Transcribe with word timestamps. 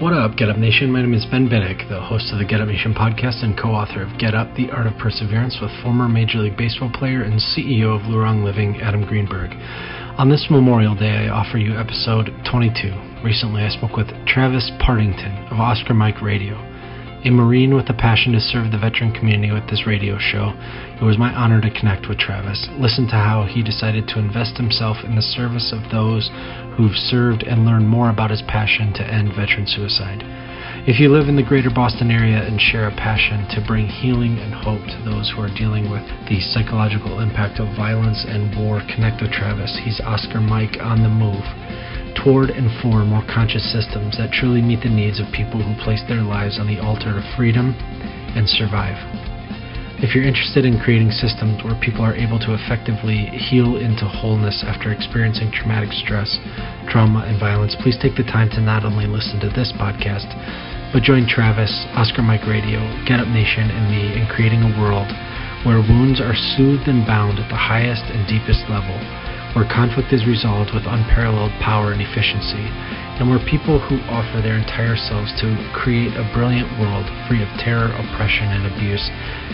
What 0.00 0.12
up, 0.12 0.36
Get 0.36 0.48
Up 0.48 0.58
Nation? 0.58 0.90
My 0.90 1.02
name 1.02 1.14
is 1.14 1.24
Ben 1.30 1.48
Biddick, 1.48 1.88
the 1.88 2.00
host 2.00 2.32
of 2.32 2.40
the 2.40 2.44
Get 2.44 2.60
Up 2.60 2.66
Nation 2.66 2.92
podcast 2.92 3.44
and 3.44 3.56
co 3.56 3.70
author 3.70 4.02
of 4.02 4.18
Get 4.18 4.34
Up 4.34 4.52
The 4.56 4.68
Art 4.72 4.88
of 4.88 4.98
Perseverance 4.98 5.58
with 5.62 5.70
former 5.84 6.08
Major 6.08 6.38
League 6.38 6.56
Baseball 6.56 6.90
player 6.92 7.22
and 7.22 7.38
CEO 7.38 7.94
of 7.94 8.02
Lurong 8.10 8.42
Living, 8.42 8.82
Adam 8.82 9.06
Greenberg. 9.06 9.54
On 10.18 10.28
this 10.28 10.48
Memorial 10.50 10.96
Day, 10.96 11.28
I 11.28 11.28
offer 11.28 11.58
you 11.58 11.78
episode 11.78 12.26
22. 12.50 13.22
Recently, 13.22 13.62
I 13.62 13.70
spoke 13.70 13.96
with 13.96 14.10
Travis 14.26 14.68
Partington 14.80 15.46
of 15.54 15.60
Oscar 15.60 15.94
Mike 15.94 16.20
Radio. 16.20 16.58
A 17.24 17.30
Marine 17.30 17.74
with 17.74 17.88
a 17.88 17.94
passion 17.94 18.32
to 18.32 18.40
serve 18.40 18.70
the 18.70 18.76
veteran 18.76 19.10
community 19.10 19.50
with 19.50 19.66
this 19.70 19.86
radio 19.86 20.18
show, 20.18 20.52
it 21.00 21.02
was 21.02 21.16
my 21.16 21.32
honor 21.32 21.58
to 21.58 21.70
connect 21.70 22.06
with 22.06 22.18
Travis, 22.18 22.68
listen 22.76 23.08
to 23.08 23.16
how 23.16 23.48
he 23.48 23.62
decided 23.62 24.06
to 24.08 24.18
invest 24.18 24.58
himself 24.58 24.98
in 25.02 25.16
the 25.16 25.22
service 25.22 25.72
of 25.72 25.88
those 25.90 26.28
who've 26.76 26.92
served, 26.92 27.42
and 27.42 27.64
learn 27.64 27.86
more 27.86 28.10
about 28.10 28.28
his 28.28 28.42
passion 28.42 28.92
to 28.92 29.08
end 29.08 29.32
veteran 29.32 29.66
suicide. 29.66 30.20
If 30.84 31.00
you 31.00 31.08
live 31.08 31.32
in 31.32 31.36
the 31.36 31.42
greater 31.42 31.70
Boston 31.72 32.10
area 32.10 32.44
and 32.44 32.60
share 32.60 32.88
a 32.88 33.00
passion 33.00 33.48
to 33.56 33.64
bring 33.66 33.88
healing 33.88 34.36
and 34.36 34.52
hope 34.52 34.84
to 34.84 35.00
those 35.08 35.32
who 35.32 35.40
are 35.40 35.56
dealing 35.56 35.88
with 35.88 36.04
the 36.28 36.44
psychological 36.52 37.20
impact 37.20 37.58
of 37.58 37.74
violence 37.74 38.20
and 38.28 38.52
war, 38.52 38.84
connect 38.84 39.22
with 39.22 39.32
Travis. 39.32 39.80
He's 39.82 40.00
Oscar 40.04 40.44
Mike 40.44 40.76
on 40.76 41.00
the 41.00 41.08
move 41.08 41.40
toward 42.14 42.50
and 42.50 42.70
for 42.80 43.04
more 43.04 43.24
conscious 43.26 43.64
systems 43.72 44.16
that 44.18 44.32
truly 44.32 44.62
meet 44.62 44.82
the 44.82 44.88
needs 44.88 45.20
of 45.20 45.26
people 45.32 45.62
who 45.62 45.74
place 45.82 46.02
their 46.08 46.22
lives 46.22 46.58
on 46.58 46.66
the 46.66 46.80
altar 46.80 47.18
of 47.18 47.24
freedom 47.36 47.74
and 48.34 48.48
survive. 48.48 48.98
If 50.02 50.12
you're 50.12 50.26
interested 50.26 50.66
in 50.66 50.82
creating 50.82 51.14
systems 51.14 51.62
where 51.62 51.78
people 51.78 52.02
are 52.02 52.18
able 52.18 52.36
to 52.42 52.52
effectively 52.52 53.30
heal 53.48 53.78
into 53.78 54.04
wholeness 54.04 54.64
after 54.66 54.90
experiencing 54.90 55.54
traumatic 55.54 55.94
stress, 55.94 56.28
trauma, 56.90 57.24
and 57.24 57.38
violence, 57.38 57.78
please 57.78 57.96
take 57.96 58.18
the 58.18 58.26
time 58.26 58.50
to 58.52 58.60
not 58.60 58.84
only 58.84 59.06
listen 59.06 59.40
to 59.40 59.48
this 59.54 59.72
podcast, 59.78 60.28
but 60.92 61.06
join 61.06 61.24
Travis, 61.30 61.72
Oscar 61.94 62.22
Mike 62.22 62.44
Radio, 62.44 62.82
Get 63.06 63.22
Up 63.22 63.30
Nation, 63.30 63.70
and 63.70 63.88
me 63.88 64.18
in 64.18 64.26
creating 64.28 64.66
a 64.66 64.74
world 64.76 65.08
where 65.64 65.80
wounds 65.80 66.20
are 66.20 66.36
soothed 66.36 66.84
and 66.84 67.06
bound 67.08 67.38
at 67.40 67.48
the 67.48 67.56
highest 67.56 68.04
and 68.12 68.28
deepest 68.28 68.68
level, 68.68 68.98
where 69.54 69.66
conflict 69.70 70.10
is 70.10 70.26
resolved 70.26 70.74
with 70.74 70.82
unparalleled 70.84 71.54
power 71.62 71.94
and 71.94 72.02
efficiency, 72.02 72.66
and 73.18 73.30
where 73.30 73.38
people 73.46 73.78
who 73.78 74.02
offer 74.10 74.42
their 74.42 74.58
entire 74.58 74.98
selves 74.98 75.30
to 75.38 75.54
create 75.70 76.10
a 76.18 76.26
brilliant 76.34 76.66
world 76.82 77.06
free 77.30 77.38
of 77.38 77.50
terror, 77.62 77.94
oppression, 77.94 78.50
and 78.50 78.66
abuse 78.66 79.06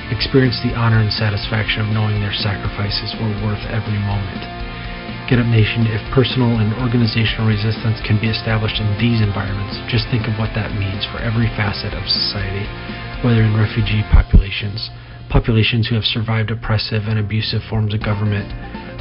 experience 0.09 0.57
the 0.65 0.75
honor 0.75 1.05
and 1.05 1.13
satisfaction 1.13 1.85
of 1.85 1.93
knowing 1.93 2.19
their 2.19 2.35
sacrifices 2.35 3.13
were 3.21 3.31
worth 3.45 3.63
every 3.69 4.01
moment. 4.09 4.43
Get 5.29 5.39
Up 5.39 5.47
Nation, 5.47 5.87
if 5.87 6.03
personal 6.11 6.59
and 6.59 6.75
organizational 6.83 7.47
resistance 7.47 8.03
can 8.03 8.19
be 8.19 8.27
established 8.27 8.83
in 8.83 8.91
these 8.99 9.23
environments, 9.23 9.79
just 9.87 10.11
think 10.11 10.27
of 10.27 10.35
what 10.43 10.51
that 10.59 10.75
means 10.75 11.07
for 11.07 11.23
every 11.23 11.47
facet 11.55 11.95
of 11.95 12.03
society, 12.11 12.67
whether 13.23 13.47
in 13.47 13.55
refugee 13.55 14.03
populations, 14.11 14.91
populations 15.31 15.87
who 15.87 15.95
have 15.95 16.09
survived 16.09 16.51
oppressive 16.51 17.07
and 17.07 17.15
abusive 17.15 17.63
forms 17.71 17.95
of 17.95 18.03
government, 18.03 18.51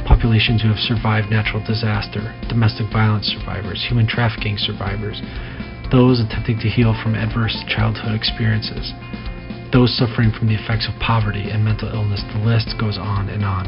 populations 0.06 0.62
who 0.62 0.68
have 0.68 0.82
survived 0.82 1.30
natural 1.30 1.64
disaster, 1.64 2.34
domestic 2.48 2.86
violence 2.92 3.26
survivors, 3.26 3.84
human 3.88 4.06
trafficking 4.06 4.56
survivors, 4.58 5.20
those 5.90 6.20
attempting 6.20 6.58
to 6.60 6.70
heal 6.70 6.94
from 7.02 7.14
adverse 7.14 7.56
childhood 7.66 8.14
experiences, 8.14 8.94
those 9.72 9.90
suffering 9.96 10.30
from 10.30 10.46
the 10.46 10.58
effects 10.58 10.86
of 10.86 10.94
poverty 11.00 11.50
and 11.50 11.64
mental 11.64 11.90
illness. 11.90 12.22
The 12.32 12.42
list 12.42 12.74
goes 12.78 12.98
on 12.98 13.28
and 13.28 13.44
on. 13.44 13.66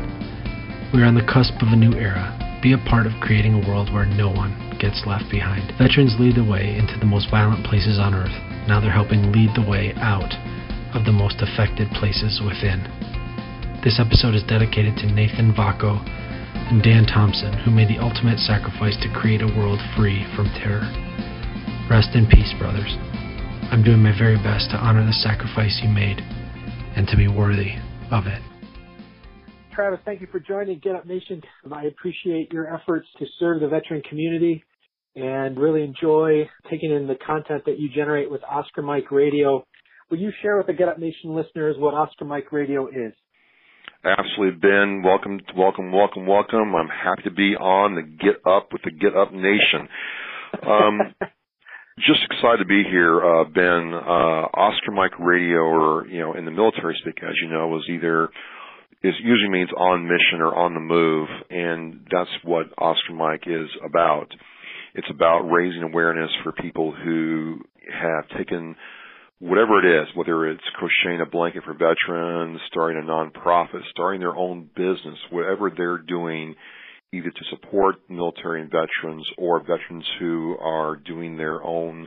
We 0.94 1.03
are 1.03 1.10
on 1.10 1.19
the 1.19 1.26
cusp 1.26 1.59
of 1.62 1.75
a 1.75 1.78
new 1.78 1.94
era, 1.94 2.31
be 2.62 2.75
a 2.75 2.84
part 2.87 3.06
of 3.06 3.19
creating 3.21 3.54
a 3.54 3.66
world 3.66 3.92
where 3.92 4.06
no 4.06 4.31
one 4.31 4.54
gets 4.78 5.03
left 5.06 5.31
behind. 5.31 5.75
Veterans 5.78 6.15
lead 6.19 6.37
the 6.37 6.47
way 6.47 6.78
into 6.78 6.98
the 6.98 7.09
most 7.09 7.31
violent 7.31 7.66
places 7.66 7.98
on 7.98 8.15
earth. 8.15 8.34
Now 8.69 8.78
they're 8.78 8.94
helping 8.94 9.32
lead 9.32 9.50
the 9.54 9.66
way 9.66 9.94
out 9.98 10.31
of 10.94 11.04
the 11.04 11.15
most 11.15 11.42
affected 11.42 11.91
places 11.97 12.42
within. 12.44 12.87
This 13.82 13.98
episode 13.98 14.38
is 14.38 14.47
dedicated 14.47 14.94
to 15.03 15.10
Nathan 15.10 15.50
Vacco 15.50 15.98
and 16.72 16.83
Dan 16.83 17.05
Thompson, 17.05 17.53
who 17.53 17.71
made 17.71 17.88
the 17.88 18.00
ultimate 18.00 18.38
sacrifice 18.38 18.97
to 19.03 19.12
create 19.12 19.43
a 19.43 19.47
world 19.47 19.78
free 19.94 20.25
from 20.34 20.49
terror. 20.56 20.88
Rest 21.91 22.16
in 22.16 22.25
peace, 22.25 22.49
brothers. 22.59 22.97
I'm 23.69 23.84
doing 23.84 24.03
my 24.03 24.16
very 24.16 24.37
best 24.37 24.71
to 24.71 24.78
honor 24.78 25.05
the 25.05 25.12
sacrifice 25.12 25.81
you 25.83 25.91
made 25.91 26.16
and 26.97 27.06
to 27.09 27.16
be 27.16 27.28
worthy 27.28 27.77
of 28.10 28.27
it. 28.27 28.41
Travis, 29.75 30.00
thank 30.06 30.22
you 30.22 30.27
for 30.33 30.41
joining 30.41 30.78
Get 30.78 30.97
Up 30.97 31.05
Nation. 31.05 31.43
I 31.71 31.84
appreciate 31.84 32.50
your 32.55 32.75
efforts 32.75 33.06
to 33.19 33.27
serve 33.39 33.60
the 33.60 33.69
veteran 33.69 34.00
community 34.09 34.65
and 35.15 35.59
really 35.59 35.84
enjoy 35.84 36.49
taking 36.71 36.91
in 36.91 37.06
the 37.06 37.16
content 37.27 37.65
that 37.66 37.78
you 37.78 37.91
generate 37.94 38.31
with 38.31 38.41
Oscar 38.44 38.81
Mike 38.81 39.10
Radio. 39.10 39.66
Will 40.10 40.19
you 40.19 40.33
share 40.41 40.56
with 40.56 40.69
the 40.69 40.72
Get 40.72 40.89
Up 40.89 40.99
Nation 40.99 41.34
listeners 41.34 41.77
what 41.78 41.93
Oscar 41.93 42.25
Mike 42.25 42.50
Radio 42.50 42.89
is? 42.89 43.12
Absolutely, 44.05 44.59
Ben. 44.59 45.03
Welcome, 45.05 45.39
welcome, 45.57 45.93
welcome, 45.93 46.27
welcome. 46.27 46.75
I'm 46.75 46.89
happy 46.89 47.23
to 47.23 47.31
be 47.31 47.55
on 47.55 47.95
the 47.95 48.03
Get 48.03 48.43
Up 48.45 48.73
with 48.73 48.83
the 48.83 48.91
Get 48.91 49.17
Up 49.17 49.33
Nation. 49.33 49.87
Um, 50.61 50.99
just 51.99 52.19
excited 52.27 52.59
to 52.59 52.65
be 52.65 52.83
here, 52.83 53.23
uh, 53.25 53.45
Ben. 53.45 53.95
Uh, 53.95 54.51
Oscar 54.59 54.91
Mike 54.91 55.17
Radio, 55.21 55.61
or 55.61 56.09
you 56.09 56.19
know, 56.19 56.35
in 56.35 56.45
the 56.45 56.51
military 56.51 56.99
speak, 57.01 57.23
as 57.23 57.35
you 57.41 57.49
know, 57.49 57.69
was 57.69 57.87
either 57.89 58.25
is 59.05 59.15
usually 59.23 59.51
means 59.51 59.71
on 59.77 60.03
mission 60.03 60.41
or 60.41 60.53
on 60.53 60.75
the 60.75 60.81
move, 60.81 61.29
and 61.51 62.05
that's 62.11 62.31
what 62.43 62.67
Oscar 62.79 63.15
Mike 63.15 63.45
is 63.47 63.69
about. 63.87 64.27
It's 64.95 65.11
about 65.11 65.43
raising 65.43 65.83
awareness 65.84 66.31
for 66.43 66.51
people 66.51 66.93
who 66.93 67.61
have 67.89 68.29
taken 68.37 68.75
whatever 69.42 69.80
it 69.80 70.03
is, 70.03 70.08
whether 70.14 70.48
it's 70.48 70.62
crocheting 70.75 71.20
a 71.20 71.28
blanket 71.28 71.64
for 71.64 71.72
veterans, 71.75 72.60
starting 72.69 73.03
a 73.03 73.04
nonprofit, 73.04 73.80
starting 73.91 74.20
their 74.20 74.36
own 74.36 74.70
business, 74.76 75.19
whatever 75.30 75.69
they're 75.76 75.98
doing, 75.98 76.54
either 77.12 77.30
to 77.30 77.44
support 77.50 77.97
military 78.08 78.60
and 78.60 78.70
veterans 78.70 79.26
or 79.36 79.58
veterans 79.60 80.04
who 80.20 80.56
are 80.60 80.94
doing 80.94 81.36
their 81.36 81.60
own 81.64 82.06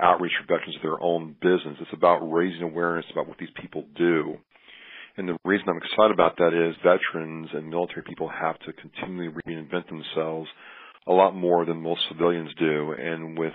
outreach 0.00 0.32
for 0.40 0.56
veterans, 0.58 0.76
their 0.82 1.00
own 1.00 1.36
business. 1.40 1.78
It's 1.80 1.92
about 1.92 2.18
raising 2.18 2.62
awareness 2.62 3.06
about 3.12 3.28
what 3.28 3.38
these 3.38 3.54
people 3.62 3.84
do. 3.96 4.34
And 5.16 5.28
the 5.28 5.38
reason 5.44 5.68
I'm 5.68 5.76
excited 5.76 6.12
about 6.12 6.36
that 6.38 6.52
is 6.52 6.74
veterans 6.82 7.48
and 7.54 7.70
military 7.70 8.02
people 8.02 8.28
have 8.28 8.58
to 8.60 8.72
continually 8.72 9.32
reinvent 9.46 9.88
themselves 9.88 10.48
a 11.06 11.12
lot 11.12 11.36
more 11.36 11.64
than 11.64 11.80
most 11.80 12.00
civilians 12.08 12.50
do. 12.58 12.92
And 12.98 13.38
with 13.38 13.54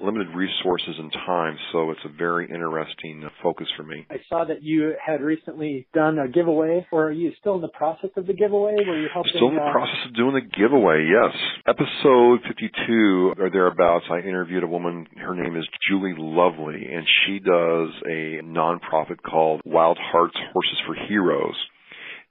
limited 0.00 0.28
resources 0.34 0.94
and 0.98 1.12
time, 1.12 1.56
so 1.72 1.90
it's 1.90 2.00
a 2.04 2.08
very 2.16 2.48
interesting 2.48 3.22
focus 3.42 3.68
for 3.76 3.84
me. 3.84 4.06
I 4.10 4.16
saw 4.28 4.44
that 4.44 4.62
you 4.62 4.94
had 5.04 5.20
recently 5.20 5.86
done 5.94 6.18
a 6.18 6.28
giveaway, 6.28 6.86
or 6.90 7.08
are 7.08 7.12
you 7.12 7.32
still 7.38 7.54
in 7.56 7.60
the 7.60 7.68
process 7.68 8.10
of 8.16 8.26
the 8.26 8.32
giveaway? 8.32 8.74
Were 8.86 9.00
you 9.00 9.08
helping? 9.12 9.32
Still 9.36 9.48
in 9.50 9.56
the 9.56 9.62
uh... 9.62 9.72
process 9.72 9.98
of 10.06 10.16
doing 10.16 10.34
the 10.34 10.58
giveaway, 10.58 11.06
yes. 11.06 11.34
Episode 11.66 12.40
52 12.48 13.34
or 13.38 13.50
thereabouts, 13.50 14.06
I 14.10 14.18
interviewed 14.18 14.64
a 14.64 14.66
woman, 14.66 15.06
her 15.16 15.34
name 15.34 15.56
is 15.56 15.66
Julie 15.88 16.14
Lovely, 16.18 16.86
and 16.92 17.06
she 17.26 17.38
does 17.38 17.90
a 18.06 18.42
nonprofit 18.42 19.22
called 19.22 19.62
Wild 19.64 19.98
Hearts 20.00 20.36
Horses 20.52 20.78
for 20.86 20.94
Heroes. 21.08 21.56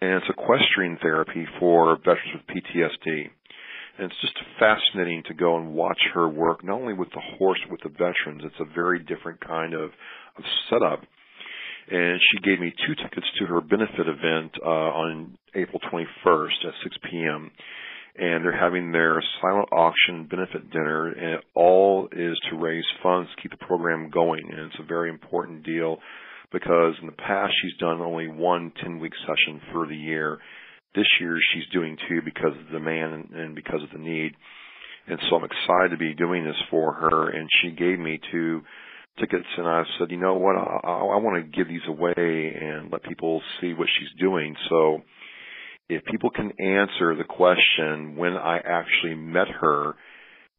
And 0.02 0.16
it's 0.16 0.26
equestrian 0.30 0.98
therapy 1.02 1.48
for 1.60 1.96
veterans 1.96 2.34
with 2.34 2.58
PTSD. 2.58 3.30
And 3.98 4.12
it's 4.12 4.22
just 4.22 4.38
fascinating 4.60 5.24
to 5.28 5.34
go 5.34 5.58
and 5.58 5.74
watch 5.74 6.00
her 6.14 6.28
work, 6.28 6.64
not 6.64 6.80
only 6.80 6.94
with 6.94 7.10
the 7.10 7.22
horse, 7.38 7.60
with 7.70 7.82
the 7.82 7.90
veterans. 7.90 8.42
It's 8.44 8.60
a 8.60 8.74
very 8.74 9.00
different 9.00 9.40
kind 9.46 9.74
of, 9.74 9.92
of 10.38 10.44
setup. 10.70 11.02
And 11.92 12.20
she 12.20 12.50
gave 12.50 12.60
me 12.60 12.74
two 12.88 12.96
tickets 12.96 13.28
to 13.40 13.46
her 13.46 13.62
benefit 13.62 14.08
event 14.08 14.54
uh, 14.66 14.70
on 14.70 15.38
April 15.54 15.80
21st 15.92 16.66
at 16.68 16.74
6 16.84 16.98
p.m. 17.12 17.52
and 18.16 18.44
they're 18.44 18.58
having 18.58 18.92
their 18.92 19.22
silent 19.42 19.70
auction 19.72 20.28
benefit 20.30 20.72
dinner, 20.72 21.08
and 21.08 21.34
it 21.36 21.44
all 21.56 22.08
is 22.12 22.40
to 22.50 22.58
raise 22.58 22.86
funds 23.02 23.30
to 23.36 23.42
keep 23.42 23.52
the 23.52 23.66
program 23.66 24.10
going. 24.10 24.44
And 24.50 24.60
it's 24.60 24.80
a 24.80 24.88
very 24.88 25.10
important 25.10 25.64
deal 25.64 25.98
because 26.52 26.94
in 27.02 27.08
the 27.08 27.14
past 27.14 27.52
she's 27.62 27.78
done 27.80 28.00
only 28.00 28.28
one 28.28 28.72
10 28.82 29.00
week 29.00 29.14
session 29.28 29.60
for 29.72 29.88
the 29.88 29.96
year. 29.96 30.38
This 30.96 31.08
year 31.20 31.38
she's 31.54 31.72
doing 31.72 31.98
two 32.08 32.22
because 32.24 32.52
of 32.60 32.66
the 32.68 32.80
demand 32.80 33.30
and 33.34 33.56
because 33.56 33.82
of 33.84 33.90
the 33.92 34.00
need. 34.00 34.34
And 35.08 35.20
so 35.30 35.36
I'm 35.36 35.44
excited 35.44 35.90
to 35.92 35.98
be 35.98 36.14
doing 36.14 36.46
this 36.46 36.62
for 36.70 36.94
her. 36.94 37.30
And 37.30 37.50
she 37.62 37.72
gave 37.72 38.00
me 38.00 38.20
two 38.32 38.62
tickets, 39.20 39.46
and 39.58 39.68
I 39.68 39.84
said, 40.00 40.12
you 40.12 40.18
know 40.18 40.36
what, 40.36 40.56
I, 40.56 40.80
I, 40.84 40.92
I 40.92 41.18
want 41.18 41.44
to 41.44 41.58
give 41.58 41.68
these 41.68 41.86
away 41.88 42.14
and 42.16 42.92
let 42.92 43.04
people 43.04 43.42
see 43.60 43.74
what 43.74 43.88
she's 44.00 44.10
doing. 44.20 44.56
So 44.70 45.02
if 45.90 46.04
people 46.06 46.30
can 46.30 46.52
answer 46.60 47.16
the 47.16 47.26
question 47.28 48.16
when 48.16 48.34
I 48.34 48.58
actually 48.58 49.16
met 49.16 49.48
her 49.60 49.96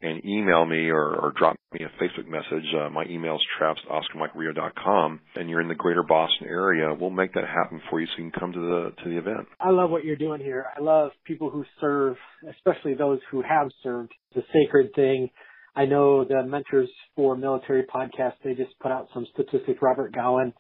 and 0.00 0.24
email 0.24 0.64
me 0.66 0.90
or, 0.90 1.14
or 1.14 1.32
drop 1.36 1.56
me 1.72 1.80
a 1.84 2.02
Facebook 2.02 2.28
message, 2.28 2.66
uh, 2.78 2.90
my 2.90 3.04
email 3.08 3.36
is 3.36 3.40
traps 3.58 3.80
at 3.84 3.90
oscarmikerio.com, 3.90 5.20
and 5.36 5.48
you're 5.48 5.60
in 5.60 5.68
the 5.68 5.74
greater 5.74 6.02
Boston 6.02 6.46
area, 6.48 6.94
we'll 6.98 7.10
make 7.10 7.32
that 7.34 7.44
happen 7.46 7.80
for 7.90 8.00
you 8.00 8.06
so 8.06 8.22
you 8.22 8.30
can 8.30 8.40
come 8.40 8.52
to 8.52 8.60
the 8.60 9.02
to 9.02 9.08
the 9.08 9.18
event. 9.18 9.46
I 9.60 9.70
love 9.70 9.90
what 9.90 10.04
you're 10.04 10.16
doing 10.16 10.40
here. 10.40 10.66
I 10.76 10.80
love 10.80 11.10
people 11.24 11.50
who 11.50 11.64
serve, 11.80 12.16
especially 12.50 12.94
those 12.94 13.20
who 13.30 13.42
have 13.42 13.68
served. 13.82 14.12
It's 14.34 14.46
a 14.46 14.52
sacred 14.52 14.94
thing. 14.94 15.30
I 15.76 15.86
know 15.86 16.24
the 16.24 16.44
Mentors 16.44 16.90
for 17.16 17.36
Military 17.36 17.82
podcast, 17.82 18.34
they 18.44 18.54
just 18.54 18.78
put 18.80 18.92
out 18.92 19.08
some 19.12 19.26
statistics. 19.32 19.78
Robert 19.82 20.12
Gowan 20.14 20.52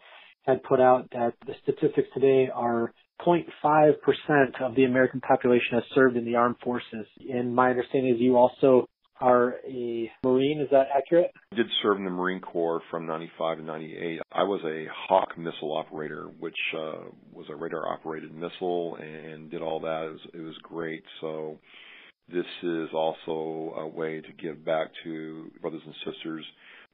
had 0.44 0.62
put 0.64 0.80
out 0.80 1.08
that 1.12 1.34
the 1.46 1.54
statistics 1.62 2.08
today 2.14 2.48
are 2.52 2.92
0.5% 3.24 3.94
of 4.60 4.74
the 4.74 4.84
American 4.84 5.20
population 5.20 5.74
has 5.74 5.82
served 5.94 6.16
in 6.16 6.24
the 6.24 6.34
armed 6.34 6.56
forces. 6.62 7.06
And 7.30 7.54
my 7.54 7.70
understanding 7.70 8.14
is 8.14 8.20
you 8.20 8.36
also 8.36 8.88
are 9.20 9.54
a 9.66 10.10
Marine. 10.24 10.60
Is 10.60 10.68
that 10.70 10.86
accurate? 10.96 11.30
I 11.52 11.56
did 11.56 11.66
serve 11.82 11.98
in 11.98 12.04
the 12.04 12.10
Marine 12.10 12.40
Corps 12.40 12.82
from 12.90 13.06
95 13.06 13.58
to 13.58 13.64
98. 13.64 14.20
I 14.32 14.42
was 14.42 14.60
a 14.64 14.86
Hawk 15.08 15.38
missile 15.38 15.76
operator, 15.76 16.28
which 16.38 16.58
uh, 16.76 17.04
was 17.32 17.46
a 17.50 17.56
radar 17.56 17.88
operated 17.88 18.34
missile 18.34 18.96
and 18.96 19.50
did 19.50 19.62
all 19.62 19.80
that. 19.80 20.04
It 20.06 20.12
was, 20.12 20.20
it 20.34 20.40
was 20.40 20.56
great. 20.62 21.02
So 21.20 21.58
this 22.28 22.46
is 22.62 22.88
also 22.94 23.74
a 23.76 23.86
way 23.86 24.20
to 24.20 24.32
give 24.42 24.64
back 24.64 24.88
to 25.04 25.50
brothers 25.60 25.82
and 25.84 25.94
sisters 26.04 26.44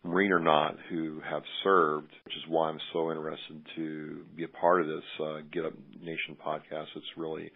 Marine 0.02 0.32
or 0.32 0.40
not, 0.40 0.76
who 0.88 1.20
have 1.28 1.42
served, 1.62 2.10
which 2.24 2.34
is 2.34 2.42
why 2.48 2.70
I'm 2.70 2.80
so 2.92 3.10
interested 3.10 3.60
to 3.76 4.24
be 4.34 4.44
a 4.44 4.48
part 4.48 4.80
of 4.80 4.86
this 4.86 5.04
uh, 5.22 5.40
Get 5.52 5.66
Up 5.66 5.74
Nation 6.00 6.36
podcast. 6.44 6.86
It's 6.96 7.16
really 7.18 7.52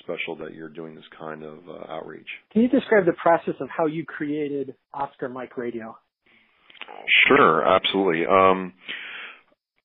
special 0.00 0.36
that 0.36 0.54
you're 0.54 0.68
doing 0.68 0.94
this 0.94 1.04
kind 1.18 1.42
of 1.42 1.58
uh, 1.68 1.92
outreach. 1.92 2.26
Can 2.52 2.62
you 2.62 2.68
describe 2.68 3.06
the 3.06 3.12
process 3.12 3.54
of 3.60 3.68
how 3.68 3.86
you 3.86 4.04
created 4.04 4.74
Oscar 4.92 5.28
Mike 5.28 5.56
Radio? 5.56 5.96
Sure, 7.28 7.66
absolutely. 7.66 8.26
Um, 8.26 8.72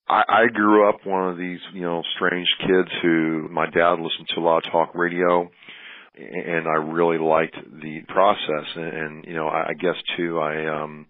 I, 0.07 0.23
I 0.27 0.47
grew 0.53 0.89
up 0.89 1.05
one 1.05 1.29
of 1.29 1.37
these, 1.37 1.59
you 1.73 1.81
know, 1.81 2.01
strange 2.15 2.47
kids 2.61 2.89
who 3.01 3.47
my 3.51 3.65
dad 3.69 3.93
listened 3.99 4.27
to 4.35 4.41
a 4.41 4.43
lot 4.43 4.65
of 4.65 4.71
talk 4.71 4.95
radio, 4.95 5.49
and 6.15 6.67
I 6.67 6.77
really 6.91 7.17
liked 7.17 7.55
the 7.55 8.01
process. 8.07 8.65
And, 8.75 8.93
and 8.93 9.25
you 9.25 9.33
know, 9.33 9.47
I, 9.47 9.69
I 9.69 9.73
guess 9.73 9.95
too, 10.15 10.39
I 10.39 10.83
um, 10.83 11.05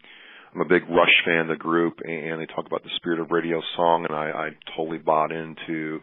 I'm 0.54 0.62
a 0.62 0.66
big 0.66 0.90
Rush 0.90 1.24
fan, 1.26 1.48
the 1.48 1.56
group, 1.56 2.00
and 2.04 2.42
they 2.42 2.46
talk 2.48 2.66
about 2.66 2.84
the 2.84 2.90
spirit 2.96 3.20
of 3.20 3.32
radio 3.32 3.62
song, 3.76 4.06
and 4.10 4.18
I, 4.18 4.32
I 4.32 4.50
totally 4.76 4.98
bought 4.98 5.32
into 5.32 6.00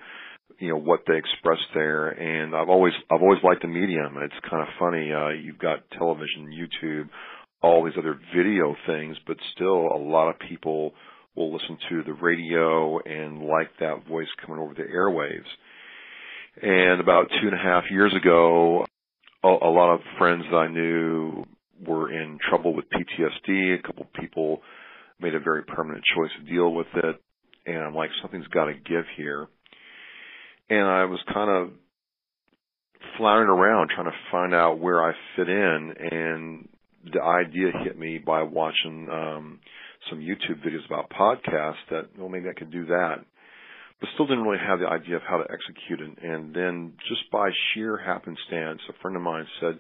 you 0.59 0.69
know 0.69 0.79
what 0.79 1.01
they 1.07 1.17
expressed 1.17 1.69
there 1.75 2.09
and 2.09 2.55
i've 2.55 2.69
always 2.69 2.93
i've 3.11 3.23
always 3.23 3.43
liked 3.43 3.63
the 3.63 3.69
medium 3.69 4.17
it's 4.23 4.35
kind 4.49 4.63
of 4.63 4.69
funny 4.79 5.13
uh 5.13 5.29
you've 5.29 5.59
got 5.59 5.79
television 5.99 6.51
youtube 6.53 7.09
all 7.63 7.85
these 7.85 7.95
other 7.99 8.19
video 8.35 8.75
things 8.87 9.17
but 9.27 9.37
still 9.55 9.89
a 9.89 9.99
lot 9.99 10.29
of 10.29 10.37
people 10.49 10.93
will 11.35 11.53
listen 11.53 11.77
to 11.89 12.03
the 12.05 12.13
radio 12.13 12.99
and 13.01 13.43
like 13.43 13.71
that 13.81 14.07
voice 14.09 14.29
coming 14.45 14.61
over 14.63 14.75
the 14.75 14.83
airwaves 14.83 15.51
and 16.63 17.01
about 17.01 17.29
two 17.41 17.49
and 17.49 17.55
a 17.55 17.63
half 17.63 17.85
years 17.91 18.15
ago 18.15 18.85
a, 19.43 19.49
a 19.49 19.71
lot 19.71 19.95
of 19.95 20.01
friends 20.19 20.45
that 20.51 20.57
i 20.57 20.69
knew 20.69 21.45
were 21.87 22.13
in 22.13 22.39
trouble 22.49 22.75
with 22.75 22.87
PTSD. 22.91 23.79
A 23.79 23.83
couple 23.83 24.07
people 24.19 24.63
made 25.21 25.35
a 25.35 25.41
very 25.41 25.63
permanent 25.63 26.05
choice 26.15 26.31
to 26.39 26.51
deal 26.51 26.73
with 26.73 26.87
it. 26.95 27.17
And 27.67 27.79
I'm 27.79 27.95
like, 27.95 28.11
something's 28.21 28.47
got 28.49 28.67
to 28.67 28.75
give 28.75 29.05
here. 29.17 29.49
And 30.71 30.87
I 30.87 31.05
was 31.05 31.21
kind 31.33 31.51
of 31.51 31.71
floundering 33.17 33.51
around 33.51 33.91
trying 33.95 34.11
to 34.11 34.17
find 34.31 34.55
out 34.55 34.79
where 34.79 35.03
I 35.05 35.13
fit 35.37 35.49
in. 35.49 35.95
And 35.99 36.69
the 37.13 37.23
idea 37.23 37.71
hit 37.85 37.99
me 37.99 38.19
by 38.19 38.43
watching 38.43 39.09
um, 39.11 39.61
some 40.09 40.21
YouTube 40.21 40.65
videos 40.67 40.87
about 40.87 41.11
podcasts 41.11 41.85
that, 41.91 42.19
well, 42.19 42.29
maybe 42.29 42.49
I 42.49 42.59
could 42.59 42.73
do 42.73 42.87
that. 42.87 43.17
But 44.01 44.09
still 44.15 44.27
didn't 44.27 44.45
really 44.45 44.63
have 44.67 44.81
the 44.81 44.89
idea 44.89 45.17
of 45.17 45.23
how 45.23 45.39
to 45.39 45.45
execute 45.45 46.01
it. 46.01 46.19
And 46.23 46.55
then 46.55 46.95
just 47.09 47.31
by 47.31 47.51
sheer 47.73 47.97
happenstance, 47.97 48.81
a 48.89 49.01
friend 49.01 49.17
of 49.17 49.23
mine 49.23 49.47
said, 49.61 49.79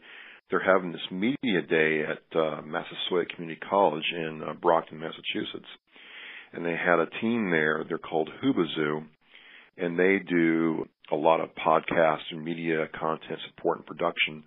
they're 0.50 0.62
having 0.62 0.92
this 0.92 1.10
media 1.10 1.62
day 1.68 2.02
at 2.02 2.38
uh, 2.38 2.60
Massasoit 2.62 3.28
Community 3.34 3.60
College 3.68 4.04
in 4.14 4.42
uh, 4.46 4.52
Brockton, 4.52 4.98
Massachusetts, 4.98 5.68
and 6.52 6.64
they 6.64 6.76
had 6.76 6.98
a 6.98 7.08
team 7.20 7.50
there. 7.50 7.84
They're 7.88 7.98
called 7.98 8.30
Hubazoo, 8.42 9.04
and 9.76 9.98
they 9.98 10.18
do 10.18 10.86
a 11.10 11.16
lot 11.16 11.40
of 11.40 11.50
podcast 11.54 12.22
and 12.30 12.44
media 12.44 12.86
content 12.98 13.38
support 13.48 13.78
and 13.78 13.86
production. 13.86 14.44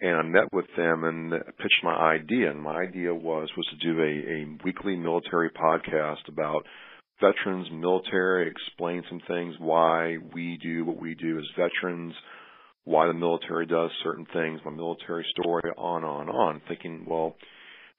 And 0.00 0.16
I 0.16 0.22
met 0.22 0.52
with 0.52 0.66
them 0.76 1.04
and 1.04 1.32
pitched 1.58 1.82
my 1.82 1.94
idea. 1.94 2.50
And 2.50 2.62
my 2.62 2.82
idea 2.82 3.14
was 3.14 3.48
was 3.56 3.66
to 3.66 3.92
do 3.92 4.00
a, 4.00 4.04
a 4.04 4.58
weekly 4.64 4.96
military 4.96 5.50
podcast 5.50 6.28
about 6.28 6.64
veterans, 7.20 7.68
military, 7.72 8.48
explain 8.50 9.02
some 9.08 9.20
things, 9.26 9.54
why 9.58 10.18
we 10.32 10.58
do 10.62 10.84
what 10.84 11.00
we 11.00 11.14
do 11.14 11.38
as 11.38 11.44
veterans, 11.56 12.14
why 12.84 13.06
the 13.06 13.12
military 13.12 13.66
does 13.66 13.90
certain 14.02 14.26
things, 14.32 14.60
my 14.64 14.70
military 14.70 15.26
story, 15.30 15.70
on, 15.76 16.04
on, 16.04 16.28
on, 16.28 16.62
thinking, 16.68 17.04
well, 17.08 17.36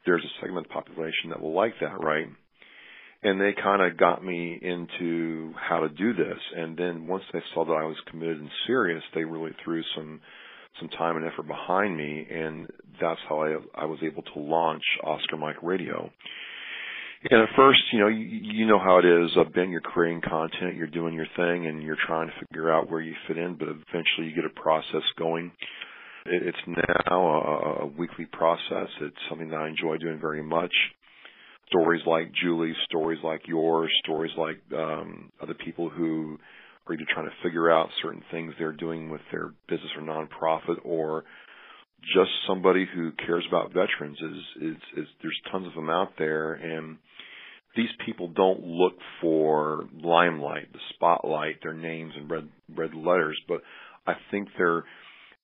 there's 0.06 0.24
a 0.24 0.42
segment 0.42 0.66
of 0.66 0.70
the 0.70 0.74
population 0.74 1.30
that 1.30 1.42
will 1.42 1.54
like 1.54 1.74
that, 1.82 2.02
right? 2.02 2.28
And 3.22 3.40
they 3.40 3.52
kind 3.62 3.82
of 3.82 3.98
got 3.98 4.24
me 4.24 4.58
into 4.62 5.54
how 5.60 5.82
to 5.82 5.90
do 5.90 6.14
this. 6.14 6.38
And 6.56 6.78
then 6.78 7.06
once 7.08 7.24
they 7.34 7.42
saw 7.54 7.66
that 7.66 7.74
I 7.74 7.84
was 7.84 7.98
committed 8.10 8.40
and 8.40 8.50
serious, 8.66 9.04
they 9.14 9.26
really 9.26 9.52
threw 9.64 9.84
some 9.96 10.22
some 10.80 10.90
time 10.90 11.18
and 11.18 11.26
effort 11.26 11.48
behind 11.48 11.98
me, 11.98 12.26
and 12.30 12.68
that's 13.02 13.20
how 13.28 13.42
I 13.42 13.58
I 13.76 13.86
was 13.86 14.00
able 14.04 14.24
to 14.24 14.40
launch 14.40 14.84
Oscar 15.04 15.38
Mike 15.38 15.62
Radio. 15.62 16.10
And 17.30 17.42
at 17.42 17.50
first, 17.56 17.82
you 17.92 18.00
know, 18.00 18.08
you, 18.08 18.26
you 18.26 18.66
know 18.66 18.80
how 18.80 19.00
it 19.00 19.06
is. 19.06 19.32
Uh, 19.38 19.44
ben, 19.54 19.70
you're 19.70 19.82
creating 19.82 20.22
content, 20.22 20.78
you're 20.78 20.88
doing 20.88 21.14
your 21.14 21.28
thing, 21.36 21.68
and 21.68 21.84
you're 21.84 21.98
trying 22.08 22.28
to 22.28 22.34
figure 22.46 22.72
out 22.72 22.90
where 22.90 23.02
you 23.02 23.14
fit 23.28 23.38
in. 23.38 23.56
But 23.56 23.68
eventually, 23.68 24.28
you 24.28 24.36
get 24.36 24.46
a 24.46 24.62
process 24.62 25.04
going. 25.18 25.52
It, 26.26 26.44
it's 26.48 26.58
now 26.68 27.18
a, 27.18 27.84
a 27.84 27.86
weekly 27.88 28.26
process. 28.26 28.88
It's 29.02 29.18
something 29.28 29.50
that 29.50 29.60
I 29.60 29.68
enjoy 29.68 29.98
doing 29.98 30.20
very 30.22 30.42
much. 30.42 30.72
Stories 31.70 32.02
like 32.06 32.32
Julie's, 32.42 32.76
stories 32.86 33.20
like 33.24 33.42
yours, 33.48 33.92
stories 34.04 34.32
like 34.38 34.60
um, 34.76 35.32
other 35.42 35.54
people 35.54 35.90
who 35.90 36.38
are 36.88 36.94
either 36.94 37.06
trying 37.14 37.28
to 37.28 37.44
figure 37.44 37.72
out 37.72 37.90
certain 38.02 38.24
things 38.32 38.54
they're 38.58 38.72
doing 38.72 39.10
with 39.10 39.22
their 39.32 39.54
business 39.68 39.92
or 39.96 40.02
nonprofit, 40.02 40.78
or 40.84 41.24
just 42.14 42.32
somebody 42.48 42.88
who 42.94 43.12
cares 43.26 43.46
about 43.48 43.74
veterans 43.74 44.18
is, 44.22 44.64
is 44.72 44.78
is 44.98 45.08
there's 45.22 45.40
tons 45.52 45.68
of 45.68 45.74
them 45.74 45.90
out 45.90 46.14
there 46.18 46.54
and 46.54 46.98
these 47.76 47.90
people 48.06 48.28
don't 48.30 48.64
look 48.64 48.94
for 49.22 49.86
limelight, 50.02 50.72
the 50.74 50.80
spotlight, 50.96 51.58
their 51.62 51.74
names 51.74 52.14
and 52.18 52.30
red 52.30 52.50
red 52.76 52.94
letters, 52.96 53.40
but 53.48 53.62
I 54.08 54.14
think 54.32 54.48
their 54.58 54.84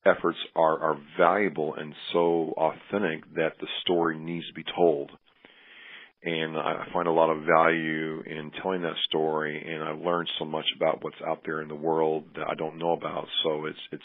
efforts 0.05 0.38
are 0.55 0.79
are 0.79 0.98
valuable 1.17 1.75
and 1.75 1.94
so 2.13 2.53
authentic 2.58 3.25
that 3.36 3.53
the 3.60 3.67
story 3.82 4.17
needs 4.17 4.48
to 4.48 4.53
be 4.53 4.65
told. 4.75 5.12
And 6.25 6.58
I 6.58 6.88
find 6.91 7.08
a 7.08 7.12
lot 7.12 7.29
of 7.29 7.44
value 7.44 8.24
in 8.25 8.51
telling 8.60 8.82
that 8.82 8.96
story, 9.08 9.63
and 9.63 9.84
I've 9.84 10.00
learned 10.03 10.27
so 10.39 10.46
much 10.46 10.65
about 10.75 11.03
what's 11.03 11.22
out 11.27 11.41
there 11.46 11.62
in 11.62 11.67
the 11.67 11.75
world 11.75 12.24
that 12.36 12.48
I 12.50 12.55
don't 12.55 12.79
know 12.79 12.94
about. 12.94 13.27
So 13.44 13.65
it's 13.65 13.79
it's 13.91 14.03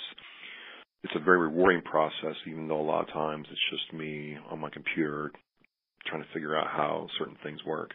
it's 1.03 1.15
a 1.17 1.25
very 1.25 1.39
rewarding 1.39 1.81
process, 1.81 2.37
even 2.47 2.69
though 2.69 2.81
a 2.81 2.83
lot 2.83 3.09
of 3.09 3.15
times 3.15 3.47
it's 3.51 3.61
just 3.71 3.99
me 3.99 4.37
on 4.51 4.59
my 4.61 4.69
computer 4.69 5.33
trying 6.07 6.23
to 6.23 6.29
figure 6.35 6.55
out 6.55 6.67
how 6.67 7.07
certain 7.19 7.37
things 7.43 7.61
work. 7.65 7.93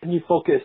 And 0.00 0.12
you 0.14 0.20
focus 0.28 0.62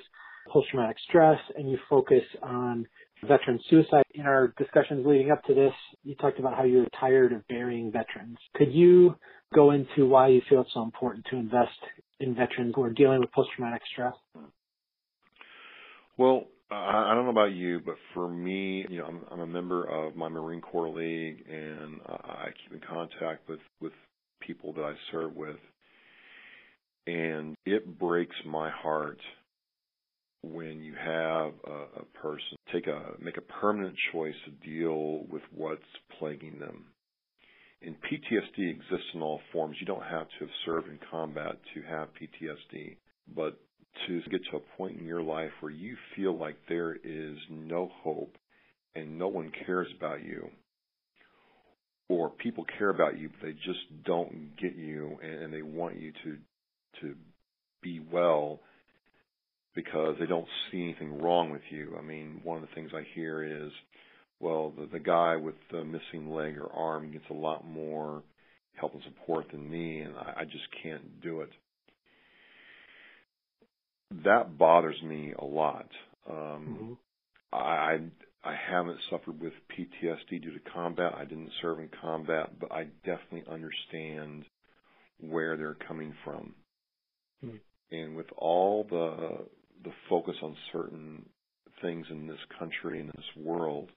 post 0.52 0.70
traumatic 0.70 0.98
stress 1.08 1.40
and 1.58 1.72
you 1.72 1.80
focus 1.90 2.24
on 2.44 2.86
veteran 3.24 3.60
suicide. 3.70 4.04
In 4.14 4.26
our 4.26 4.54
discussions 4.60 5.06
leading 5.08 5.32
up 5.32 5.44
to 5.46 5.54
this, 5.56 5.74
you 6.04 6.16
talked 6.16 6.40
about 6.40 6.56
how 6.56 6.64
you're 6.64 6.88
tired 7.00 7.34
of 7.34 7.48
burying 7.48 7.92
veterans. 7.92 8.38
Could 8.56 8.74
you 8.74 9.16
go 9.54 9.72
into 9.72 10.08
why 10.08 10.28
you 10.28 10.42
feel 10.50 10.62
it's 10.62 10.74
so 10.74 10.84
important 10.84 11.26
to 11.32 11.38
invest 11.38 11.70
in 12.22 12.36
veterans 12.36 12.74
who 12.76 12.84
are 12.84 12.90
dealing 12.90 13.20
with 13.20 13.32
post 13.32 13.50
traumatic 13.56 13.82
stress? 13.92 14.14
Well, 16.18 16.46
I, 16.70 17.12
I 17.12 17.16
don't 17.16 17.26
know 17.26 17.32
about 17.32 17.54
you, 17.54 17.80
but 17.86 17.96
for 18.14 18.30
me, 18.30 18.86
you 18.90 19.00
know, 19.00 19.06
I'm, 19.06 19.22
I'm 19.32 19.40
a 19.42 19.48
member 19.48 19.84
of 19.84 20.16
my 20.16 20.30
Marine 20.30 20.62
Corps 20.62 20.90
League, 20.90 21.44
and 21.50 22.00
I 22.06 22.48
keep 22.64 22.74
in 22.74 22.88
contact 22.88 23.48
with 23.50 23.60
with 23.80 23.94
people 24.40 24.74
that 24.74 24.84
I 24.84 24.94
serve 25.12 25.36
with, 25.36 25.58
and 27.08 27.56
it 27.66 28.00
breaks 28.00 28.36
my 28.46 28.70
heart 28.70 29.20
when 30.44 30.82
you 30.82 30.94
have 30.96 31.54
a, 31.68 32.02
a 32.02 32.06
person 32.22 32.58
take 32.74 32.88
a 32.88 33.14
make 33.20 33.38
a 33.38 33.42
permanent 33.42 33.96
choice 34.12 34.34
to 34.46 34.52
deal 34.68 35.26
with 35.30 35.44
what's 35.54 35.82
plaguing 36.20 36.60
them. 36.60 36.86
And 37.84 37.96
PTSD 37.96 38.70
exists 38.70 39.08
in 39.14 39.22
all 39.22 39.42
forms. 39.52 39.78
You 39.80 39.88
don't 39.88 40.04
have 40.04 40.28
to 40.28 40.40
have 40.42 40.50
served 40.66 40.88
in 40.88 41.00
combat 41.10 41.58
to 41.74 41.82
have 41.82 42.10
PTSD, 42.10 42.96
but 43.36 43.60
to 44.08 44.22
get 44.30 44.42
to 44.52 44.58
a 44.58 44.78
point 44.78 45.00
in 45.00 45.06
your 45.06 45.22
life 45.22 45.52
where 45.60 45.72
you 45.72 45.96
feel 46.16 46.38
like 46.38 46.56
there 46.70 46.96
is 46.96 47.38
no 47.50 47.90
hope 48.04 48.36
and 48.96 49.18
no 49.18 49.28
one 49.28 49.52
cares 49.66 49.88
about 49.98 50.24
you, 50.24 50.50
or 52.10 52.30
people 52.30 52.66
care 52.78 52.90
about 52.90 53.18
you, 53.18 53.30
but 53.30 53.48
they 53.48 53.54
just 53.54 54.04
don't 54.06 54.52
get 54.62 54.76
you 54.76 55.18
and, 55.24 55.54
they 55.54 55.62
want 55.62 56.00
you 56.00 56.12
to 56.24 56.38
to 57.02 57.16
be 57.82 58.00
well 58.12 58.60
because 59.74 60.16
they 60.20 60.26
don't 60.26 60.48
see 60.70 60.84
anything 60.84 61.22
wrong 61.22 61.52
with 61.52 61.62
you. 61.70 61.96
I 61.98 62.02
mean, 62.02 62.42
one 62.44 62.62
of 62.62 62.68
the 62.68 62.76
things 62.76 62.92
I 62.94 63.04
hear 63.16 63.44
is, 63.44 63.72
well, 64.42 64.74
the, 64.78 64.88
the 64.88 65.00
guy 65.00 65.36
with 65.36 65.56
the 65.72 65.84
missing 65.84 66.32
leg 66.32 66.58
or 66.58 66.72
arm 66.74 67.12
gets 67.12 67.26
a 67.30 67.34
lot 67.34 67.66
more 67.66 68.24
help 68.74 68.94
and 68.94 69.04
support 69.04 69.46
than 69.52 69.70
me, 69.70 70.00
and 70.00 70.16
I, 70.16 70.42
I 70.42 70.44
just 70.46 70.66
can't 70.82 71.22
do 71.22 71.42
it. 71.42 71.50
That 74.26 74.58
bothers 74.58 75.02
me 75.04 75.34
a 75.38 75.46
lot. 75.46 75.88
Um, 76.30 76.36
mm-hmm. 76.36 76.94
I 77.54 78.00
I 78.44 78.56
haven't 78.56 78.98
suffered 79.10 79.40
with 79.40 79.54
PTSD 79.70 80.42
due 80.42 80.52
to 80.52 80.72
combat. 80.74 81.14
I 81.16 81.26
didn't 81.26 81.52
serve 81.62 81.80
in 81.80 81.90
combat, 82.02 82.60
but 82.60 82.72
I 82.72 82.88
definitely 83.06 83.44
understand 83.50 84.46
where 85.20 85.56
they're 85.56 85.78
coming 85.88 86.14
from. 86.24 86.56
Mm-hmm. 87.46 87.96
And 87.96 88.16
with 88.16 88.28
all 88.38 88.86
the 88.90 89.46
the 89.84 89.92
focus 90.10 90.36
on 90.42 90.56
certain 90.72 91.26
things 91.82 92.06
in 92.10 92.28
this 92.28 92.40
country 92.60 93.00
and 93.00 93.10
in 93.10 93.16
this 93.16 93.46
world, 93.46 93.90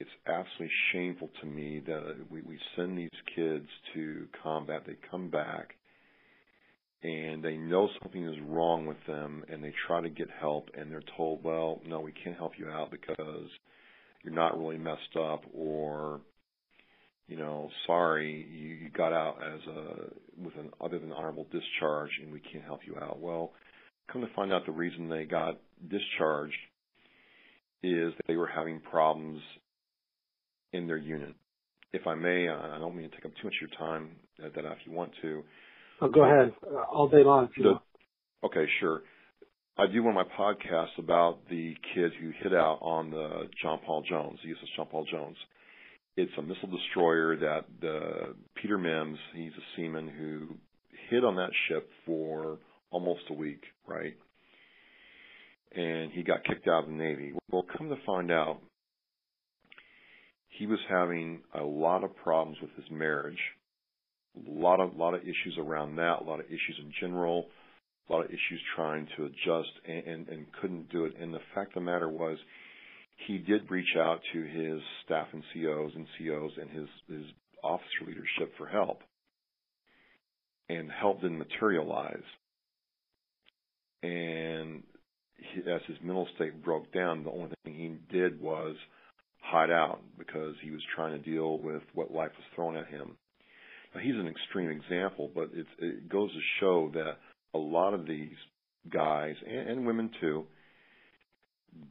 it's 0.00 0.10
absolutely 0.26 0.70
shameful 0.92 1.30
to 1.40 1.46
me 1.46 1.82
that 1.86 2.16
we, 2.30 2.42
we 2.42 2.58
send 2.76 2.96
these 2.98 3.10
kids 3.34 3.66
to 3.94 4.26
combat. 4.42 4.82
They 4.86 4.96
come 5.10 5.30
back 5.30 5.74
and 7.02 7.42
they 7.42 7.56
know 7.56 7.88
something 8.02 8.24
is 8.24 8.36
wrong 8.46 8.86
with 8.86 8.98
them 9.06 9.44
and 9.48 9.62
they 9.62 9.72
try 9.86 10.00
to 10.00 10.08
get 10.08 10.28
help 10.40 10.68
and 10.76 10.90
they're 10.90 11.02
told, 11.16 11.42
well, 11.42 11.80
no, 11.86 12.00
we 12.00 12.12
can't 12.12 12.36
help 12.36 12.52
you 12.58 12.68
out 12.68 12.90
because 12.90 13.48
you're 14.22 14.34
not 14.34 14.58
really 14.58 14.78
messed 14.78 15.16
up 15.20 15.42
or 15.52 16.20
you 17.26 17.36
know, 17.36 17.68
sorry, 17.86 18.46
you, 18.50 18.68
you 18.68 18.88
got 18.88 19.12
out 19.12 19.36
as 19.42 19.60
a 19.68 20.42
with 20.42 20.56
an 20.56 20.70
other 20.80 20.98
than 20.98 21.12
honorable 21.12 21.46
discharge 21.52 22.10
and 22.22 22.32
we 22.32 22.40
can't 22.40 22.64
help 22.64 22.80
you 22.86 22.96
out. 22.96 23.20
Well, 23.20 23.52
Come 24.12 24.22
to 24.22 24.28
find 24.34 24.52
out, 24.52 24.64
the 24.64 24.72
reason 24.72 25.08
they 25.08 25.24
got 25.24 25.58
discharged 25.86 26.56
is 27.82 28.14
that 28.16 28.26
they 28.26 28.36
were 28.36 28.46
having 28.46 28.80
problems 28.80 29.40
in 30.72 30.86
their 30.86 30.96
unit. 30.96 31.34
If 31.92 32.06
I 32.06 32.14
may, 32.14 32.48
I 32.48 32.78
don't 32.78 32.94
mean 32.96 33.08
to 33.08 33.16
take 33.16 33.24
up 33.24 33.32
too 33.40 33.44
much 33.44 33.54
of 33.62 33.68
your 33.68 33.78
time, 33.78 34.10
uh, 34.44 34.48
that 34.54 34.64
if 34.64 34.78
you 34.84 34.92
want 34.92 35.12
to. 35.22 35.42
Oh, 36.00 36.08
go 36.08 36.24
ahead, 36.24 36.52
uh, 36.70 36.82
all 36.92 37.08
day 37.08 37.24
long. 37.24 37.44
If 37.44 37.56
you 37.56 37.62
the, 37.64 38.46
okay, 38.46 38.66
sure. 38.80 39.02
I 39.78 39.86
do 39.86 40.02
one 40.02 40.16
of 40.16 40.26
my 40.26 40.36
podcasts 40.36 40.98
about 40.98 41.38
the 41.48 41.74
kid 41.94 42.12
who 42.20 42.30
hit 42.42 42.52
out 42.52 42.78
on 42.82 43.10
the 43.10 43.48
John 43.62 43.78
Paul 43.86 44.02
Jones, 44.08 44.38
the 44.42 44.50
USS 44.50 44.76
John 44.76 44.86
Paul 44.90 45.06
Jones. 45.10 45.36
It's 46.16 46.32
a 46.36 46.42
missile 46.42 46.68
destroyer 46.68 47.36
that 47.36 47.64
the 47.80 48.34
Peter 48.60 48.76
Mims, 48.76 49.18
he's 49.34 49.52
a 49.52 49.76
seaman 49.76 50.08
who 50.08 50.56
hit 51.10 51.24
on 51.24 51.36
that 51.36 51.50
ship 51.68 51.88
for 52.04 52.58
almost 52.90 53.22
a 53.30 53.34
week, 53.34 53.62
right? 53.86 54.14
And 55.74 56.10
he 56.10 56.22
got 56.24 56.44
kicked 56.44 56.66
out 56.66 56.84
of 56.84 56.90
the 56.90 56.96
Navy. 56.96 57.34
Well, 57.50 57.64
come 57.76 57.88
to 57.90 57.96
find 58.04 58.32
out, 58.32 58.58
he 60.48 60.66
was 60.66 60.78
having 60.88 61.40
a 61.54 61.62
lot 61.62 62.04
of 62.04 62.16
problems 62.16 62.58
with 62.60 62.70
his 62.76 62.90
marriage, 62.90 63.38
a 64.36 64.50
lot 64.50 64.80
of 64.80 64.96
lot 64.96 65.14
of 65.14 65.22
issues 65.22 65.56
around 65.58 65.96
that, 65.96 66.20
a 66.20 66.24
lot 66.24 66.40
of 66.40 66.46
issues 66.46 66.78
in 66.80 66.92
general, 67.00 67.46
a 68.08 68.12
lot 68.12 68.24
of 68.24 68.30
issues 68.30 68.60
trying 68.74 69.06
to 69.16 69.24
adjust 69.24 69.70
and, 69.86 70.06
and, 70.06 70.28
and 70.28 70.46
couldn't 70.60 70.90
do 70.90 71.04
it. 71.04 71.14
And 71.20 71.32
the 71.32 71.40
fact 71.54 71.76
of 71.76 71.82
the 71.82 71.90
matter 71.90 72.08
was, 72.08 72.38
he 73.26 73.38
did 73.38 73.70
reach 73.70 73.96
out 73.98 74.20
to 74.32 74.42
his 74.42 74.80
staff 75.04 75.26
and 75.32 75.42
COs 75.52 75.92
and 75.94 76.06
COs 76.18 76.52
and 76.60 76.70
his 76.70 76.88
his 77.08 77.24
officer 77.62 78.06
leadership 78.06 78.52
for 78.56 78.66
help, 78.66 79.00
and 80.68 80.90
help 80.90 81.20
didn't 81.20 81.38
materialize 81.38 82.22
and 84.02 84.82
as 85.56 85.80
his 85.86 85.96
mental 86.02 86.28
state 86.36 86.62
broke 86.62 86.92
down, 86.92 87.24
the 87.24 87.30
only 87.30 87.52
thing 87.64 87.74
he 87.74 88.16
did 88.16 88.40
was 88.40 88.76
hide 89.40 89.70
out 89.70 90.00
because 90.18 90.54
he 90.62 90.70
was 90.70 90.82
trying 90.94 91.12
to 91.12 91.30
deal 91.30 91.58
with 91.58 91.82
what 91.94 92.12
life 92.12 92.32
was 92.36 92.46
throwing 92.54 92.76
at 92.76 92.88
him. 92.88 93.16
Now 93.94 94.00
he's 94.00 94.14
an 94.14 94.28
extreme 94.28 94.70
example, 94.70 95.30
but 95.34 95.50
it's, 95.54 95.68
it 95.78 96.08
goes 96.08 96.30
to 96.32 96.40
show 96.60 96.90
that 96.94 97.18
a 97.54 97.58
lot 97.58 97.94
of 97.94 98.06
these 98.06 98.36
guys 98.92 99.34
and, 99.46 99.70
and 99.70 99.86
women 99.86 100.10
too 100.20 100.44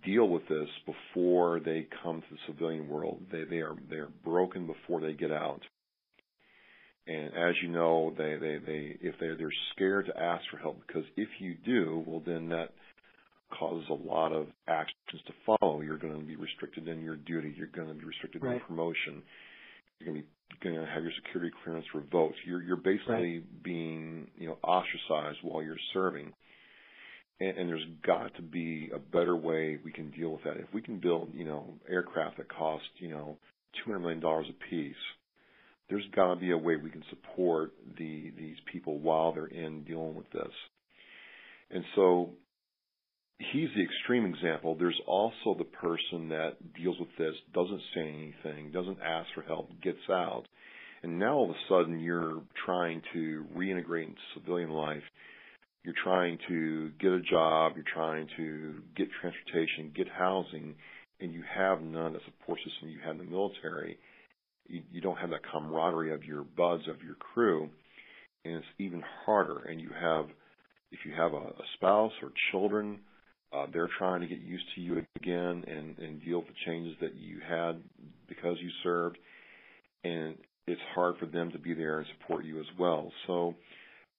deal 0.05 0.27
with 0.27 0.47
this 0.47 0.67
before 0.85 1.59
they 1.59 1.87
come 2.03 2.21
to 2.21 2.27
the 2.31 2.39
civilian 2.47 2.87
world. 2.87 3.21
They 3.31 3.43
they 3.43 3.57
are 3.57 3.75
they 3.89 3.97
are 3.97 4.09
broken 4.23 4.67
before 4.67 5.01
they 5.01 5.13
get 5.13 5.31
out. 5.31 5.61
And 7.07 7.27
as 7.27 7.55
you 7.63 7.69
know, 7.69 8.13
they, 8.17 8.35
they, 8.35 8.57
they, 8.65 8.97
if 8.99 9.15
they, 9.17 9.27
they're 9.37 9.49
scared 9.73 10.07
to 10.07 10.21
ask 10.21 10.43
for 10.51 10.57
help 10.57 10.81
because 10.85 11.05
if 11.15 11.29
you 11.39 11.55
do, 11.65 12.03
well, 12.05 12.21
then 12.25 12.49
that 12.49 12.71
causes 13.49 13.87
a 13.89 13.93
lot 13.93 14.31
of 14.31 14.47
actions 14.67 15.21
to 15.25 15.33
follow. 15.45 15.81
You're 15.81 15.97
going 15.97 16.19
to 16.19 16.25
be 16.25 16.35
restricted 16.35 16.87
in 16.87 17.01
your 17.01 17.15
duty. 17.15 17.53
You're 17.57 17.67
going 17.67 17.87
to 17.87 17.93
be 17.93 18.05
restricted 18.05 18.43
right. 18.43 18.55
in 18.55 18.59
promotion. 18.61 19.23
You're 19.99 20.11
going 20.11 20.21
to 20.21 20.23
be 20.23 20.29
going 20.63 20.75
to 20.75 20.91
have 20.91 21.03
your 21.03 21.11
security 21.23 21.53
clearance 21.63 21.85
revoked. 21.93 22.35
You're 22.45 22.61
you're 22.61 22.77
basically 22.77 23.39
right. 23.39 23.63
being 23.63 24.27
you 24.37 24.47
know 24.47 24.57
ostracized 24.63 25.39
while 25.41 25.61
you're 25.61 25.75
serving. 25.93 26.33
And, 27.39 27.57
and 27.57 27.69
there's 27.69 27.85
got 28.05 28.33
to 28.35 28.41
be 28.41 28.89
a 28.95 28.97
better 28.97 29.35
way 29.35 29.77
we 29.83 29.91
can 29.91 30.09
deal 30.09 30.31
with 30.31 30.43
that. 30.45 30.57
If 30.57 30.73
we 30.73 30.81
can 30.81 30.99
build 30.99 31.29
you 31.33 31.45
know 31.45 31.73
aircraft 31.89 32.37
that 32.37 32.49
cost 32.49 32.85
you 32.97 33.09
know 33.09 33.37
two 33.75 33.91
hundred 33.91 33.99
million 33.99 34.19
dollars 34.19 34.47
a 34.49 34.69
piece 34.69 34.95
there's 35.89 36.05
got 36.15 36.33
to 36.33 36.39
be 36.39 36.51
a 36.51 36.57
way 36.57 36.75
we 36.75 36.89
can 36.89 37.03
support 37.09 37.71
the 37.97 38.31
these 38.37 38.57
people 38.71 38.99
while 38.99 39.33
they're 39.33 39.45
in 39.45 39.83
dealing 39.83 40.15
with 40.15 40.29
this. 40.31 40.51
And 41.71 41.83
so 41.95 42.31
he's 43.39 43.69
the 43.75 43.83
extreme 43.83 44.25
example. 44.25 44.75
There's 44.75 44.99
also 45.07 45.55
the 45.57 45.63
person 45.63 46.29
that 46.29 46.57
deals 46.73 46.97
with 46.99 47.09
this, 47.17 47.33
doesn't 47.53 47.81
say 47.93 48.01
anything, 48.01 48.71
doesn't 48.71 48.99
ask 49.03 49.27
for 49.35 49.41
help, 49.43 49.69
gets 49.81 49.97
out. 50.09 50.43
And 51.03 51.19
now 51.19 51.35
all 51.35 51.49
of 51.49 51.51
a 51.51 51.59
sudden 51.69 51.99
you're 51.99 52.41
trying 52.65 53.01
to 53.13 53.45
reintegrate 53.55 54.07
into 54.07 54.21
civilian 54.33 54.71
life. 54.71 55.03
You're 55.83 55.95
trying 56.03 56.37
to 56.49 56.89
get 56.99 57.11
a 57.11 57.21
job, 57.21 57.73
you're 57.75 57.85
trying 57.93 58.27
to 58.37 58.81
get 58.95 59.07
transportation, 59.21 59.93
get 59.95 60.07
housing, 60.09 60.75
and 61.21 61.31
you 61.31 61.43
have 61.55 61.81
none 61.81 62.13
the 62.13 62.19
support 62.25 62.59
system 62.59 62.89
you 62.89 62.99
had 63.03 63.11
in 63.11 63.17
the 63.19 63.23
military 63.23 63.97
you, 64.69 64.81
you 64.91 65.01
don't 65.01 65.17
have 65.17 65.29
that 65.31 65.41
camaraderie 65.51 66.13
of 66.13 66.23
your 66.23 66.43
buds 66.43 66.87
of 66.87 67.01
your 67.03 67.15
crew, 67.15 67.69
and 68.45 68.55
it's 68.55 68.65
even 68.79 69.03
harder. 69.25 69.59
And 69.59 69.79
you 69.79 69.89
have, 69.99 70.25
if 70.91 70.99
you 71.05 71.13
have 71.17 71.33
a, 71.33 71.37
a 71.37 71.65
spouse 71.75 72.13
or 72.21 72.31
children, 72.51 72.99
uh, 73.53 73.65
they're 73.71 73.89
trying 73.97 74.21
to 74.21 74.27
get 74.27 74.39
used 74.39 74.65
to 74.75 74.81
you 74.81 75.05
again 75.15 75.63
and, 75.67 75.97
and 75.99 76.23
deal 76.23 76.39
with 76.39 76.47
the 76.47 76.53
changes 76.65 76.95
that 77.01 77.15
you 77.15 77.39
had 77.47 77.81
because 78.27 78.57
you 78.61 78.69
served, 78.83 79.17
and 80.03 80.35
it's 80.67 80.81
hard 80.93 81.15
for 81.17 81.25
them 81.25 81.51
to 81.51 81.59
be 81.59 81.73
there 81.73 81.99
and 81.99 82.07
support 82.19 82.43
you 82.43 82.59
as 82.59 82.65
well. 82.77 83.11
So 83.25 83.55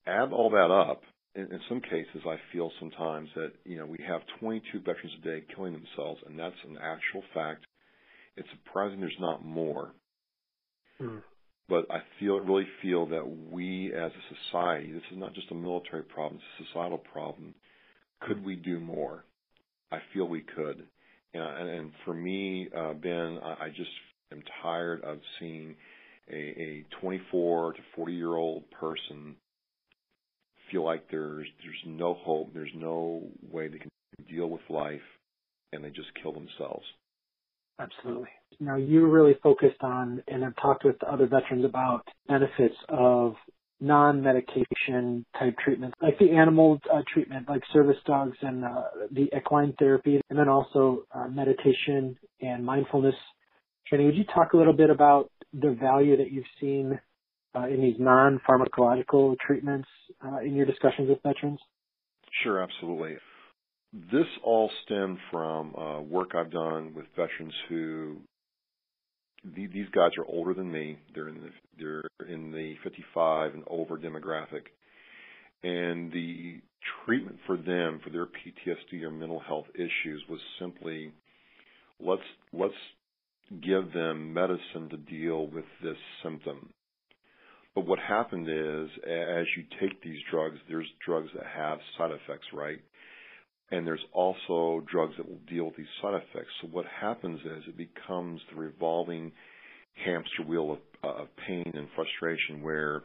add 0.06 0.32
all 0.32 0.50
that 0.50 0.70
up. 0.72 1.02
In, 1.34 1.52
in 1.52 1.60
some 1.68 1.80
cases, 1.80 2.22
I 2.26 2.36
feel 2.52 2.70
sometimes 2.80 3.28
that 3.36 3.52
you 3.64 3.78
know 3.78 3.86
we 3.86 3.98
have 4.06 4.22
22 4.40 4.78
veterans 4.80 5.12
a 5.20 5.24
day 5.24 5.44
killing 5.54 5.74
themselves, 5.74 6.20
and 6.26 6.38
that's 6.38 6.56
an 6.66 6.78
actual 6.82 7.22
fact. 7.34 7.66
It's 8.36 8.48
surprising 8.64 9.00
there's 9.00 9.12
not 9.20 9.44
more. 9.44 9.92
Mm. 11.00 11.22
But 11.68 11.84
I 11.90 11.98
feel 12.18 12.40
really 12.40 12.66
feel 12.80 13.06
that 13.08 13.28
we 13.50 13.92
as 13.92 14.10
a 14.10 14.34
society, 14.50 14.90
this 14.90 15.02
is 15.12 15.18
not 15.18 15.34
just 15.34 15.50
a 15.50 15.54
military 15.54 16.02
problem, 16.02 16.40
it's 16.40 16.66
a 16.66 16.72
societal 16.72 16.98
problem. 16.98 17.54
Could 18.20 18.44
we 18.44 18.56
do 18.56 18.80
more? 18.80 19.24
I 19.90 19.98
feel 20.12 20.26
we 20.26 20.40
could. 20.42 20.84
And, 21.34 21.68
and 21.68 21.92
for 22.04 22.14
me, 22.14 22.68
uh, 22.76 22.94
Ben, 22.94 23.38
I, 23.42 23.64
I 23.64 23.68
just 23.68 23.90
am 24.32 24.42
tired 24.62 25.02
of 25.02 25.18
seeing 25.38 25.76
a, 26.30 26.36
a 26.36 26.86
24 27.00 27.74
to 27.74 27.78
40 27.94 28.12
year 28.12 28.34
old 28.34 28.70
person 28.70 29.36
feel 30.70 30.84
like 30.84 31.10
there's 31.10 31.46
there's 31.62 31.82
no 31.86 32.14
hope, 32.14 32.52
there's 32.52 32.70
no 32.74 33.22
way 33.50 33.68
they 33.68 33.78
can 33.78 33.88
deal 34.30 34.48
with 34.48 34.60
life, 34.68 35.00
and 35.72 35.84
they 35.84 35.90
just 35.90 36.08
kill 36.22 36.32
themselves. 36.32 36.84
Absolutely. 37.78 38.28
Now 38.60 38.76
you 38.76 39.06
really 39.06 39.36
focused 39.42 39.82
on 39.82 40.22
and 40.26 40.44
I've 40.44 40.56
talked 40.56 40.84
with 40.84 41.02
other 41.04 41.26
veterans 41.26 41.64
about 41.64 42.06
benefits 42.26 42.74
of 42.88 43.34
non-medication 43.80 45.24
type 45.38 45.54
treatments, 45.64 45.96
like 46.02 46.18
the 46.18 46.30
animal 46.30 46.80
uh, 46.92 47.02
treatment, 47.12 47.48
like 47.48 47.62
service 47.72 47.96
dogs 48.06 48.36
and 48.42 48.64
uh, 48.64 48.82
the 49.12 49.28
equine 49.36 49.72
therapy, 49.78 50.20
and 50.30 50.38
then 50.38 50.48
also 50.48 51.04
uh, 51.14 51.28
meditation 51.28 52.16
and 52.40 52.64
mindfulness 52.64 53.14
training. 53.86 54.06
Would 54.06 54.16
you 54.16 54.24
talk 54.24 54.52
a 54.52 54.56
little 54.56 54.72
bit 54.72 54.90
about 54.90 55.30
the 55.52 55.76
value 55.80 56.16
that 56.16 56.30
you've 56.30 56.44
seen 56.60 56.98
uh, 57.54 57.66
in 57.66 57.80
these 57.80 57.96
non-pharmacological 57.98 59.36
treatments 59.44 59.88
uh, 60.24 60.38
in 60.38 60.54
your 60.54 60.66
discussions 60.66 61.08
with 61.08 61.22
veterans? 61.22 61.60
Sure, 62.42 62.62
absolutely. 62.62 63.16
This 63.92 64.26
all 64.44 64.70
stemmed 64.84 65.18
from 65.30 65.74
uh, 65.74 66.00
work 66.02 66.34
I've 66.34 66.50
done 66.50 66.92
with 66.94 67.06
veterans 67.16 67.54
who 67.68 68.18
these 69.54 69.88
guys 69.92 70.10
are 70.18 70.24
older 70.26 70.54
than 70.54 70.70
me. 70.70 70.98
They're 71.14 71.28
in 71.28 71.40
the 71.40 71.50
they're 71.78 72.28
in 72.28 72.52
the 72.52 72.74
55 72.82 73.54
and 73.54 73.64
over 73.68 73.96
demographic, 73.96 74.66
and 75.62 76.12
the 76.12 76.60
treatment 77.04 77.38
for 77.46 77.56
them 77.56 78.00
for 78.02 78.10
their 78.10 78.26
PTSD 78.26 79.02
or 79.02 79.10
mental 79.10 79.40
health 79.40 79.66
issues 79.74 80.22
was 80.28 80.40
simply 80.58 81.12
let's 82.00 82.22
let's 82.52 82.74
give 83.62 83.92
them 83.92 84.32
medicine 84.32 84.88
to 84.90 84.96
deal 84.96 85.46
with 85.46 85.64
this 85.82 85.96
symptom. 86.22 86.70
But 87.74 87.86
what 87.86 87.98
happened 87.98 88.48
is, 88.48 88.88
as 89.04 89.46
you 89.56 89.64
take 89.80 90.02
these 90.02 90.18
drugs, 90.30 90.58
there's 90.68 90.86
drugs 91.04 91.28
that 91.34 91.46
have 91.46 91.78
side 91.96 92.10
effects, 92.10 92.46
right? 92.52 92.80
And 93.70 93.86
there's 93.86 94.04
also 94.12 94.82
drugs 94.90 95.14
that 95.18 95.28
will 95.28 95.40
deal 95.48 95.66
with 95.66 95.76
these 95.76 95.86
side 96.00 96.14
effects. 96.14 96.50
So 96.62 96.68
what 96.68 96.86
happens 96.86 97.40
is 97.40 97.64
it 97.68 97.76
becomes 97.76 98.40
the 98.50 98.58
revolving 98.58 99.32
hamster 100.04 100.42
wheel 100.46 100.72
of, 100.72 100.78
uh, 101.04 101.22
of 101.22 101.28
pain 101.46 101.70
and 101.74 101.88
frustration 101.94 102.62
where 102.62 103.02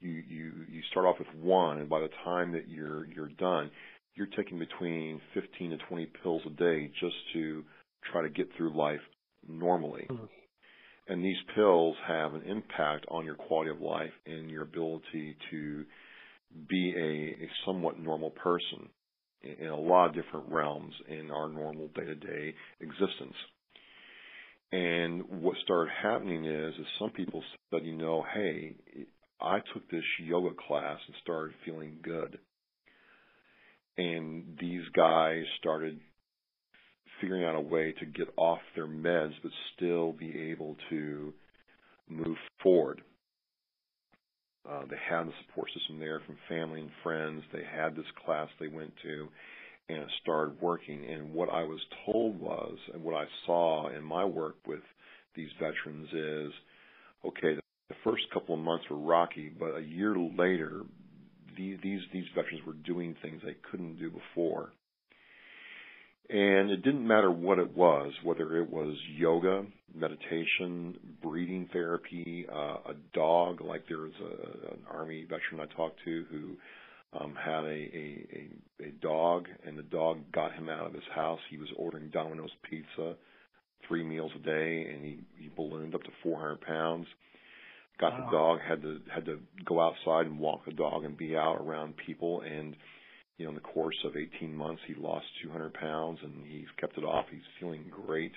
you, 0.00 0.22
you, 0.26 0.52
you 0.70 0.82
start 0.90 1.04
off 1.04 1.16
with 1.18 1.28
one 1.42 1.78
and 1.78 1.88
by 1.88 2.00
the 2.00 2.08
time 2.24 2.52
that 2.52 2.68
you're, 2.68 3.06
you're 3.08 3.28
done, 3.28 3.70
you're 4.14 4.28
taking 4.36 4.58
between 4.58 5.20
15 5.34 5.70
to 5.70 5.76
20 5.88 6.06
pills 6.22 6.42
a 6.46 6.50
day 6.50 6.90
just 7.00 7.16
to 7.34 7.62
try 8.10 8.22
to 8.22 8.30
get 8.30 8.48
through 8.56 8.76
life 8.76 9.00
normally. 9.46 10.06
Mm-hmm. 10.10 10.24
And 11.08 11.24
these 11.24 11.36
pills 11.54 11.96
have 12.06 12.34
an 12.34 12.42
impact 12.42 13.04
on 13.10 13.26
your 13.26 13.34
quality 13.34 13.70
of 13.70 13.80
life 13.80 14.12
and 14.26 14.48
your 14.48 14.62
ability 14.62 15.36
to 15.50 15.84
be 16.68 16.94
a, 16.96 17.44
a 17.44 17.48
somewhat 17.66 17.98
normal 17.98 18.30
person 18.30 18.88
in 19.42 19.68
a 19.68 19.78
lot 19.78 20.06
of 20.06 20.14
different 20.14 20.50
realms 20.50 20.94
in 21.08 21.30
our 21.30 21.48
normal 21.48 21.88
day-to-day 21.94 22.54
existence. 22.80 23.34
And 24.72 25.22
what 25.42 25.56
started 25.64 25.90
happening 26.02 26.44
is, 26.44 26.74
is 26.74 26.86
some 26.98 27.10
people 27.10 27.42
said, 27.70 27.84
you 27.84 27.96
know, 27.96 28.24
hey, 28.34 28.74
I 29.40 29.58
took 29.72 29.90
this 29.90 30.04
yoga 30.22 30.54
class 30.68 30.98
and 31.06 31.16
started 31.22 31.54
feeling 31.64 31.96
good. 32.02 32.38
And 33.98 34.56
these 34.60 34.82
guys 34.94 35.42
started 35.58 36.00
figuring 37.20 37.44
out 37.44 37.56
a 37.56 37.60
way 37.60 37.92
to 37.98 38.06
get 38.06 38.28
off 38.36 38.60
their 38.74 38.86
meds 38.86 39.32
but 39.42 39.52
still 39.76 40.12
be 40.12 40.50
able 40.52 40.76
to 40.88 41.32
move 42.08 42.36
forward. 42.62 43.02
Uh, 44.68 44.82
they 44.88 44.96
had 45.08 45.26
the 45.26 45.32
support 45.46 45.68
system 45.74 45.98
there 45.98 46.20
from 46.26 46.36
family 46.48 46.80
and 46.80 46.90
friends. 47.02 47.42
They 47.52 47.64
had 47.64 47.96
this 47.96 48.06
class 48.24 48.48
they 48.58 48.68
went 48.68 48.92
to 49.02 49.28
and 49.88 50.06
started 50.22 50.60
working. 50.60 51.04
And 51.04 51.32
what 51.32 51.48
I 51.48 51.62
was 51.62 51.80
told 52.06 52.38
was, 52.38 52.76
and 52.92 53.02
what 53.02 53.14
I 53.14 53.24
saw 53.46 53.88
in 53.88 54.04
my 54.04 54.24
work 54.24 54.56
with 54.66 54.82
these 55.34 55.48
veterans 55.58 56.08
is, 56.12 56.52
okay, 57.24 57.58
the 57.88 57.94
first 58.04 58.22
couple 58.32 58.54
of 58.54 58.60
months 58.60 58.84
were 58.90 58.98
rocky, 58.98 59.48
but 59.48 59.76
a 59.76 59.82
year 59.82 60.16
later, 60.16 60.82
these 61.56 61.78
these, 61.82 62.00
these 62.12 62.26
veterans 62.34 62.64
were 62.66 62.74
doing 62.74 63.16
things 63.22 63.40
they 63.44 63.56
couldn't 63.70 63.98
do 63.98 64.10
before. 64.10 64.72
And 66.32 66.70
it 66.70 66.84
didn't 66.84 67.06
matter 67.06 67.30
what 67.30 67.58
it 67.58 67.76
was, 67.76 68.12
whether 68.22 68.56
it 68.58 68.70
was 68.70 68.94
yoga, 69.16 69.64
meditation, 69.92 70.96
breathing 71.20 71.68
therapy, 71.72 72.46
uh, 72.48 72.90
a 72.90 72.94
dog, 73.12 73.60
like 73.60 73.82
there 73.88 73.98
was 73.98 74.12
a, 74.20 74.72
an 74.74 74.80
Army 74.88 75.24
veteran 75.24 75.60
I 75.60 75.74
talked 75.74 75.98
to 76.04 76.24
who 76.30 76.56
um, 77.18 77.34
had 77.34 77.64
a, 77.64 77.68
a, 77.68 78.26
a, 78.32 78.88
a 78.88 78.90
dog, 79.02 79.46
and 79.66 79.76
the 79.76 79.82
dog 79.82 80.18
got 80.32 80.52
him 80.52 80.68
out 80.68 80.86
of 80.86 80.94
his 80.94 81.02
house. 81.12 81.40
He 81.50 81.58
was 81.58 81.68
ordering 81.76 82.10
Domino's 82.10 82.50
pizza 82.68 83.16
three 83.88 84.04
meals 84.04 84.30
a 84.36 84.38
day, 84.38 84.86
and 84.92 85.04
he, 85.04 85.18
he 85.36 85.50
ballooned 85.56 85.96
up 85.96 86.02
to 86.04 86.10
400 86.22 86.60
pounds. 86.60 87.06
Got 88.00 88.12
wow. 88.12 88.24
the 88.24 88.36
dog, 88.36 88.58
had 88.66 88.82
to 88.82 89.00
had 89.12 89.24
to 89.24 89.40
go 89.64 89.80
outside 89.80 90.26
and 90.26 90.38
walk 90.38 90.64
the 90.64 90.72
dog 90.72 91.04
and 91.04 91.16
be 91.16 91.36
out 91.36 91.56
around 91.60 91.94
people, 92.06 92.42
and 92.42 92.76
you 93.40 93.46
know, 93.46 93.50
in 93.52 93.54
the 93.54 93.62
course 93.62 93.96
of 94.04 94.18
18 94.18 94.54
months, 94.54 94.82
he 94.86 94.94
lost 94.94 95.24
200 95.42 95.72
pounds 95.72 96.18
and 96.22 96.44
he's 96.46 96.68
kept 96.78 96.98
it 96.98 97.04
off. 97.04 97.24
He's 97.30 97.40
feeling 97.58 97.84
great. 98.06 98.32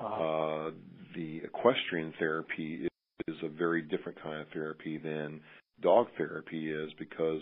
Wow. 0.00 0.70
Uh, 0.70 0.70
the 1.14 1.40
equestrian 1.44 2.12
therapy 2.18 2.80
is, 2.82 2.90
is 3.28 3.36
a 3.44 3.48
very 3.48 3.80
different 3.80 4.20
kind 4.20 4.40
of 4.40 4.48
therapy 4.52 4.98
than 4.98 5.40
dog 5.80 6.08
therapy 6.16 6.68
is 6.68 6.90
because 6.98 7.40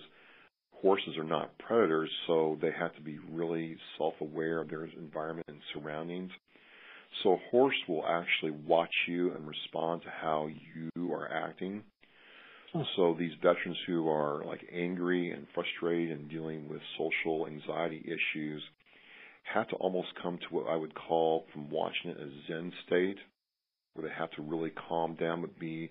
horses 0.82 1.16
are 1.16 1.24
not 1.24 1.56
predators, 1.58 2.10
so 2.26 2.58
they 2.60 2.70
have 2.78 2.94
to 2.96 3.00
be 3.00 3.18
really 3.30 3.78
self-aware 3.96 4.60
of 4.60 4.68
their 4.68 4.84
environment 4.84 5.46
and 5.48 5.60
surroundings. 5.72 6.30
So 7.22 7.32
a 7.32 7.50
horse 7.50 7.76
will 7.88 8.04
actually 8.06 8.52
watch 8.66 8.92
you 9.08 9.32
and 9.32 9.48
respond 9.48 10.02
to 10.02 10.10
how 10.10 10.50
you 10.94 11.14
are 11.14 11.32
acting. 11.32 11.84
So 12.96 13.14
these 13.18 13.32
veterans 13.42 13.76
who 13.86 14.08
are 14.08 14.44
like 14.44 14.60
angry 14.72 15.30
and 15.30 15.46
frustrated 15.54 16.18
and 16.18 16.30
dealing 16.30 16.68
with 16.68 16.80
social 16.98 17.46
anxiety 17.46 18.04
issues 18.04 18.62
have 19.54 19.68
to 19.68 19.76
almost 19.76 20.08
come 20.22 20.38
to 20.38 20.54
what 20.54 20.68
I 20.68 20.76
would 20.76 20.94
call 20.94 21.46
from 21.52 21.70
watching 21.70 22.10
it 22.10 22.16
a 22.18 22.28
Zen 22.48 22.72
state 22.86 23.16
where 23.94 24.08
they 24.08 24.14
have 24.14 24.30
to 24.32 24.42
really 24.42 24.72
calm 24.88 25.14
down 25.14 25.40
but 25.40 25.58
be 25.58 25.90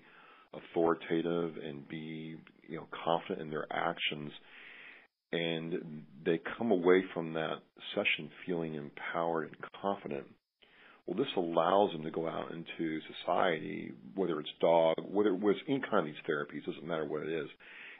authoritative 0.52 1.54
and 1.56 1.88
be, 1.88 2.36
you 2.68 2.76
know, 2.76 2.86
confident 3.04 3.40
in 3.40 3.50
their 3.50 3.66
actions. 3.70 4.30
And 5.32 6.04
they 6.24 6.40
come 6.58 6.70
away 6.70 7.04
from 7.12 7.32
that 7.34 7.56
session 7.94 8.30
feeling 8.46 8.74
empowered 8.74 9.46
and 9.48 9.56
confident. 9.82 10.26
Well, 11.06 11.16
this 11.16 11.32
allows 11.36 11.92
them 11.92 12.02
to 12.02 12.10
go 12.10 12.26
out 12.26 12.50
into 12.50 13.00
society, 13.20 13.92
whether 14.14 14.40
it's 14.40 14.50
dog, 14.60 14.96
whether 15.04 15.30
it 15.30 15.40
was 15.40 15.56
any 15.68 15.80
kind 15.80 16.00
of 16.00 16.06
these 16.06 16.24
therapies, 16.28 16.66
doesn't 16.66 16.86
matter 16.86 17.04
what 17.04 17.22
it 17.22 17.28
is. 17.28 17.48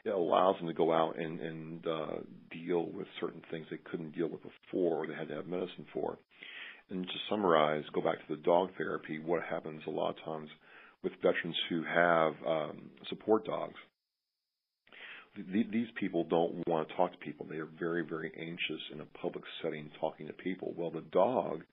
It 0.03 0.09
allows 0.09 0.57
them 0.57 0.67
to 0.67 0.73
go 0.73 0.93
out 0.93 1.17
and, 1.17 1.39
and 1.39 1.87
uh, 1.87 2.15
deal 2.51 2.85
with 2.91 3.07
certain 3.19 3.41
things 3.49 3.65
they 3.69 3.79
couldn't 3.89 4.15
deal 4.15 4.27
with 4.27 4.41
before, 4.41 5.03
or 5.03 5.07
they 5.07 5.13
had 5.13 5.29
to 5.29 5.35
have 5.35 5.47
medicine 5.47 5.85
for. 5.93 6.17
And 6.89 7.05
to 7.05 7.13
summarize, 7.29 7.83
go 7.93 8.01
back 8.01 8.15
to 8.15 8.35
the 8.35 8.41
dog 8.41 8.69
therapy. 8.77 9.19
What 9.19 9.43
happens 9.43 9.81
a 9.87 9.89
lot 9.89 10.11
of 10.11 10.23
times 10.23 10.49
with 11.03 11.13
veterans 11.21 11.55
who 11.69 11.83
have 11.83 12.33
um, 12.45 12.89
support 13.09 13.45
dogs, 13.45 13.75
these 15.71 15.87
people 15.99 16.23
don't 16.23 16.67
want 16.67 16.87
to 16.87 16.95
talk 16.95 17.11
to 17.11 17.17
people. 17.19 17.45
They 17.49 17.57
are 17.57 17.67
very, 17.79 18.03
very 18.03 18.31
anxious 18.39 18.81
in 18.91 19.01
a 19.01 19.05
public 19.21 19.43
setting 19.61 19.89
talking 19.99 20.27
to 20.27 20.33
people. 20.33 20.73
Well, 20.75 20.89
the 20.89 21.03
dog 21.11 21.63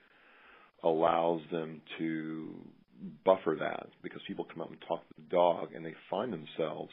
allows 0.85 1.40
them 1.51 1.81
to 1.99 2.55
buffer 3.25 3.57
that 3.59 3.88
because 4.03 4.20
people 4.27 4.47
come 4.53 4.62
out 4.62 4.70
and 4.70 4.79
talk 4.87 5.01
to 5.09 5.14
the 5.16 5.29
dog 5.29 5.68
and 5.75 5.85
they 5.85 5.94
find 6.11 6.33
themselves 6.33 6.90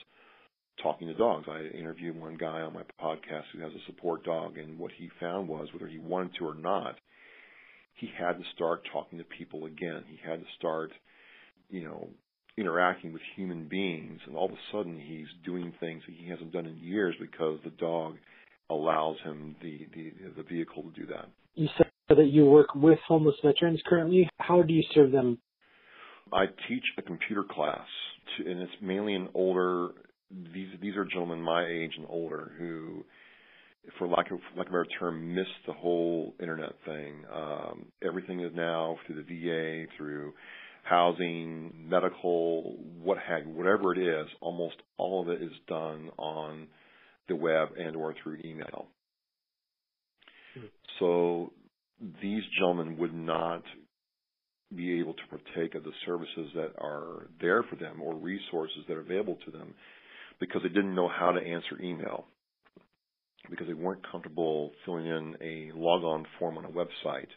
talking 0.81 1.07
to 1.07 1.13
dogs. 1.13 1.47
I 1.49 1.77
interviewed 1.77 2.19
one 2.19 2.37
guy 2.37 2.61
on 2.61 2.73
my 2.73 2.83
podcast 3.01 3.43
who 3.53 3.61
has 3.61 3.71
a 3.73 3.85
support 3.85 4.23
dog, 4.23 4.57
and 4.57 4.79
what 4.79 4.91
he 4.97 5.09
found 5.19 5.47
was 5.47 5.67
whether 5.73 5.87
he 5.87 5.99
wanted 5.99 6.31
to 6.39 6.47
or 6.47 6.55
not, 6.55 6.95
he 7.95 8.09
had 8.17 8.33
to 8.33 8.43
start 8.55 8.81
talking 8.91 9.19
to 9.19 9.25
people 9.25 9.65
again. 9.65 10.03
He 10.07 10.17
had 10.27 10.39
to 10.39 10.45
start, 10.57 10.91
you 11.69 11.83
know, 11.83 12.07
interacting 12.57 13.13
with 13.13 13.21
human 13.35 13.67
beings, 13.67 14.19
and 14.25 14.35
all 14.35 14.45
of 14.45 14.51
a 14.51 14.71
sudden 14.71 14.99
he's 14.99 15.27
doing 15.45 15.73
things 15.79 16.01
that 16.07 16.15
he 16.15 16.29
hasn't 16.29 16.51
done 16.51 16.65
in 16.65 16.77
years 16.77 17.15
because 17.19 17.59
the 17.63 17.71
dog 17.71 18.15
allows 18.69 19.17
him 19.23 19.55
the 19.61 19.87
the, 19.93 20.11
the 20.37 20.43
vehicle 20.43 20.83
to 20.83 20.99
do 20.99 21.05
that. 21.07 21.27
You 21.55 21.67
said 21.77 21.90
that 22.15 22.27
you 22.27 22.45
work 22.45 22.73
with 22.75 22.99
homeless 23.07 23.35
veterans 23.43 23.81
currently. 23.85 24.29
How 24.37 24.61
do 24.61 24.73
you 24.73 24.83
serve 24.93 25.11
them? 25.11 25.37
I 26.33 26.45
teach 26.67 26.83
a 26.97 27.01
computer 27.01 27.43
class, 27.43 27.87
to, 28.37 28.49
and 28.49 28.61
it's 28.61 28.71
mainly 28.81 29.15
an 29.15 29.29
older. 29.33 29.89
These 30.53 30.69
these 30.81 30.95
are 30.95 31.05
gentlemen 31.05 31.41
my 31.41 31.67
age 31.67 31.91
and 31.97 32.05
older 32.09 32.53
who, 32.57 33.03
for 33.97 34.07
lack 34.07 34.31
of 34.31 34.39
lack 34.55 34.67
of 34.67 34.73
a 34.73 34.77
better 34.77 34.87
term, 34.99 35.35
missed 35.35 35.49
the 35.67 35.73
whole 35.73 36.33
internet 36.39 36.73
thing. 36.85 37.25
Um, 37.33 37.85
everything 38.05 38.39
is 38.39 38.51
now 38.55 38.97
through 39.05 39.23
the 39.23 39.23
VA, 39.23 39.91
through 39.97 40.33
housing, 40.83 41.73
medical, 41.89 42.77
what 43.01 43.17
have 43.17 43.45
whatever 43.45 43.93
it 43.93 43.99
is. 43.99 44.27
Almost 44.39 44.75
all 44.97 45.21
of 45.21 45.29
it 45.29 45.41
is 45.41 45.51
done 45.67 46.09
on 46.17 46.67
the 47.27 47.35
web 47.35 47.69
and 47.77 47.95
or 47.95 48.15
through 48.21 48.39
email. 48.45 48.87
Hmm. 50.53 50.65
So 50.99 51.53
these 52.21 52.43
gentlemen 52.57 52.97
would 52.97 53.13
not 53.13 53.63
be 54.75 54.99
able 54.99 55.13
to 55.13 55.21
partake 55.29 55.75
of 55.75 55.83
the 55.83 55.91
services 56.05 56.49
that 56.55 56.71
are 56.79 57.27
there 57.41 57.63
for 57.63 57.75
them 57.75 58.01
or 58.01 58.15
resources 58.15 58.79
that 58.87 58.95
are 58.95 59.01
available 59.01 59.37
to 59.45 59.51
them 59.51 59.73
because 60.39 60.61
they 60.63 60.69
didn't 60.69 60.95
know 60.95 61.09
how 61.09 61.31
to 61.31 61.41
answer 61.41 61.81
email 61.81 62.25
because 63.49 63.67
they 63.67 63.73
weren't 63.73 64.09
comfortable 64.09 64.71
filling 64.85 65.05
in 65.05 65.35
a 65.41 65.71
logon 65.75 66.25
form 66.39 66.57
on 66.57 66.65
a 66.65 66.69
website 66.69 67.27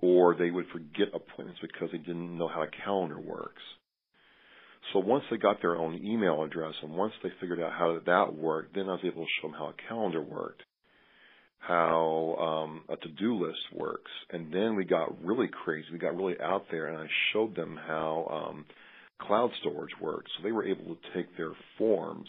or 0.00 0.34
they 0.34 0.50
would 0.50 0.66
forget 0.72 1.08
appointments 1.14 1.60
because 1.60 1.90
they 1.92 1.98
didn't 1.98 2.36
know 2.36 2.48
how 2.48 2.62
a 2.62 2.84
calendar 2.84 3.20
works. 3.20 3.62
So 4.92 5.00
once 5.00 5.24
they 5.30 5.36
got 5.36 5.60
their 5.60 5.76
own 5.76 6.00
email 6.04 6.42
address 6.42 6.74
and 6.82 6.92
once 6.92 7.12
they 7.22 7.30
figured 7.40 7.60
out 7.60 7.72
how 7.72 7.98
that 8.06 8.34
worked, 8.34 8.74
then 8.74 8.88
I 8.88 8.92
was 8.92 9.00
able 9.04 9.24
to 9.24 9.30
show 9.40 9.48
them 9.48 9.56
how 9.58 9.66
a 9.68 9.88
calendar 9.88 10.22
worked, 10.22 10.62
how 11.58 12.36
um, 12.66 12.82
a 12.88 12.96
to-do 12.96 13.44
list 13.44 13.58
works, 13.74 14.10
and 14.30 14.52
then 14.52 14.76
we 14.76 14.84
got 14.84 15.24
really 15.24 15.48
crazy. 15.48 15.86
We 15.92 15.98
got 15.98 16.16
really 16.16 16.40
out 16.40 16.66
there, 16.70 16.86
and 16.86 16.96
I 16.96 17.06
showed 17.32 17.54
them 17.56 17.78
how 17.86 18.48
um, 18.50 18.64
cloud 19.20 19.50
storage 19.60 19.92
worked. 20.00 20.28
So 20.36 20.44
they 20.44 20.52
were 20.52 20.66
able 20.66 20.94
to 20.94 20.96
take 21.14 21.36
their 21.36 21.52
forms, 21.76 22.28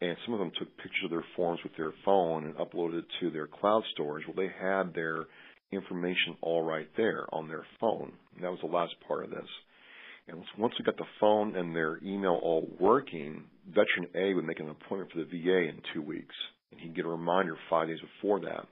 and 0.00 0.16
some 0.24 0.34
of 0.34 0.40
them 0.40 0.52
took 0.58 0.76
pictures 0.76 1.04
of 1.04 1.10
their 1.10 1.24
forms 1.34 1.60
with 1.62 1.76
their 1.76 1.92
phone 2.04 2.44
and 2.44 2.54
uploaded 2.56 2.98
it 2.98 3.04
to 3.20 3.30
their 3.30 3.46
cloud 3.46 3.82
storage. 3.94 4.24
Well, 4.26 4.36
they 4.36 4.52
had 4.60 4.94
their 4.94 5.24
information 5.72 6.36
all 6.42 6.62
right 6.62 6.88
there 6.96 7.26
on 7.32 7.48
their 7.48 7.64
phone. 7.80 8.12
And 8.34 8.44
that 8.44 8.50
was 8.50 8.60
the 8.60 8.68
last 8.68 8.94
part 9.06 9.24
of 9.24 9.30
this. 9.30 9.48
And 10.28 10.42
once 10.58 10.74
we 10.78 10.84
got 10.84 10.96
the 10.96 11.04
phone 11.20 11.56
and 11.56 11.74
their 11.74 11.98
email 12.04 12.38
all 12.42 12.68
working, 12.80 13.44
Veteran 13.68 14.08
A 14.14 14.34
would 14.34 14.44
make 14.44 14.60
an 14.60 14.68
appointment 14.68 15.12
for 15.12 15.18
the 15.18 15.24
VA 15.24 15.68
in 15.68 15.80
two 15.94 16.02
weeks, 16.02 16.34
and 16.70 16.80
he'd 16.80 16.96
get 16.96 17.04
a 17.04 17.08
reminder 17.08 17.56
five 17.70 17.88
days 17.88 17.98
before 18.00 18.40
that, 18.40 18.66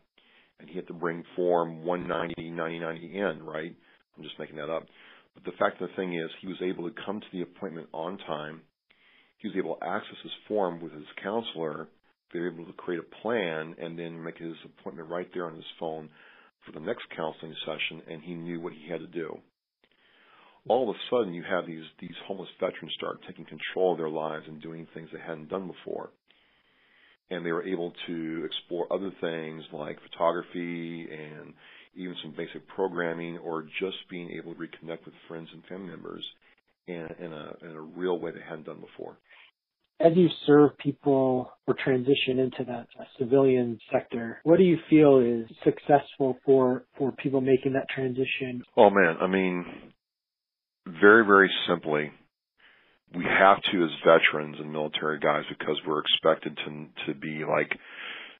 and 0.61 0.69
he 0.69 0.77
had 0.77 0.87
to 0.89 0.93
bring 0.93 1.25
Form 1.37 1.85
190 1.85 2.51
9090 2.51 3.19
in, 3.19 3.43
right? 3.43 3.75
I'm 4.17 4.23
just 4.23 4.39
making 4.39 4.57
that 4.57 4.71
up. 4.71 4.85
But 5.35 5.45
the 5.45 5.57
fact 5.59 5.81
of 5.81 5.89
the 5.89 5.97
thing 5.97 6.15
is, 6.15 6.31
he 6.41 6.47
was 6.47 6.63
able 6.63 6.89
to 6.89 6.95
come 7.05 7.21
to 7.21 7.27
the 7.33 7.43
appointment 7.43 7.89
on 7.93 8.19
time. 8.19 8.63
He 9.39 9.49
was 9.49 9.57
able 9.57 9.77
to 9.77 9.85
access 9.85 10.17
his 10.23 10.33
form 10.47 10.81
with 10.81 10.93
his 10.93 11.07
counselor. 11.23 11.89
They 12.33 12.41
were 12.41 12.53
able 12.53 12.67
to 12.67 12.73
create 12.73 13.01
a 13.01 13.23
plan 13.23 13.75
and 13.81 13.99
then 13.99 14.23
make 14.23 14.39
his 14.39 14.55
appointment 14.65 15.09
right 15.09 15.29
there 15.35 15.47
on 15.47 15.57
his 15.57 15.65
phone 15.79 16.09
for 16.65 16.73
the 16.73 16.85
next 16.85 17.03
counseling 17.15 17.55
session, 17.67 18.03
and 18.09 18.23
he 18.23 18.35
knew 18.35 18.61
what 18.61 18.73
he 18.73 18.91
had 18.91 19.01
to 19.01 19.07
do 19.07 19.39
all 20.69 20.89
of 20.89 20.97
a 20.97 20.99
sudden 21.11 21.35
you 21.35 21.43
have 21.43 21.67
these 21.67 21.85
these 22.01 22.17
homeless 22.27 22.49
veterans 22.59 22.95
start 22.97 23.21
taking 23.27 23.45
control 23.45 23.93
of 23.93 23.99
their 23.99 24.09
lives 24.09 24.45
and 24.49 24.63
doing 24.63 24.87
things 24.95 25.09
they 25.13 25.21
hadn't 25.21 25.49
done 25.49 25.67
before. 25.67 26.11
And 27.35 27.45
they 27.45 27.51
were 27.53 27.67
able 27.67 27.93
to 28.07 28.45
explore 28.45 28.87
other 28.93 29.11
things 29.21 29.65
like 29.73 29.99
photography 30.09 31.09
and 31.11 31.53
even 31.97 32.15
some 32.23 32.35
basic 32.37 32.67
programming 32.69 33.39
or 33.39 33.63
just 33.81 33.97
being 34.09 34.31
able 34.31 34.55
to 34.55 34.61
reconnect 34.61 35.05
with 35.05 35.15
friends 35.27 35.49
and 35.53 35.65
family 35.65 35.89
members 35.89 36.25
in, 36.87 37.09
in, 37.19 37.33
a, 37.33 37.53
in 37.63 37.71
a 37.73 37.81
real 37.81 38.19
way 38.19 38.31
they 38.31 38.41
hadn't 38.49 38.67
done 38.67 38.81
before. 38.81 39.17
As 40.01 40.13
you 40.17 40.29
serve 40.47 40.77
people 40.79 41.51
or 41.67 41.75
transition 41.83 42.39
into 42.39 42.65
that 42.67 42.87
civilian 43.19 43.79
sector, 43.93 44.39
what 44.43 44.59
do 44.59 44.65
you 44.65 44.79
feel 44.91 45.19
is 45.19 45.49
successful 45.65 46.39
for, 46.45 46.85
for 46.99 47.13
people 47.13 47.41
making 47.41 47.73
that 47.73 47.89
transition? 47.95 48.63
Oh 48.77 48.91
man, 48.91 49.17
I 49.21 49.27
mean, 49.27 49.65
very, 50.87 51.25
very 51.25 51.51
simply, 51.69 52.11
we 53.17 53.25
have 53.25 53.59
to 53.73 53.85
as 53.85 53.91
veterans 54.05 54.57
and 54.59 54.73
military 54.73 55.19
guys 55.19 55.45
because 55.49 55.77
we're 55.87 56.01
expected 56.01 56.59
to 56.65 56.87
to 57.07 57.19
be 57.19 57.45
like, 57.45 57.71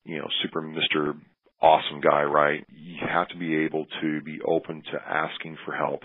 you 0.05 0.19
know, 0.19 0.29
super 0.43 0.63
Mr. 0.63 1.15
Awesome 1.61 2.01
guy, 2.01 2.23
right? 2.25 2.67
You 2.69 2.97
have 3.09 3.29
to 3.29 3.37
be 3.37 3.57
able 3.65 3.87
to 4.03 4.21
be 4.21 4.39
open 4.47 4.83
to 4.93 4.99
asking 5.07 5.57
for 5.65 5.75
help. 5.75 6.03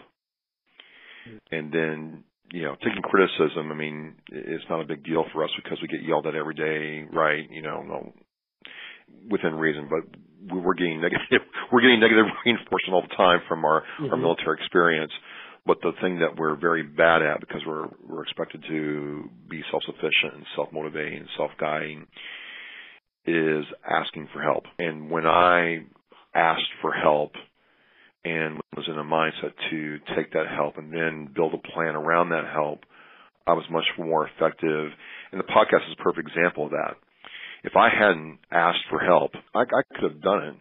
And 1.51 1.71
then, 1.71 2.23
you 2.51 2.63
know, 2.63 2.75
taking 2.75 3.01
criticism, 3.03 3.71
I 3.71 3.75
mean, 3.75 4.15
it's 4.31 4.63
not 4.69 4.81
a 4.81 4.85
big 4.85 5.03
deal 5.03 5.25
for 5.33 5.43
us 5.43 5.49
because 5.61 5.77
we 5.81 5.87
get 5.87 6.07
yelled 6.07 6.27
at 6.27 6.35
every 6.35 6.55
day, 6.55 7.07
right? 7.11 7.43
You 7.49 7.61
know, 7.61 7.83
no, 7.83 8.13
within 9.29 9.55
reason, 9.55 9.89
but 9.89 10.07
we're 10.53 10.73
getting 10.73 11.01
negative, 11.01 11.41
we're 11.71 11.81
getting 11.81 11.99
negative 11.99 12.25
reinforcement 12.45 12.93
all 12.93 13.01
the 13.01 13.15
time 13.15 13.41
from 13.47 13.65
our, 13.65 13.81
mm-hmm. 13.81 14.11
our 14.11 14.17
military 14.17 14.57
experience. 14.59 15.11
But 15.65 15.81
the 15.81 15.91
thing 16.01 16.19
that 16.19 16.35
we're 16.37 16.55
very 16.55 16.83
bad 16.83 17.21
at 17.21 17.39
because 17.39 17.61
we're 17.65 17.87
we're 18.07 18.23
expected 18.23 18.63
to 18.67 19.29
be 19.49 19.61
self-sufficient 19.71 20.33
and 20.33 20.45
self-motivating 20.55 21.19
and 21.19 21.27
self-guiding 21.37 22.07
is 23.25 23.65
asking 23.87 24.29
for 24.33 24.41
help. 24.41 24.63
And 24.79 25.11
when 25.11 25.25
I 25.25 25.83
asked 26.33 26.71
for 26.81 26.91
help 26.91 27.33
and 28.25 28.59
was 28.75 28.87
in 28.87 28.97
a 28.97 29.03
mindset 29.03 29.53
to 29.69 29.97
take 30.15 30.33
that 30.33 30.47
help 30.47 30.77
and 30.77 30.91
then 30.91 31.29
build 31.33 31.53
a 31.53 31.71
plan 31.73 31.95
around 31.95 32.29
that 32.29 32.45
help, 32.51 32.81
I 33.45 33.53
was 33.53 33.65
much 33.71 33.85
more 33.97 34.27
effective. 34.27 34.91
And 35.31 35.39
the 35.39 35.45
podcast 35.45 35.87
is 35.87 35.95
a 35.99 36.03
perfect 36.03 36.27
example 36.29 36.65
of 36.65 36.71
that. 36.71 36.95
If 37.63 37.75
I 37.75 37.89
hadn't 37.89 38.39
asked 38.51 38.85
for 38.89 38.99
help, 38.99 39.31
I, 39.53 39.61
I 39.61 39.81
could 39.93 40.11
have 40.11 40.21
done 40.21 40.43
it 40.43 40.55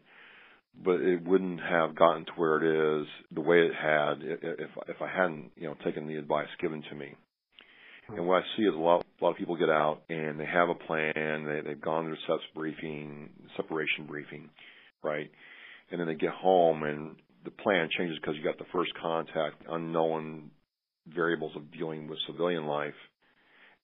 but 0.83 1.01
it 1.01 1.25
wouldn't 1.25 1.61
have 1.61 1.97
gotten 1.97 2.25
to 2.27 2.33
where 2.37 2.62
it 2.62 3.03
is 3.03 3.07
the 3.33 3.41
way 3.41 3.59
it 3.59 3.73
had 3.75 4.23
if 4.23 4.71
if 4.88 5.03
I 5.03 5.09
hadn't 5.09 5.51
you 5.57 5.69
know 5.69 5.75
taken 5.85 6.07
the 6.07 6.17
advice 6.17 6.49
given 6.61 6.83
to 6.88 6.95
me. 6.95 7.14
And 8.09 8.27
what 8.27 8.43
I 8.43 8.47
see 8.57 8.62
is 8.62 8.75
a 8.75 8.79
lot 8.79 9.05
a 9.21 9.25
lot 9.25 9.33
of 9.33 9.37
people 9.37 9.57
get 9.57 9.69
out 9.69 10.03
and 10.09 10.41
they 10.41 10.47
have 10.47 10.69
a 10.69 10.75
plan, 10.75 11.45
they 11.45 11.61
they've 11.67 11.81
gone 11.81 12.05
through 12.07 12.17
SEPS 12.27 12.45
briefing, 12.55 13.31
separation 13.57 14.07
briefing, 14.07 14.49
right? 15.03 15.31
And 15.91 16.01
then 16.01 16.07
they 16.07 16.14
get 16.14 16.31
home 16.31 16.85
and 16.85 17.17
the 17.45 17.51
plan 17.51 17.88
changes 17.97 18.19
because 18.21 18.37
you 18.37 18.45
got 18.45 18.59
the 18.59 18.71
first 18.73 18.93
contact, 19.01 19.62
unknown 19.69 20.51
variables 21.07 21.55
of 21.57 21.73
dealing 21.73 22.09
with 22.09 22.19
civilian 22.27 22.67
life 22.67 22.95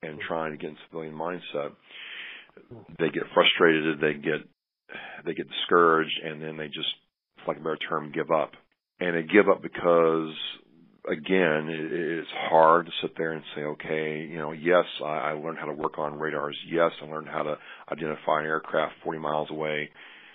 and 0.02 0.18
trying 0.26 0.52
to 0.52 0.58
get 0.58 0.70
in 0.70 0.76
civilian 0.88 1.14
mindset. 1.14 1.72
They 2.98 3.08
get 3.08 3.24
frustrated, 3.34 4.00
they 4.00 4.14
get 4.14 4.46
they 5.24 5.34
get 5.34 5.48
discouraged 5.48 6.20
and 6.24 6.42
then 6.42 6.56
they 6.56 6.66
just, 6.66 6.88
for 7.44 7.54
a 7.54 7.58
better 7.58 7.76
term, 7.88 8.12
give 8.12 8.30
up. 8.30 8.52
And 9.00 9.16
they 9.16 9.22
give 9.22 9.48
up 9.48 9.62
because, 9.62 10.34
again, 11.10 11.68
it, 11.68 11.92
it's 11.92 12.28
hard 12.50 12.86
to 12.86 12.92
sit 13.02 13.16
there 13.16 13.32
and 13.32 13.42
say, 13.54 13.62
okay, 13.62 14.20
you 14.20 14.38
know, 14.38 14.52
yes, 14.52 14.84
I, 15.02 15.06
I 15.06 15.32
learned 15.32 15.58
how 15.58 15.66
to 15.66 15.72
work 15.72 15.98
on 15.98 16.18
radars. 16.18 16.56
Yes, 16.70 16.92
I 17.02 17.06
learned 17.06 17.28
how 17.28 17.42
to 17.42 17.58
identify 17.90 18.40
an 18.40 18.46
aircraft 18.46 18.94
40 19.02 19.18
miles 19.18 19.50
away. 19.50 19.90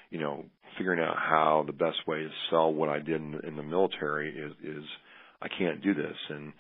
You 0.10 0.20
know, 0.20 0.46
figuring 0.78 1.00
out 1.00 1.16
how 1.18 1.64
the 1.66 1.74
best 1.74 1.98
way 2.08 2.20
to 2.20 2.30
sell 2.50 2.74
what 2.74 2.90
I 2.90 3.00
did 3.00 3.22
in, 3.22 3.40
in 3.48 3.56
the 3.56 3.64
military 3.64 4.36
is, 4.36 4.54
is 4.64 4.84
I 5.42 5.48
can't 5.48 5.82
do 5.82 5.94
this. 5.94 6.16
And 6.30 6.54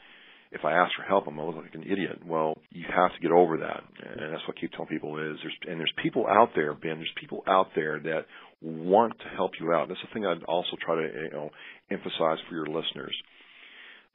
if 0.51 0.65
I 0.65 0.73
ask 0.73 0.91
for 0.95 1.03
help, 1.03 1.27
I'm 1.27 1.35
gonna 1.35 1.47
look 1.47 1.63
like 1.63 1.75
an 1.75 1.83
idiot. 1.83 2.25
Well, 2.25 2.57
you 2.71 2.85
have 2.95 3.13
to 3.13 3.19
get 3.21 3.31
over 3.31 3.57
that, 3.57 3.83
and 4.03 4.33
that's 4.33 4.41
what 4.47 4.57
I 4.57 4.61
keep 4.61 4.71
telling 4.71 4.87
people 4.87 5.17
is 5.19 5.37
there's 5.43 5.57
and 5.67 5.79
there's 5.79 5.93
people 6.01 6.25
out 6.27 6.49
there, 6.55 6.73
Ben. 6.73 6.97
There's 6.97 7.11
people 7.19 7.43
out 7.47 7.67
there 7.75 7.99
that 7.99 8.25
want 8.61 9.17
to 9.19 9.29
help 9.35 9.51
you 9.59 9.71
out. 9.73 9.87
That's 9.87 10.01
the 10.01 10.13
thing 10.13 10.25
I'd 10.25 10.43
also 10.43 10.75
try 10.83 10.95
to 10.95 11.01
you 11.01 11.29
know 11.31 11.49
emphasize 11.91 12.39
for 12.47 12.55
your 12.55 12.65
listeners. 12.65 13.15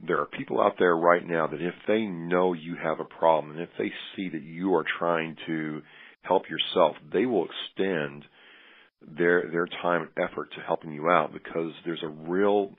There 0.04 0.20
are 0.20 0.26
people 0.26 0.60
out 0.60 0.74
there 0.78 0.96
right 0.96 1.24
now 1.24 1.46
that 1.46 1.62
if 1.62 1.74
they 1.86 2.02
know 2.02 2.52
you 2.52 2.76
have 2.82 2.98
a 2.98 3.04
problem 3.04 3.52
and 3.52 3.60
if 3.60 3.70
they 3.78 3.92
see 4.16 4.28
that 4.30 4.42
you 4.42 4.74
are 4.74 4.84
trying 4.98 5.36
to 5.46 5.82
help 6.22 6.44
yourself, 6.50 6.96
they 7.12 7.26
will 7.26 7.46
extend 7.46 8.24
their 9.16 9.48
their 9.52 9.66
time 9.66 10.02
and 10.02 10.30
effort 10.30 10.50
to 10.54 10.60
helping 10.66 10.92
you 10.92 11.08
out 11.08 11.32
because 11.32 11.70
there's 11.84 12.02
a 12.02 12.08
real 12.08 12.72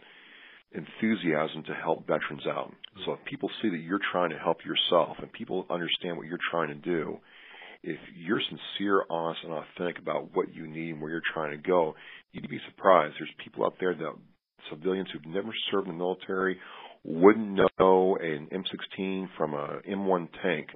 enthusiasm 0.75 1.63
to 1.63 1.73
help 1.73 2.07
veterans 2.07 2.45
out. 2.47 2.73
So 3.05 3.13
if 3.13 3.19
people 3.25 3.49
see 3.61 3.69
that 3.69 3.77
you're 3.77 3.99
trying 4.11 4.31
to 4.31 4.37
help 4.37 4.57
yourself 4.65 5.17
and 5.19 5.31
people 5.31 5.65
understand 5.69 6.17
what 6.17 6.27
you're 6.27 6.37
trying 6.51 6.69
to 6.69 6.75
do, 6.75 7.19
if 7.83 7.99
you're 8.15 8.41
sincere, 8.41 9.03
honest, 9.09 9.41
and 9.43 9.53
authentic 9.53 9.99
about 9.99 10.35
what 10.35 10.53
you 10.53 10.67
need 10.67 10.91
and 10.91 11.01
where 11.01 11.11
you're 11.11 11.21
trying 11.33 11.51
to 11.51 11.57
go, 11.57 11.95
you'd 12.31 12.49
be 12.49 12.59
surprised. 12.69 13.15
There's 13.19 13.29
people 13.43 13.65
out 13.65 13.75
there 13.79 13.93
that 13.93 14.13
civilians 14.69 15.09
who've 15.11 15.33
never 15.33 15.53
served 15.71 15.87
in 15.87 15.93
the 15.93 15.97
military 15.97 16.57
wouldn't 17.03 17.59
know 17.79 18.17
an 18.19 18.49
M16 18.51 19.27
from 19.37 19.53
a 19.53 19.79
M1 19.87 20.29
tank, 20.41 20.69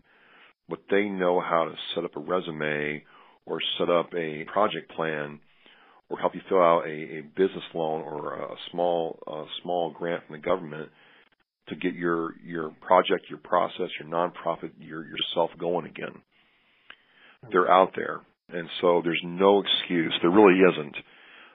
but 0.67 0.79
they 0.91 1.05
know 1.05 1.39
how 1.39 1.65
to 1.65 1.73
set 1.95 2.05
up 2.05 2.15
a 2.15 2.19
resume 2.19 3.03
or 3.45 3.59
set 3.79 3.89
up 3.89 4.13
a 4.15 4.45
project 4.45 4.91
plan 4.91 5.39
or 6.09 6.19
help 6.19 6.35
you 6.35 6.41
fill 6.49 6.61
out 6.61 6.85
a, 6.85 6.89
a 6.89 7.21
business 7.35 7.63
loan 7.73 8.01
or 8.01 8.35
a 8.35 8.55
small 8.71 9.19
a 9.27 9.45
small 9.61 9.91
grant 9.91 10.25
from 10.25 10.37
the 10.37 10.41
government 10.41 10.89
to 11.69 11.75
get 11.75 11.93
your 11.93 12.33
your 12.43 12.71
project, 12.81 13.25
your 13.29 13.39
process, 13.39 13.89
your 13.99 14.09
nonprofit, 14.09 14.71
your 14.79 15.05
yourself 15.05 15.51
going 15.59 15.85
again. 15.85 16.21
They're 17.51 17.71
out 17.71 17.93
there, 17.95 18.19
and 18.49 18.67
so 18.81 19.01
there's 19.03 19.21
no 19.23 19.61
excuse. 19.61 20.13
There 20.21 20.31
really 20.31 20.59
isn't 20.59 20.95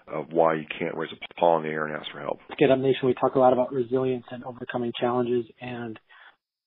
of 0.07 0.27
why 0.33 0.55
you 0.55 0.65
can't 0.79 0.97
raise 0.97 1.11
a 1.13 1.41
paw 1.41 1.57
in 1.59 1.63
the 1.63 1.69
air 1.71 1.87
and 1.87 1.97
ask 1.97 2.11
for 2.11 2.21
help. 2.21 2.39
Get 2.59 2.71
Up 2.71 2.79
Nation, 2.79 3.07
we 3.07 3.15
talk 3.15 3.35
a 3.35 3.39
lot 3.39 3.53
about 3.53 3.73
resilience 3.73 4.25
and 4.31 4.45
overcoming 4.45 4.93
challenges, 4.99 5.47
and 5.61 5.99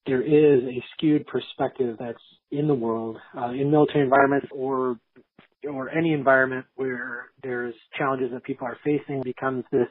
there 0.07 0.21
is 0.21 0.63
a 0.63 0.83
skewed 0.93 1.27
perspective 1.27 1.97
that's 1.99 2.17
in 2.51 2.67
the 2.67 2.73
world, 2.73 3.17
uh, 3.37 3.49
in 3.49 3.69
military 3.69 4.03
environments 4.03 4.47
or 4.51 4.97
or 5.69 5.89
any 5.89 6.13
environment 6.13 6.65
where 6.75 7.25
there's 7.43 7.73
challenges 7.97 8.31
that 8.31 8.43
people 8.43 8.67
are 8.67 8.77
facing 8.83 9.21
becomes 9.23 9.63
this 9.71 9.87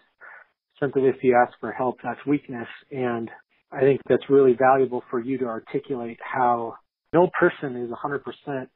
sense 0.80 0.92
of 0.96 1.04
if 1.04 1.16
you 1.22 1.36
ask 1.36 1.58
for 1.60 1.72
help, 1.72 1.96
that's 2.02 2.24
weakness. 2.26 2.68
And 2.90 3.30
I 3.72 3.80
think 3.80 4.00
that's 4.08 4.28
really 4.28 4.56
valuable 4.58 5.02
for 5.10 5.20
you 5.20 5.38
to 5.38 5.46
articulate 5.46 6.18
how 6.22 6.74
no 7.12 7.28
person 7.38 7.76
is 7.76 7.90
100% 7.90 8.66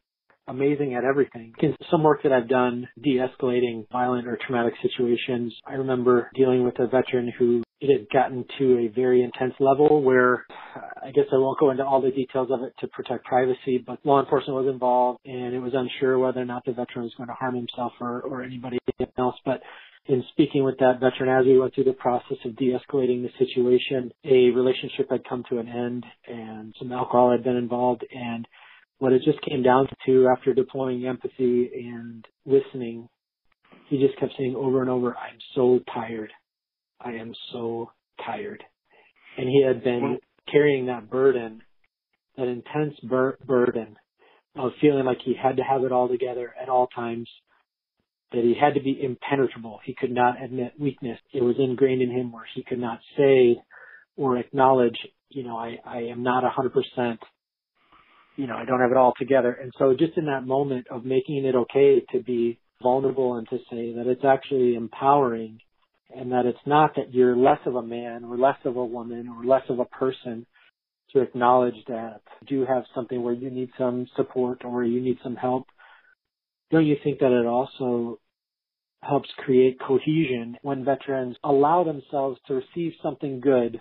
amazing 0.48 0.94
at 0.94 1.04
everything. 1.04 1.52
In 1.60 1.76
some 1.90 2.02
work 2.02 2.22
that 2.24 2.32
I've 2.32 2.48
done 2.48 2.88
de-escalating 3.02 3.86
violent 3.92 4.26
or 4.26 4.38
traumatic 4.46 4.74
situations, 4.82 5.54
I 5.66 5.74
remember 5.74 6.30
dealing 6.34 6.64
with 6.64 6.78
a 6.80 6.86
veteran 6.86 7.32
who 7.38 7.62
it 7.80 7.90
had 7.90 8.08
gotten 8.10 8.44
to 8.58 8.78
a 8.78 8.88
very 8.88 9.22
intense 9.22 9.54
level 9.58 10.02
where 10.02 10.44
I 11.02 11.10
guess 11.12 11.24
I 11.32 11.38
won't 11.38 11.58
go 11.58 11.70
into 11.70 11.84
all 11.84 12.02
the 12.02 12.10
details 12.10 12.48
of 12.50 12.62
it 12.62 12.74
to 12.80 12.88
protect 12.88 13.24
privacy, 13.24 13.82
but 13.84 14.04
law 14.04 14.20
enforcement 14.20 14.64
was 14.64 14.72
involved 14.72 15.20
and 15.24 15.54
it 15.54 15.60
was 15.60 15.72
unsure 15.74 16.18
whether 16.18 16.40
or 16.40 16.44
not 16.44 16.64
the 16.64 16.72
veteran 16.72 17.04
was 17.04 17.14
going 17.16 17.28
to 17.28 17.34
harm 17.34 17.54
himself 17.54 17.92
or, 18.00 18.20
or 18.20 18.42
anybody 18.42 18.78
else. 19.18 19.36
But 19.44 19.62
in 20.06 20.22
speaking 20.32 20.64
with 20.64 20.78
that 20.78 21.00
veteran 21.00 21.30
as 21.30 21.46
we 21.46 21.58
went 21.58 21.74
through 21.74 21.84
the 21.84 21.92
process 21.94 22.36
of 22.44 22.56
de-escalating 22.56 23.22
the 23.22 23.30
situation, 23.38 24.12
a 24.24 24.50
relationship 24.50 25.10
had 25.10 25.24
come 25.26 25.44
to 25.48 25.58
an 25.58 25.68
end 25.68 26.04
and 26.28 26.74
some 26.78 26.92
alcohol 26.92 27.30
had 27.30 27.44
been 27.44 27.56
involved 27.56 28.04
and 28.14 28.46
what 28.98 29.12
it 29.14 29.22
just 29.24 29.40
came 29.40 29.62
down 29.62 29.88
to 30.04 30.28
after 30.28 30.52
deploying 30.52 31.06
empathy 31.06 31.70
and 31.74 32.26
listening, 32.44 33.08
he 33.88 33.98
just 33.98 34.18
kept 34.20 34.32
saying 34.38 34.54
over 34.54 34.82
and 34.82 34.90
over, 34.90 35.16
I'm 35.16 35.38
so 35.54 35.80
tired. 35.94 36.30
I 37.00 37.12
am 37.12 37.32
so 37.52 37.90
tired. 38.24 38.62
And 39.38 39.48
he 39.48 39.64
had 39.66 39.82
been 39.82 40.18
carrying 40.50 40.86
that 40.86 41.10
burden, 41.10 41.62
that 42.36 42.48
intense 42.48 42.94
bur- 43.02 43.38
burden 43.46 43.96
of 44.56 44.72
feeling 44.80 45.04
like 45.04 45.18
he 45.24 45.34
had 45.40 45.56
to 45.56 45.62
have 45.62 45.84
it 45.84 45.92
all 45.92 46.08
together 46.08 46.52
at 46.60 46.68
all 46.68 46.88
times, 46.88 47.28
that 48.32 48.42
he 48.42 48.54
had 48.60 48.74
to 48.74 48.80
be 48.80 49.00
impenetrable. 49.02 49.80
He 49.84 49.94
could 49.94 50.12
not 50.12 50.42
admit 50.42 50.72
weakness. 50.78 51.18
It 51.32 51.42
was 51.42 51.56
ingrained 51.58 52.02
in 52.02 52.10
him 52.10 52.32
where 52.32 52.46
he 52.54 52.62
could 52.62 52.78
not 52.78 53.00
say 53.16 53.56
or 54.16 54.38
acknowledge, 54.38 54.98
you 55.30 55.42
know, 55.44 55.56
I, 55.56 55.78
I 55.84 55.98
am 56.02 56.22
not 56.22 56.44
a 56.44 56.50
hundred 56.50 56.72
percent 56.72 57.20
you 58.40 58.46
know, 58.46 58.56
I 58.56 58.64
don't 58.64 58.80
have 58.80 58.90
it 58.90 58.96
all 58.96 59.12
together. 59.18 59.52
And 59.52 59.70
so 59.78 59.92
just 59.92 60.16
in 60.16 60.24
that 60.26 60.46
moment 60.46 60.86
of 60.90 61.04
making 61.04 61.44
it 61.44 61.54
okay 61.54 62.02
to 62.12 62.22
be 62.22 62.58
vulnerable 62.82 63.34
and 63.34 63.46
to 63.50 63.58
say 63.70 63.92
that 63.92 64.06
it's 64.06 64.24
actually 64.24 64.76
empowering 64.76 65.58
and 66.16 66.32
that 66.32 66.46
it's 66.46 66.58
not 66.66 66.94
that 66.96 67.12
you're 67.14 67.36
less 67.36 67.58
of 67.66 67.76
a 67.76 67.82
man 67.82 68.24
or 68.24 68.36
less 68.36 68.56
of 68.64 68.76
a 68.76 68.84
woman 68.84 69.28
or 69.28 69.44
less 69.44 69.62
of 69.68 69.78
a 69.78 69.84
person 69.84 70.46
to 71.12 71.20
acknowledge 71.20 71.74
that 71.88 72.20
you 72.42 72.60
do 72.60 72.66
have 72.66 72.84
something 72.94 73.22
where 73.22 73.34
you 73.34 73.50
need 73.50 73.70
some 73.76 74.06
support 74.16 74.64
or 74.64 74.84
you 74.84 75.00
need 75.00 75.18
some 75.22 75.36
help. 75.36 75.66
Don't 76.70 76.86
you 76.86 76.96
think 77.02 77.18
that 77.18 77.32
it 77.32 77.46
also 77.46 78.20
helps 79.02 79.28
create 79.38 79.78
cohesion 79.80 80.56
when 80.62 80.84
veterans 80.84 81.36
allow 81.42 81.84
themselves 81.84 82.38
to 82.46 82.54
receive 82.54 82.92
something 83.02 83.40
good 83.40 83.80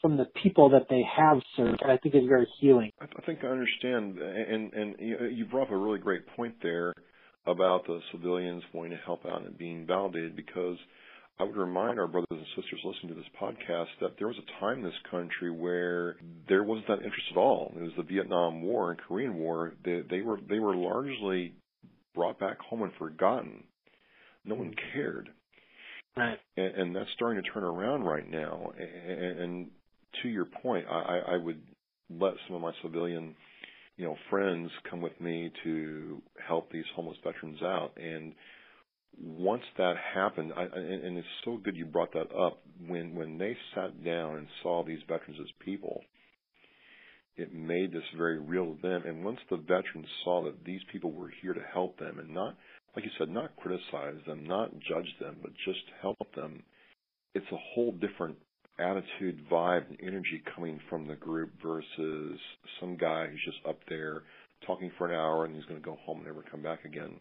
from 0.00 0.16
the 0.16 0.26
people 0.42 0.70
that 0.70 0.86
they 0.90 1.02
have 1.16 1.38
served, 1.56 1.80
I 1.86 1.96
think 1.96 2.14
is 2.14 2.24
very 2.28 2.46
healing. 2.60 2.90
I, 3.00 3.06
think 3.24 3.38
I 3.44 3.46
understand, 3.46 4.18
and 4.18 4.72
and 4.72 4.96
you 4.98 5.46
brought 5.46 5.68
up 5.68 5.70
a 5.70 5.76
really 5.76 6.00
great 6.00 6.26
point 6.36 6.56
there 6.60 6.92
about 7.46 7.86
the 7.86 8.00
civilians 8.10 8.62
wanting 8.74 8.92
to 8.92 9.04
help 9.04 9.24
out 9.24 9.46
and 9.46 9.56
being 9.56 9.86
validated 9.86 10.36
because 10.36 10.76
I 11.42 11.44
would 11.44 11.56
remind 11.56 11.98
our 11.98 12.06
brothers 12.06 12.28
and 12.30 12.46
sisters 12.54 12.78
listening 12.84 13.16
to 13.16 13.20
this 13.20 13.28
podcast 13.40 13.88
that 14.00 14.12
there 14.16 14.28
was 14.28 14.36
a 14.38 14.60
time 14.60 14.78
in 14.78 14.84
this 14.84 14.92
country 15.10 15.50
where 15.50 16.14
there 16.48 16.62
wasn't 16.62 16.86
that 16.86 16.98
interest 16.98 17.26
at 17.32 17.36
all. 17.36 17.72
It 17.76 17.82
was 17.82 17.90
the 17.96 18.04
Vietnam 18.04 18.62
War 18.62 18.92
and 18.92 19.00
Korean 19.00 19.34
War. 19.34 19.74
They, 19.84 20.02
they 20.08 20.20
were 20.20 20.38
they 20.48 20.60
were 20.60 20.76
largely 20.76 21.54
brought 22.14 22.38
back 22.38 22.60
home 22.60 22.82
and 22.82 22.92
forgotten. 22.96 23.64
No 24.44 24.54
one 24.54 24.72
cared. 24.92 25.30
Right. 26.16 26.38
And, 26.56 26.74
and 26.76 26.96
that's 26.96 27.10
starting 27.16 27.42
to 27.42 27.50
turn 27.50 27.64
around 27.64 28.04
right 28.04 28.30
now. 28.30 28.72
And, 28.78 29.40
and 29.40 29.70
to 30.22 30.28
your 30.28 30.44
point, 30.44 30.86
I, 30.88 31.22
I 31.32 31.36
would 31.38 31.60
let 32.08 32.34
some 32.46 32.54
of 32.54 32.62
my 32.62 32.72
civilian, 32.82 33.34
you 33.96 34.04
know, 34.04 34.14
friends 34.30 34.70
come 34.88 35.00
with 35.00 35.20
me 35.20 35.50
to 35.64 36.22
help 36.46 36.70
these 36.70 36.84
homeless 36.94 37.18
veterans 37.24 37.62
out. 37.62 37.94
And 37.96 38.32
once 39.20 39.62
that 39.78 39.94
happened, 40.14 40.52
I, 40.56 40.62
and, 40.62 41.04
and 41.04 41.18
it's 41.18 41.26
so 41.44 41.56
good 41.56 41.76
you 41.76 41.86
brought 41.86 42.12
that 42.12 42.34
up. 42.34 42.62
When 42.86 43.14
when 43.14 43.38
they 43.38 43.56
sat 43.74 44.04
down 44.04 44.36
and 44.36 44.46
saw 44.62 44.84
these 44.84 45.00
veterans 45.08 45.38
as 45.40 45.50
people, 45.64 46.02
it 47.36 47.54
made 47.54 47.92
this 47.92 48.02
very 48.16 48.38
real 48.38 48.74
to 48.74 48.82
them. 48.82 49.02
And 49.06 49.24
once 49.24 49.38
the 49.50 49.56
veterans 49.56 50.06
saw 50.24 50.44
that 50.44 50.64
these 50.64 50.80
people 50.90 51.12
were 51.12 51.32
here 51.42 51.54
to 51.54 51.62
help 51.72 51.98
them 51.98 52.18
and 52.18 52.32
not, 52.34 52.56
like 52.94 53.04
you 53.04 53.10
said, 53.18 53.28
not 53.28 53.56
criticize 53.56 54.20
them, 54.26 54.44
not 54.44 54.72
judge 54.80 55.08
them, 55.20 55.36
but 55.42 55.52
just 55.64 55.84
help 56.00 56.18
them, 56.34 56.62
it's 57.34 57.46
a 57.52 57.74
whole 57.74 57.92
different 57.92 58.36
attitude, 58.78 59.48
vibe, 59.50 59.88
and 59.88 59.98
energy 60.02 60.42
coming 60.54 60.80
from 60.90 61.06
the 61.06 61.14
group 61.14 61.50
versus 61.62 62.38
some 62.80 62.96
guy 62.96 63.26
who's 63.26 63.44
just 63.44 63.66
up 63.68 63.78
there 63.88 64.22
talking 64.66 64.90
for 64.98 65.08
an 65.08 65.14
hour 65.14 65.44
and 65.44 65.54
he's 65.54 65.64
going 65.64 65.80
to 65.80 65.84
go 65.84 65.96
home 66.04 66.18
and 66.18 66.26
never 66.26 66.44
come 66.50 66.62
back 66.62 66.84
again. 66.84 67.18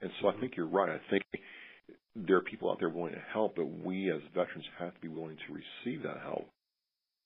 And 0.00 0.10
so 0.20 0.28
I 0.28 0.32
mm-hmm. 0.32 0.40
think 0.40 0.56
you're 0.56 0.66
right. 0.66 0.90
I 0.90 1.00
think 1.10 1.22
there 2.14 2.36
are 2.36 2.42
people 2.42 2.70
out 2.70 2.78
there 2.78 2.88
willing 2.88 3.12
to 3.12 3.22
help, 3.32 3.56
but 3.56 3.66
we 3.66 4.10
as 4.10 4.20
veterans 4.34 4.64
have 4.78 4.94
to 4.94 5.00
be 5.00 5.08
willing 5.08 5.36
to 5.46 5.52
receive 5.52 6.02
that 6.02 6.18
help. 6.22 6.48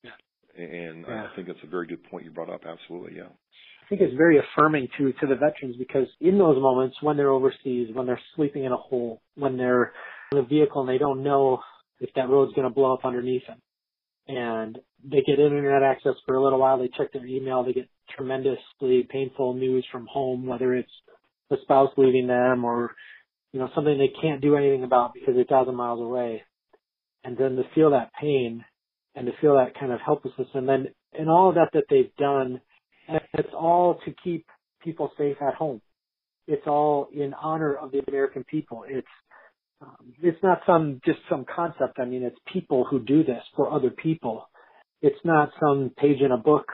Yeah. 0.02 0.10
And 0.56 1.04
yeah. 1.06 1.28
I 1.30 1.36
think 1.36 1.46
that's 1.48 1.60
a 1.62 1.68
very 1.68 1.86
good 1.86 2.02
point 2.04 2.24
you 2.24 2.30
brought 2.30 2.50
up. 2.50 2.62
Absolutely, 2.66 3.16
yeah. 3.16 3.28
I 3.28 3.88
think 3.88 4.02
it's 4.02 4.16
very 4.16 4.38
affirming 4.38 4.88
to 4.98 5.12
to 5.12 5.26
the 5.26 5.34
veterans 5.34 5.76
because 5.76 6.06
in 6.20 6.38
those 6.38 6.60
moments 6.60 6.96
when 7.02 7.16
they're 7.16 7.30
overseas, 7.30 7.88
when 7.92 8.06
they're 8.06 8.20
sleeping 8.36 8.64
in 8.64 8.72
a 8.72 8.76
hole, 8.76 9.20
when 9.34 9.56
they're 9.56 9.92
in 10.32 10.38
a 10.38 10.42
vehicle 10.44 10.82
and 10.82 10.88
they 10.88 10.98
don't 10.98 11.24
know 11.24 11.60
if 11.98 12.10
that 12.14 12.28
road's 12.28 12.54
going 12.54 12.68
to 12.68 12.74
blow 12.74 12.94
up 12.94 13.04
underneath 13.04 13.46
them, 13.46 13.58
and 14.28 14.78
they 15.04 15.22
get 15.26 15.40
internet 15.40 15.82
access 15.82 16.14
for 16.24 16.36
a 16.36 16.42
little 16.42 16.60
while. 16.60 16.78
They 16.78 16.90
check 16.96 17.12
their 17.12 17.26
email. 17.26 17.64
They 17.64 17.72
get 17.72 17.88
tremendously 18.16 19.08
painful 19.10 19.54
news 19.54 19.84
from 19.90 20.06
home, 20.10 20.46
whether 20.46 20.74
it's 20.74 20.90
the 21.50 21.56
spouse 21.62 21.90
leaving 21.96 22.26
them 22.26 22.64
or, 22.64 22.94
you 23.52 23.60
know, 23.60 23.68
something 23.74 23.98
they 23.98 24.12
can't 24.20 24.40
do 24.40 24.56
anything 24.56 24.84
about 24.84 25.12
because 25.14 25.34
they're 25.34 25.42
a 25.42 25.46
thousand 25.46 25.74
miles 25.74 26.00
away. 26.00 26.42
And 27.24 27.36
then 27.36 27.56
to 27.56 27.64
feel 27.74 27.90
that 27.90 28.12
pain 28.18 28.64
and 29.14 29.26
to 29.26 29.32
feel 29.40 29.56
that 29.56 29.78
kind 29.78 29.92
of 29.92 30.00
helplessness 30.00 30.48
and 30.54 30.68
then, 30.68 30.86
and 31.12 31.28
all 31.28 31.50
of 31.50 31.56
that 31.56 31.70
that 31.74 31.84
they've 31.90 32.14
done, 32.16 32.60
it's 33.34 33.52
all 33.54 33.98
to 34.04 34.14
keep 34.22 34.46
people 34.82 35.10
safe 35.18 35.36
at 35.42 35.54
home. 35.54 35.80
It's 36.46 36.66
all 36.66 37.08
in 37.12 37.34
honor 37.34 37.74
of 37.74 37.92
the 37.92 38.02
American 38.08 38.44
people. 38.44 38.84
It's 38.88 39.06
um, 39.82 40.12
it's 40.22 40.42
not 40.42 40.60
some 40.66 41.00
just 41.06 41.18
some 41.28 41.46
concept. 41.54 41.98
I 41.98 42.04
mean, 42.04 42.22
it's 42.22 42.36
people 42.52 42.84
who 42.84 43.00
do 43.00 43.24
this 43.24 43.42
for 43.56 43.72
other 43.72 43.90
people. 43.90 44.48
It's 45.00 45.18
not 45.24 45.50
some 45.58 45.92
page 45.96 46.20
in 46.20 46.32
a 46.32 46.36
book 46.36 46.66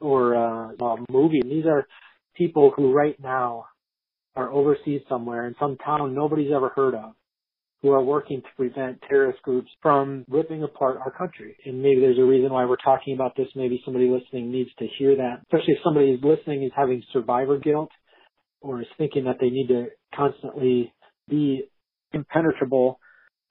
or 0.00 0.34
a, 0.34 0.74
a 0.80 0.96
movie. 1.10 1.42
These 1.44 1.66
are 1.66 1.86
people 2.34 2.72
who 2.74 2.92
right 2.92 3.16
now 3.20 3.66
are 4.38 4.50
overseas 4.52 5.02
somewhere 5.08 5.46
in 5.46 5.54
some 5.58 5.76
town 5.78 6.14
nobody's 6.14 6.52
ever 6.54 6.68
heard 6.70 6.94
of 6.94 7.12
who 7.82 7.90
are 7.90 8.02
working 8.02 8.40
to 8.40 8.48
prevent 8.56 9.02
terrorist 9.08 9.42
groups 9.42 9.68
from 9.82 10.24
ripping 10.28 10.62
apart 10.62 10.96
our 11.04 11.10
country. 11.10 11.56
And 11.64 11.82
maybe 11.82 12.00
there's 12.00 12.18
a 12.18 12.24
reason 12.24 12.52
why 12.52 12.64
we're 12.64 12.76
talking 12.76 13.14
about 13.14 13.36
this. 13.36 13.46
Maybe 13.54 13.80
somebody 13.84 14.08
listening 14.08 14.50
needs 14.50 14.70
to 14.78 14.86
hear 14.98 15.16
that, 15.16 15.40
especially 15.42 15.74
if 15.74 15.78
somebody 15.84 16.10
is 16.10 16.20
listening 16.22 16.64
is 16.64 16.72
having 16.76 17.02
survivor 17.12 17.58
guilt 17.58 17.90
or 18.60 18.80
is 18.80 18.88
thinking 18.96 19.24
that 19.24 19.36
they 19.40 19.50
need 19.50 19.68
to 19.68 19.86
constantly 20.14 20.92
be 21.28 21.64
impenetrable 22.12 22.98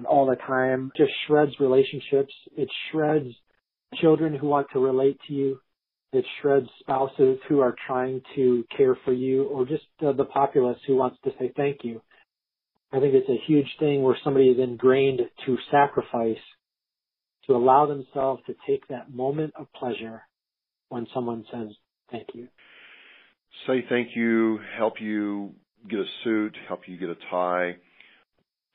all 0.05 0.25
the 0.25 0.35
time, 0.35 0.91
just 0.97 1.11
shreds 1.25 1.53
relationships. 1.59 2.33
It 2.57 2.69
shreds 2.91 3.29
children 4.01 4.35
who 4.35 4.47
want 4.47 4.67
to 4.73 4.79
relate 4.79 5.17
to 5.27 5.33
you. 5.33 5.59
It 6.13 6.25
shreds 6.41 6.67
spouses 6.79 7.39
who 7.49 7.59
are 7.59 7.75
trying 7.85 8.21
to 8.35 8.63
care 8.75 8.97
for 9.03 9.11
you 9.11 9.43
or 9.43 9.65
just 9.65 9.83
uh, 10.05 10.13
the 10.13 10.25
populace 10.25 10.77
who 10.87 10.95
wants 10.95 11.17
to 11.25 11.31
say 11.39 11.51
thank 11.55 11.79
you. 11.83 12.01
I 12.91 12.99
think 12.99 13.13
it's 13.13 13.29
a 13.29 13.43
huge 13.45 13.67
thing 13.79 14.01
where 14.01 14.17
somebody 14.23 14.47
is 14.47 14.59
ingrained 14.59 15.19
to 15.45 15.57
sacrifice 15.69 16.37
to 17.45 17.55
allow 17.55 17.85
themselves 17.85 18.41
to 18.47 18.55
take 18.65 18.87
that 18.87 19.13
moment 19.13 19.53
of 19.59 19.67
pleasure 19.73 20.21
when 20.89 21.07
someone 21.13 21.45
says 21.51 21.69
thank 22.09 22.27
you. 22.33 22.47
Say 23.67 23.83
thank 23.89 24.09
you, 24.15 24.59
help 24.77 25.01
you 25.01 25.53
get 25.89 25.99
a 25.99 26.05
suit, 26.23 26.55
help 26.67 26.81
you 26.87 26.97
get 26.97 27.09
a 27.09 27.17
tie 27.29 27.75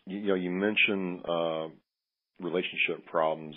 you 0.07 0.29
know, 0.29 0.35
you 0.35 0.51
mentioned 0.51 1.21
uh, 1.29 1.69
relationship 2.41 3.07
problems. 3.11 3.55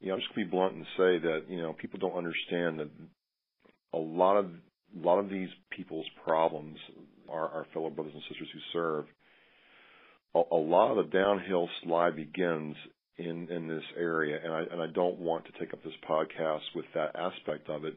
You 0.00 0.08
know, 0.08 0.14
I'm 0.14 0.20
just 0.20 0.34
gonna 0.34 0.46
be 0.46 0.50
blunt 0.50 0.74
and 0.74 0.84
say 0.96 1.18
that 1.18 1.44
you 1.48 1.62
know 1.62 1.72
people 1.72 1.98
don't 1.98 2.16
understand 2.16 2.80
that 2.80 2.90
a 3.92 3.98
lot 3.98 4.36
of 4.36 4.46
a 4.46 5.06
lot 5.06 5.18
of 5.18 5.28
these 5.28 5.48
people's 5.70 6.06
problems 6.24 6.78
are 7.28 7.48
our 7.48 7.66
fellow 7.72 7.90
brothers 7.90 8.14
and 8.14 8.22
sisters 8.28 8.48
who 8.52 8.60
serve. 8.72 9.04
A, 10.34 10.42
a 10.54 10.56
lot 10.56 10.96
of 10.96 10.96
the 10.96 11.18
downhill 11.18 11.68
slide 11.82 12.16
begins 12.16 12.76
in 13.16 13.48
in 13.50 13.68
this 13.68 13.84
area, 13.96 14.38
and 14.42 14.52
I 14.52 14.60
and 14.70 14.82
I 14.82 14.86
don't 14.92 15.18
want 15.18 15.46
to 15.46 15.52
take 15.58 15.72
up 15.72 15.82
this 15.82 15.94
podcast 16.08 16.62
with 16.74 16.86
that 16.94 17.16
aspect 17.16 17.68
of 17.68 17.84
it, 17.84 17.96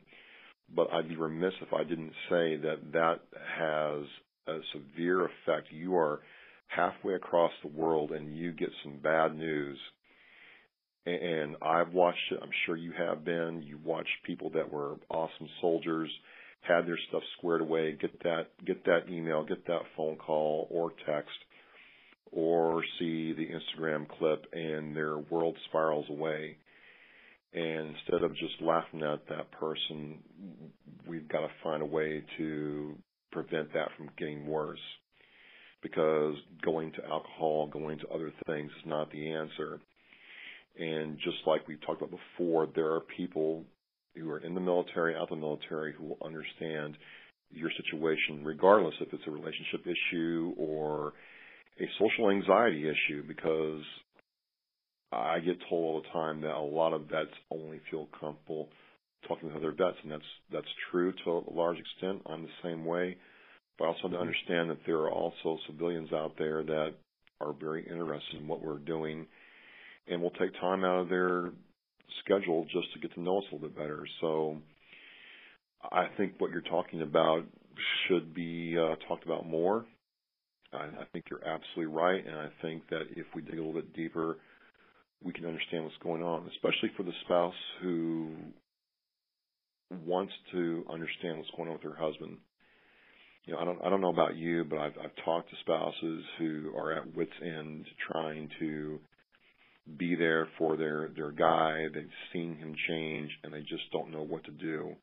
but 0.73 0.91
I'd 0.93 1.09
be 1.09 1.15
remiss 1.15 1.53
if 1.61 1.73
I 1.73 1.83
didn't 1.83 2.13
say 2.29 2.55
that 2.57 2.91
that 2.93 3.19
has 3.57 4.05
a 4.47 4.59
severe 4.73 5.25
effect. 5.25 5.67
You 5.71 5.97
are 5.97 6.21
halfway 6.67 7.15
across 7.15 7.51
the 7.61 7.69
world 7.69 8.11
and 8.11 8.37
you 8.37 8.51
get 8.51 8.69
some 8.83 8.99
bad 9.01 9.35
news. 9.35 9.77
And 11.05 11.55
I've 11.61 11.93
watched 11.93 12.31
it. 12.31 12.39
I'm 12.41 12.49
sure 12.65 12.75
you 12.75 12.91
have 12.97 13.23
been. 13.25 13.63
You 13.65 13.79
watched 13.83 14.09
people 14.25 14.51
that 14.51 14.71
were 14.71 14.95
awesome 15.09 15.47
soldiers, 15.61 16.09
had 16.61 16.85
their 16.85 16.99
stuff 17.07 17.23
squared 17.37 17.61
away, 17.61 17.97
get 17.99 18.21
that 18.23 18.47
get 18.65 18.83
that 18.85 19.09
email, 19.09 19.43
get 19.43 19.65
that 19.67 19.81
phone 19.95 20.17
call 20.17 20.67
or 20.69 20.91
text, 21.05 21.37
or 22.31 22.83
see 22.99 23.33
the 23.33 23.47
Instagram 23.47 24.07
clip, 24.07 24.45
and 24.53 24.95
their 24.95 25.17
world 25.17 25.55
spirals 25.69 26.05
away. 26.09 26.57
And 27.53 27.95
instead 27.95 28.23
of 28.23 28.35
just 28.35 28.61
laughing 28.61 29.01
at 29.01 29.27
that 29.29 29.51
person, 29.51 30.19
we've 31.07 31.27
got 31.27 31.39
to 31.39 31.49
find 31.63 31.81
a 31.81 31.85
way 31.85 32.23
to 32.37 32.95
prevent 33.31 33.73
that 33.73 33.87
from 33.97 34.09
getting 34.17 34.45
worse. 34.45 34.79
Because 35.81 36.35
going 36.61 36.91
to 36.91 37.05
alcohol, 37.05 37.67
going 37.67 37.99
to 37.99 38.07
other 38.09 38.31
things 38.45 38.69
is 38.69 38.85
not 38.85 39.09
the 39.11 39.31
answer. 39.31 39.79
And 40.79 41.17
just 41.17 41.37
like 41.45 41.67
we 41.67 41.75
talked 41.77 42.01
about 42.01 42.17
before, 42.37 42.67
there 42.73 42.93
are 42.93 43.01
people 43.17 43.65
who 44.15 44.29
are 44.31 44.39
in 44.39 44.55
the 44.55 44.61
military, 44.61 45.15
out 45.15 45.23
of 45.23 45.29
the 45.29 45.35
military, 45.35 45.93
who 45.93 46.05
will 46.05 46.17
understand 46.23 46.97
your 47.51 47.69
situation, 47.83 48.45
regardless 48.45 48.93
if 49.01 49.11
it's 49.11 49.23
a 49.27 49.31
relationship 49.31 49.85
issue 49.85 50.53
or 50.57 51.13
a 51.79 51.85
social 51.99 52.29
anxiety 52.29 52.87
issue, 52.87 53.23
because 53.27 53.81
I 55.11 55.39
get 55.39 55.57
told 55.69 55.83
all 55.83 56.01
the 56.01 56.07
time 56.09 56.41
that 56.41 56.55
a 56.55 56.59
lot 56.59 56.93
of 56.93 57.03
vets 57.03 57.33
only 57.51 57.81
feel 57.89 58.07
comfortable 58.19 58.69
talking 59.27 59.47
with 59.47 59.57
other 59.57 59.71
vets, 59.71 59.97
and 60.03 60.11
that's 60.11 60.23
that's 60.51 60.67
true 60.91 61.11
to 61.25 61.31
a 61.31 61.53
large 61.53 61.77
extent. 61.77 62.21
I'm 62.27 62.43
the 62.43 62.49
same 62.63 62.85
way, 62.85 63.17
but 63.77 63.85
also 63.85 64.07
to 64.07 64.17
understand 64.17 64.69
that 64.69 64.85
there 64.85 64.99
are 64.99 65.11
also 65.11 65.57
civilians 65.67 66.13
out 66.13 66.33
there 66.37 66.63
that 66.63 66.93
are 67.41 67.53
very 67.53 67.85
interested 67.89 68.39
in 68.39 68.47
what 68.47 68.63
we're 68.63 68.77
doing, 68.77 69.25
and 70.07 70.21
will 70.21 70.31
take 70.31 70.53
time 70.59 70.83
out 70.83 71.01
of 71.01 71.09
their 71.09 71.51
schedule 72.23 72.65
just 72.65 72.91
to 72.93 72.99
get 72.99 73.13
to 73.13 73.21
know 73.21 73.39
us 73.39 73.43
a 73.51 73.55
little 73.55 73.69
bit 73.69 73.77
better. 73.77 74.05
So, 74.21 74.57
I 75.91 76.07
think 76.17 76.33
what 76.39 76.51
you're 76.51 76.61
talking 76.61 77.01
about 77.01 77.43
should 78.07 78.33
be 78.33 78.75
uh, 78.77 78.95
talked 79.07 79.25
about 79.25 79.47
more. 79.47 79.85
I, 80.73 80.77
I 80.77 81.05
think 81.13 81.25
you're 81.29 81.45
absolutely 81.45 81.93
right, 81.93 82.25
and 82.25 82.35
I 82.35 82.49
think 82.61 82.89
that 82.89 83.03
if 83.15 83.25
we 83.33 83.41
dig 83.41 83.53
a 83.53 83.57
little 83.57 83.73
bit 83.73 83.93
deeper 83.93 84.37
we 85.23 85.33
can 85.33 85.45
understand 85.45 85.83
what's 85.83 85.97
going 86.01 86.23
on, 86.23 86.49
especially 86.55 86.91
for 86.95 87.03
the 87.03 87.11
spouse 87.25 87.53
who 87.81 88.29
wants 90.05 90.33
to 90.51 90.85
understand 90.91 91.37
what's 91.37 91.49
going 91.55 91.69
on 91.69 91.75
with 91.75 91.83
her 91.83 91.95
husband. 91.97 92.37
You 93.45 93.53
know, 93.53 93.59
I 93.59 93.65
don't 93.65 93.79
I 93.83 93.89
don't 93.89 94.01
know 94.01 94.13
about 94.13 94.35
you, 94.35 94.63
but 94.63 94.79
I've 94.79 94.93
I've 95.03 95.25
talked 95.25 95.49
to 95.49 95.55
spouses 95.61 96.23
who 96.37 96.71
are 96.77 96.93
at 96.93 97.15
wits 97.15 97.31
end 97.41 97.85
trying 98.11 98.49
to 98.59 98.99
be 99.97 100.15
there 100.15 100.47
for 100.57 100.77
their 100.77 101.09
their 101.15 101.31
guy. 101.31 101.85
They've 101.93 102.09
seen 102.33 102.55
him 102.55 102.75
change 102.87 103.31
and 103.43 103.53
they 103.53 103.61
just 103.61 103.91
don't 103.91 104.11
know 104.11 104.23
what 104.23 104.43
to 104.45 104.51
do. 104.51 104.95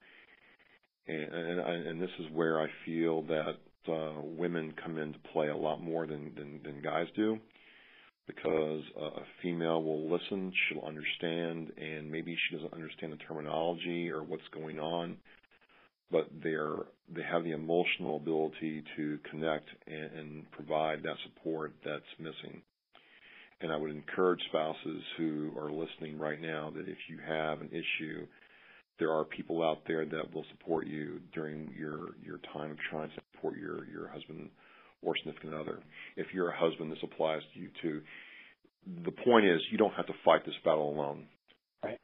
And 1.06 1.32
and, 1.32 1.86
and 1.86 2.02
this 2.02 2.10
is 2.20 2.26
where 2.32 2.60
I 2.60 2.66
feel 2.84 3.22
that 3.22 3.56
uh, 3.88 4.20
women 4.22 4.74
come 4.82 4.98
into 4.98 5.18
play 5.32 5.48
a 5.48 5.56
lot 5.56 5.82
more 5.82 6.06
than 6.06 6.32
than, 6.34 6.60
than 6.64 6.82
guys 6.82 7.06
do 7.14 7.38
because 8.26 8.82
a 9.00 9.20
female 9.42 9.82
will 9.82 10.10
listen, 10.10 10.52
she'll 10.68 10.84
understand, 10.84 11.70
and 11.76 12.10
maybe 12.10 12.36
she 12.36 12.56
doesn't 12.56 12.72
understand 12.72 13.12
the 13.12 13.16
terminology 13.18 14.10
or 14.10 14.22
what's 14.22 14.42
going 14.52 14.80
on, 14.80 15.16
but 16.10 16.28
they're 16.42 16.76
they 17.14 17.22
have 17.22 17.44
the 17.44 17.52
emotional 17.52 18.16
ability 18.16 18.82
to 18.96 19.18
connect 19.30 19.68
and, 19.86 20.12
and 20.18 20.50
provide 20.50 21.02
that 21.04 21.16
support 21.24 21.72
that's 21.84 22.02
missing. 22.18 22.62
And 23.60 23.72
I 23.72 23.76
would 23.76 23.90
encourage 23.90 24.40
spouses 24.48 25.02
who 25.16 25.52
are 25.58 25.70
listening 25.72 26.18
right 26.18 26.40
now 26.40 26.70
that 26.76 26.88
if 26.88 26.98
you 27.08 27.18
have 27.26 27.62
an 27.62 27.70
issue, 27.70 28.26
there 28.98 29.12
are 29.12 29.24
people 29.24 29.62
out 29.62 29.78
there 29.86 30.04
that 30.04 30.34
will 30.34 30.44
support 30.52 30.86
you 30.86 31.20
during 31.34 31.72
your 31.78 32.14
your 32.22 32.38
time 32.52 32.70
of 32.70 32.78
trying 32.90 33.08
to 33.08 33.14
support 33.34 33.56
your 33.58 33.86
your 33.88 34.08
husband 34.08 34.50
or 35.02 35.16
significant 35.16 35.54
other. 35.54 35.78
If 36.16 36.28
you're 36.32 36.50
a 36.50 36.58
husband, 36.58 36.90
this 36.90 36.98
applies 37.02 37.42
to 37.54 37.60
you 37.60 37.70
too. 37.82 38.02
The 39.04 39.10
point 39.10 39.46
is, 39.46 39.60
you 39.70 39.78
don't 39.78 39.94
have 39.94 40.06
to 40.06 40.14
fight 40.24 40.44
this 40.44 40.54
battle 40.64 40.90
alone. 40.90 41.26
Right. 41.84 41.98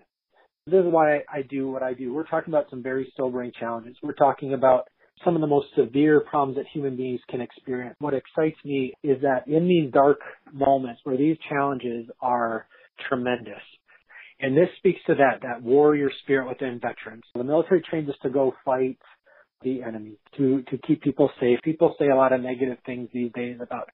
This 0.66 0.84
is 0.84 0.92
why 0.92 1.18
I 1.32 1.42
do 1.48 1.70
what 1.70 1.82
I 1.82 1.94
do. 1.94 2.12
We're 2.14 2.26
talking 2.26 2.52
about 2.52 2.66
some 2.70 2.82
very 2.82 3.12
sobering 3.16 3.52
challenges. 3.58 3.96
We're 4.02 4.14
talking 4.14 4.54
about 4.54 4.88
some 5.24 5.34
of 5.34 5.40
the 5.40 5.46
most 5.46 5.68
severe 5.76 6.20
problems 6.20 6.56
that 6.56 6.66
human 6.72 6.96
beings 6.96 7.20
can 7.28 7.40
experience. 7.40 7.96
What 8.00 8.14
excites 8.14 8.58
me 8.64 8.92
is 9.02 9.20
that 9.22 9.46
in 9.46 9.68
these 9.68 9.92
dark 9.92 10.18
moments 10.52 11.00
where 11.04 11.16
these 11.16 11.36
challenges 11.48 12.06
are 12.20 12.66
tremendous, 13.08 13.62
and 14.40 14.56
this 14.56 14.68
speaks 14.78 15.00
to 15.06 15.14
that, 15.14 15.42
that 15.42 15.62
warrior 15.62 16.10
spirit 16.22 16.48
within 16.48 16.80
veterans. 16.80 17.22
The 17.34 17.44
military 17.44 17.80
trains 17.80 18.08
us 18.08 18.16
to 18.22 18.30
go 18.30 18.52
fight 18.64 18.98
the 19.62 19.82
enemy, 19.82 20.16
to, 20.36 20.62
to 20.62 20.78
keep 20.78 21.02
people 21.02 21.30
safe. 21.40 21.60
People 21.62 21.94
say 21.98 22.08
a 22.08 22.16
lot 22.16 22.32
of 22.32 22.40
negative 22.40 22.78
things 22.84 23.08
these 23.12 23.30
days 23.32 23.58
about, 23.60 23.88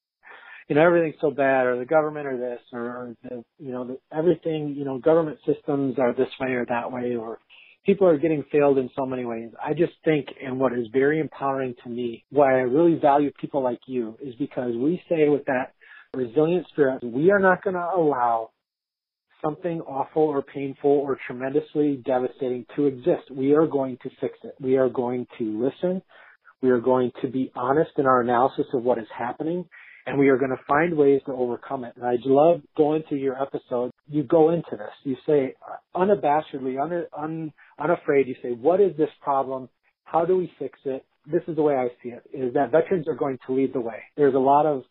you 0.66 0.76
know, 0.76 0.82
everything's 0.82 1.20
so 1.20 1.30
bad 1.30 1.66
or 1.66 1.78
the 1.78 1.84
government 1.84 2.26
or 2.26 2.38
this 2.38 2.60
or, 2.72 3.14
the, 3.22 3.44
you 3.58 3.72
know, 3.72 3.86
the, 3.86 3.98
everything, 4.16 4.74
you 4.76 4.86
know, 4.86 4.98
government 4.98 5.38
systems 5.46 5.98
are 5.98 6.14
this 6.14 6.28
way 6.40 6.52
or 6.52 6.64
that 6.66 6.90
way 6.90 7.16
or 7.16 7.38
people 7.84 8.06
are 8.06 8.18
getting 8.18 8.44
failed 8.50 8.78
in 8.78 8.90
so 8.94 9.06
many 9.06 9.24
ways. 9.24 9.50
I 9.62 9.72
just 9.72 9.92
think, 10.04 10.26
and 10.44 10.58
what 10.58 10.72
is 10.72 10.86
very 10.92 11.20
empowering 11.20 11.74
to 11.84 11.90
me, 11.90 12.24
why 12.30 12.54
I 12.54 12.62
really 12.62 12.98
value 12.98 13.30
people 13.40 13.62
like 13.62 13.80
you 13.86 14.16
is 14.22 14.34
because 14.36 14.74
we 14.76 15.02
say 15.08 15.28
with 15.28 15.44
that 15.46 15.72
resilient 16.14 16.66
spirit, 16.70 17.02
we 17.02 17.30
are 17.30 17.38
not 17.38 17.62
going 17.62 17.74
to 17.74 17.90
allow 17.96 18.50
something 19.42 19.80
awful 19.82 20.22
or 20.22 20.42
painful 20.42 20.90
or 20.90 21.16
tremendously 21.26 22.02
devastating 22.04 22.66
to 22.76 22.86
exist. 22.86 23.30
We 23.30 23.54
are 23.54 23.66
going 23.66 23.98
to 24.02 24.10
fix 24.20 24.34
it. 24.42 24.54
We 24.60 24.76
are 24.76 24.88
going 24.88 25.26
to 25.38 25.64
listen. 25.64 26.02
We 26.60 26.70
are 26.70 26.80
going 26.80 27.12
to 27.22 27.28
be 27.28 27.52
honest 27.54 27.92
in 27.98 28.06
our 28.06 28.20
analysis 28.20 28.66
of 28.74 28.82
what 28.82 28.98
is 28.98 29.06
happening 29.16 29.64
and 30.08 30.18
we 30.18 30.28
are 30.30 30.38
going 30.38 30.50
to 30.50 30.60
find 30.66 30.96
ways 30.96 31.20
to 31.26 31.32
overcome 31.32 31.84
it. 31.84 31.92
And 31.96 32.04
I 32.04 32.16
love 32.24 32.62
going 32.76 33.02
through 33.08 33.18
your 33.18 33.40
episode. 33.40 33.90
You 34.08 34.22
go 34.22 34.50
into 34.50 34.70
this. 34.70 34.88
You 35.04 35.16
say 35.26 35.54
unabashedly, 35.94 36.82
un, 36.82 37.04
un, 37.16 37.52
unafraid. 37.78 38.26
You 38.28 38.36
say, 38.42 38.50
what 38.50 38.80
is 38.80 38.96
this 38.96 39.10
problem? 39.20 39.68
How 40.04 40.24
do 40.24 40.36
we 40.36 40.50
fix 40.58 40.78
it? 40.84 41.04
This 41.30 41.42
is 41.46 41.56
the 41.56 41.62
way 41.62 41.74
I 41.74 41.88
see 42.02 42.10
it, 42.10 42.22
is 42.32 42.54
that 42.54 42.72
veterans 42.72 43.06
are 43.08 43.14
going 43.14 43.38
to 43.46 43.54
lead 43.54 43.74
the 43.74 43.80
way. 43.80 44.02
There's 44.16 44.34
a 44.34 44.38
lot 44.38 44.64
of 44.64 44.82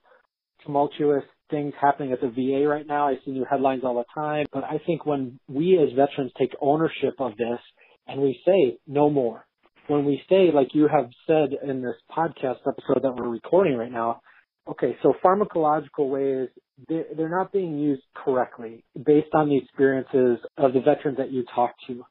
tumultuous 0.63 1.23
things 1.49 1.73
happening 1.81 2.11
at 2.11 2.21
the 2.21 2.29
VA 2.29 2.67
right 2.67 2.85
now. 2.85 3.07
I 3.07 3.15
see 3.25 3.31
new 3.31 3.45
headlines 3.49 3.81
all 3.83 3.95
the 3.95 4.05
time. 4.13 4.45
But 4.51 4.63
I 4.63 4.79
think 4.85 5.05
when 5.05 5.39
we 5.47 5.79
as 5.81 5.95
veterans 5.95 6.31
take 6.37 6.51
ownership 6.61 7.15
of 7.19 7.35
this 7.37 7.59
and 8.07 8.21
we 8.21 8.39
say 8.45 8.77
no 8.85 9.09
more, 9.09 9.45
when 9.87 10.05
we 10.05 10.21
say, 10.29 10.51
like 10.53 10.69
you 10.73 10.87
have 10.87 11.09
said 11.25 11.49
in 11.67 11.81
this 11.81 11.95
podcast 12.15 12.59
episode 12.67 13.03
that 13.03 13.15
we're 13.15 13.29
recording 13.29 13.77
right 13.77 13.91
now, 13.91 14.21
okay, 14.69 14.97
so 15.01 15.13
pharmacological 15.23 16.09
ways, 16.09 16.49
they're, 16.87 17.29
not 17.29 17.51
being 17.51 17.79
used 17.79 18.03
correctly 18.13 18.83
based 18.95 19.33
on 19.33 19.49
the 19.49 19.57
experiences 19.57 20.37
of 20.57 20.73
the 20.73 20.81
veterans 20.81 21.17
that 21.17 21.31
you 21.31 21.43
talk 21.55 21.73
to. 21.87 22.03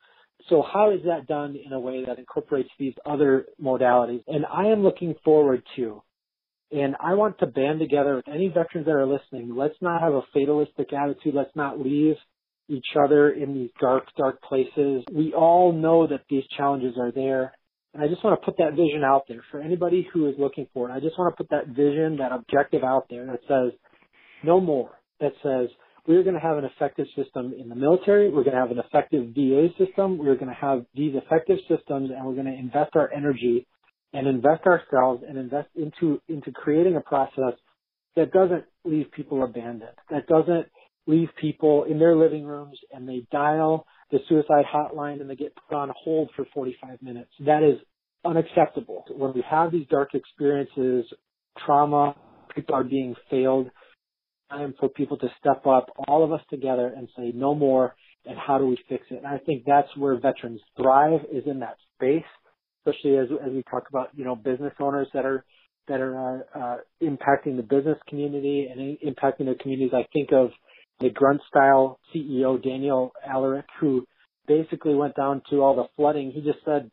So 0.48 0.62
how 0.62 0.92
is 0.92 1.00
that 1.04 1.26
done 1.26 1.56
in 1.56 1.72
a 1.72 1.80
way 1.80 2.04
that 2.04 2.18
incorporates 2.18 2.70
these 2.78 2.94
other 3.04 3.46
modalities? 3.62 4.22
And 4.26 4.46
I 4.46 4.66
am 4.66 4.82
looking 4.82 5.14
forward 5.24 5.62
to 5.76 6.02
and 6.72 6.96
I 7.00 7.14
want 7.14 7.38
to 7.38 7.46
band 7.46 7.78
together 7.78 8.16
with 8.16 8.28
any 8.28 8.48
veterans 8.48 8.86
that 8.86 8.92
are 8.92 9.06
listening. 9.06 9.54
Let's 9.54 9.76
not 9.80 10.00
have 10.00 10.14
a 10.14 10.22
fatalistic 10.32 10.92
attitude. 10.92 11.34
Let's 11.34 11.54
not 11.54 11.78
leave 11.80 12.16
each 12.68 12.86
other 13.00 13.30
in 13.30 13.54
these 13.54 13.70
dark, 13.80 14.04
dark 14.16 14.42
places. 14.42 15.04
We 15.12 15.32
all 15.32 15.72
know 15.72 16.08
that 16.08 16.22
these 16.28 16.42
challenges 16.56 16.94
are 16.98 17.12
there. 17.12 17.52
And 17.94 18.02
I 18.02 18.08
just 18.08 18.24
want 18.24 18.40
to 18.40 18.44
put 18.44 18.58
that 18.58 18.72
vision 18.72 19.04
out 19.04 19.22
there 19.28 19.44
for 19.50 19.60
anybody 19.60 20.08
who 20.12 20.28
is 20.28 20.34
looking 20.38 20.66
for 20.74 20.90
it. 20.90 20.92
I 20.92 20.98
just 20.98 21.16
want 21.18 21.32
to 21.32 21.36
put 21.36 21.50
that 21.50 21.68
vision, 21.68 22.16
that 22.18 22.32
objective 22.32 22.82
out 22.82 23.06
there 23.08 23.26
that 23.26 23.40
says 23.46 23.78
no 24.42 24.60
more. 24.60 24.90
That 25.20 25.32
says 25.42 25.68
we're 26.06 26.22
going 26.22 26.34
to 26.34 26.40
have 26.40 26.58
an 26.58 26.64
effective 26.64 27.06
system 27.16 27.54
in 27.58 27.68
the 27.68 27.74
military. 27.74 28.28
We're 28.30 28.44
going 28.44 28.54
to 28.54 28.60
have 28.60 28.70
an 28.70 28.78
effective 28.78 29.34
VA 29.34 29.68
system. 29.78 30.18
We're 30.18 30.36
going 30.36 30.48
to 30.48 30.60
have 30.60 30.86
these 30.94 31.14
effective 31.14 31.58
systems 31.68 32.10
and 32.10 32.24
we're 32.24 32.34
going 32.34 32.46
to 32.46 32.58
invest 32.58 32.94
our 32.94 33.12
energy 33.12 33.66
and 34.12 34.26
invest 34.26 34.62
ourselves 34.66 35.24
and 35.28 35.36
invest 35.36 35.68
into 35.74 36.20
into 36.28 36.52
creating 36.52 36.96
a 36.96 37.00
process 37.00 37.54
that 38.14 38.32
doesn't 38.32 38.64
leave 38.84 39.10
people 39.12 39.44
abandoned, 39.44 39.96
that 40.10 40.26
doesn't 40.26 40.66
leave 41.06 41.28
people 41.40 41.84
in 41.84 41.98
their 41.98 42.16
living 42.16 42.44
rooms 42.44 42.78
and 42.92 43.08
they 43.08 43.26
dial 43.30 43.86
the 44.10 44.18
suicide 44.28 44.64
hotline 44.72 45.20
and 45.20 45.28
they 45.28 45.36
get 45.36 45.54
put 45.68 45.76
on 45.76 45.92
hold 45.96 46.30
for 46.34 46.46
45 46.54 47.02
minutes. 47.02 47.30
That 47.40 47.62
is 47.62 47.78
unacceptable. 48.24 49.04
When 49.10 49.32
we 49.34 49.44
have 49.48 49.70
these 49.70 49.86
dark 49.88 50.14
experiences, 50.14 51.04
trauma, 51.64 52.16
people 52.54 52.74
are 52.74 52.84
being 52.84 53.14
failed, 53.30 53.70
time 54.50 54.74
for 54.78 54.88
people 54.88 55.16
to 55.18 55.28
step 55.40 55.66
up, 55.66 55.86
all 56.08 56.24
of 56.24 56.32
us 56.32 56.40
together 56.50 56.92
and 56.96 57.08
say 57.16 57.32
no 57.34 57.54
more 57.54 57.94
and 58.24 58.36
how 58.38 58.58
do 58.58 58.66
we 58.66 58.78
fix 58.88 59.04
it? 59.10 59.18
And 59.18 59.26
I 59.26 59.38
think 59.38 59.64
that's 59.66 59.88
where 59.96 60.18
veterans 60.18 60.60
thrive 60.76 61.20
is 61.32 61.44
in 61.46 61.60
that 61.60 61.76
space 61.94 62.24
especially 62.86 63.16
as 63.18 63.26
as 63.44 63.52
we 63.52 63.62
talk 63.70 63.84
about 63.88 64.08
you 64.14 64.24
know 64.24 64.36
business 64.36 64.72
owners 64.80 65.08
that 65.12 65.24
are 65.24 65.44
that 65.88 66.00
are 66.00 66.46
uh, 66.54 66.76
impacting 67.02 67.56
the 67.56 67.62
business 67.62 67.98
community 68.08 68.68
and 68.70 68.98
impacting 68.98 69.46
the 69.46 69.54
communities. 69.60 69.92
I 69.94 70.06
think 70.12 70.30
of 70.32 70.50
the 71.00 71.10
grunt 71.10 71.40
style 71.48 72.00
CEO 72.14 72.62
Daniel 72.62 73.12
Alarik, 73.28 73.64
who 73.80 74.04
basically 74.48 74.94
went 74.94 75.14
down 75.14 75.42
to 75.50 75.62
all 75.62 75.76
the 75.76 75.86
flooding. 75.94 76.32
He 76.32 76.40
just 76.40 76.64
said, 76.64 76.90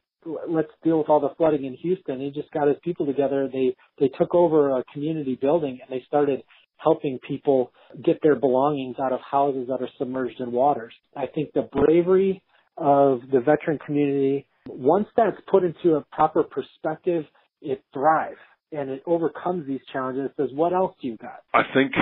let's 0.48 0.70
deal 0.84 1.00
with 1.00 1.10
all 1.10 1.20
the 1.20 1.34
flooding 1.38 1.66
in 1.66 1.74
Houston. 1.74 2.20
He 2.20 2.30
just 2.30 2.52
got 2.52 2.68
his 2.68 2.78
people 2.84 3.08
together. 3.08 3.50
They, 3.52 3.76
they 4.00 4.10
took 4.10 4.36
over 4.36 4.78
a 4.78 4.84
community 4.94 5.38
building 5.42 5.80
and 5.82 5.90
they 5.90 6.04
started 6.06 6.44
helping 6.84 7.20
people 7.28 7.72
get 8.04 8.20
their 8.22 8.36
belongings 8.36 8.98
out 9.00 9.14
of 9.14 9.20
houses 9.30 9.68
that 9.68 9.82
are 9.82 9.90
submerged 9.98 10.40
in 10.40 10.52
waters. 10.52 10.94
I 11.16 11.28
think 11.28 11.54
the 11.54 11.70
bravery 11.72 12.42
of 12.78 13.22
the 13.32 13.40
veteran 13.40 13.80
community, 13.86 14.48
once 14.68 15.08
that's 15.16 15.38
put 15.50 15.64
into 15.64 15.96
a 15.96 16.06
proper 16.12 16.44
perspective, 16.44 17.26
it 17.62 17.84
thrives 17.94 18.38
and 18.72 18.90
it 18.90 19.04
overcomes 19.06 19.68
these 19.68 19.82
challenges. 19.92 20.32
Says, 20.36 20.50
what 20.54 20.74
else 20.74 20.96
do 21.02 21.08
you 21.08 21.18
got? 21.18 21.44
I 21.54 21.62
think 21.74 21.94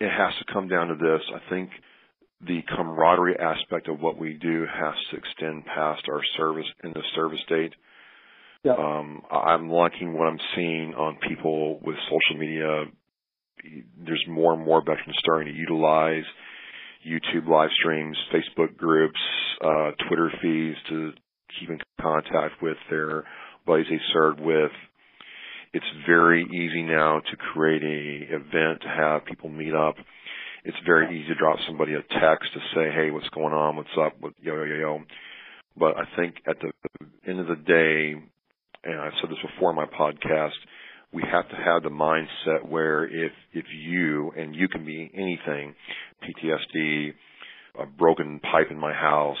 it 0.00 0.10
has 0.10 0.32
to 0.38 0.52
come 0.52 0.68
down 0.68 0.88
to 0.88 0.94
this. 0.94 1.20
I 1.34 1.50
think 1.50 1.70
the 2.46 2.60
camaraderie 2.76 3.38
aspect 3.38 3.88
of 3.88 4.00
what 4.00 4.18
we 4.18 4.34
do 4.34 4.64
has 4.72 4.94
to 5.10 5.16
extend 5.16 5.64
past 5.66 6.02
our 6.08 6.20
service 6.36 6.66
in 6.82 6.92
the 6.92 7.02
service 7.14 7.40
date. 7.48 7.72
Yep. 8.64 8.78
Um, 8.78 9.22
I'm 9.30 9.68
liking 9.68 10.16
what 10.16 10.26
I'm 10.28 10.38
seeing 10.54 10.94
on 10.94 11.18
people 11.28 11.80
with 11.84 11.96
social 12.04 12.40
media. 12.40 12.84
There's 14.04 14.24
more 14.28 14.54
and 14.54 14.64
more 14.64 14.80
veterans 14.80 15.16
starting 15.18 15.52
to 15.52 15.58
utilize 15.58 16.24
YouTube 17.06 17.48
live 17.48 17.70
streams, 17.78 18.16
Facebook 18.32 18.76
groups, 18.76 19.20
uh, 19.60 19.92
Twitter 20.08 20.30
feeds 20.40 20.76
to 20.88 21.12
keep 21.58 21.70
in 21.70 21.78
contact 22.00 22.62
with 22.62 22.76
their 22.90 23.24
buddies 23.66 23.86
they 23.90 24.00
served 24.12 24.40
with. 24.40 24.70
It's 25.72 25.86
very 26.06 26.44
easy 26.44 26.82
now 26.82 27.20
to 27.20 27.36
create 27.36 27.82
a 27.82 28.34
event 28.34 28.82
to 28.82 28.88
have 28.88 29.24
people 29.24 29.48
meet 29.48 29.74
up 29.74 29.96
it's 30.64 30.76
very 30.86 31.18
easy 31.18 31.28
to 31.28 31.34
drop 31.34 31.58
somebody 31.66 31.94
a 31.94 32.02
text 32.02 32.52
to 32.54 32.60
say, 32.74 32.90
hey, 32.94 33.10
what's 33.10 33.28
going 33.30 33.52
on? 33.52 33.76
What's 33.76 33.88
up? 34.00 34.14
What, 34.20 34.34
yo, 34.40 34.54
yo, 34.54 34.64
yo, 34.64 34.74
yo. 34.76 35.00
But 35.76 35.96
I 35.96 36.04
think 36.16 36.36
at 36.46 36.56
the 36.60 36.70
end 37.28 37.40
of 37.40 37.48
the 37.48 37.56
day, 37.56 38.14
and 38.84 39.00
I've 39.00 39.12
said 39.20 39.30
this 39.30 39.38
before 39.42 39.70
in 39.70 39.76
my 39.76 39.86
podcast, 39.86 40.58
we 41.12 41.22
have 41.30 41.48
to 41.50 41.56
have 41.56 41.82
the 41.82 41.90
mindset 41.90 42.68
where 42.68 43.04
if, 43.04 43.32
if 43.52 43.66
you, 43.74 44.32
and 44.36 44.54
you 44.54 44.68
can 44.68 44.84
be 44.84 45.10
anything, 45.14 45.74
PTSD, 46.22 47.12
a 47.80 47.86
broken 47.86 48.40
pipe 48.40 48.68
in 48.70 48.78
my 48.78 48.92
house, 48.92 49.36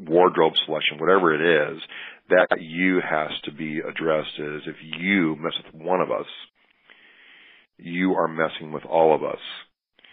wardrobe 0.00 0.54
selection, 0.66 0.98
whatever 0.98 1.34
it 1.34 1.72
is, 1.72 1.80
that 2.30 2.60
you 2.60 3.00
has 3.00 3.30
to 3.44 3.52
be 3.52 3.78
addressed 3.78 4.38
is 4.38 4.62
if 4.66 4.76
you 4.98 5.36
mess 5.36 5.52
with 5.64 5.82
one 5.82 6.00
of 6.00 6.10
us, 6.10 6.26
you 7.78 8.14
are 8.14 8.28
messing 8.28 8.72
with 8.72 8.84
all 8.84 9.14
of 9.14 9.22
us. 9.22 9.40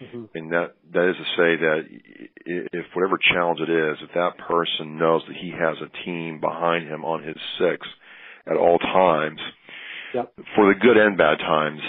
Mm-hmm. 0.00 0.24
And 0.34 0.52
that, 0.52 0.74
that 0.92 1.10
is 1.10 1.16
to 1.16 1.24
say 1.36 1.56
that 1.56 1.80
if 2.44 2.84
whatever 2.94 3.18
challenge 3.32 3.60
it 3.60 3.70
is, 3.70 3.96
if 4.02 4.14
that 4.14 4.38
person 4.46 4.98
knows 4.98 5.22
that 5.26 5.36
he 5.36 5.50
has 5.50 5.76
a 5.80 6.04
team 6.04 6.40
behind 6.40 6.86
him 6.86 7.04
on 7.04 7.22
his 7.22 7.36
six 7.58 7.86
at 8.46 8.56
all 8.56 8.78
times, 8.78 9.40
yep. 10.16 10.32
for 10.54 10.72
the 10.72 10.80
good 10.80 10.96
and 10.96 11.16
bad 11.16 11.38
times, 11.38 11.80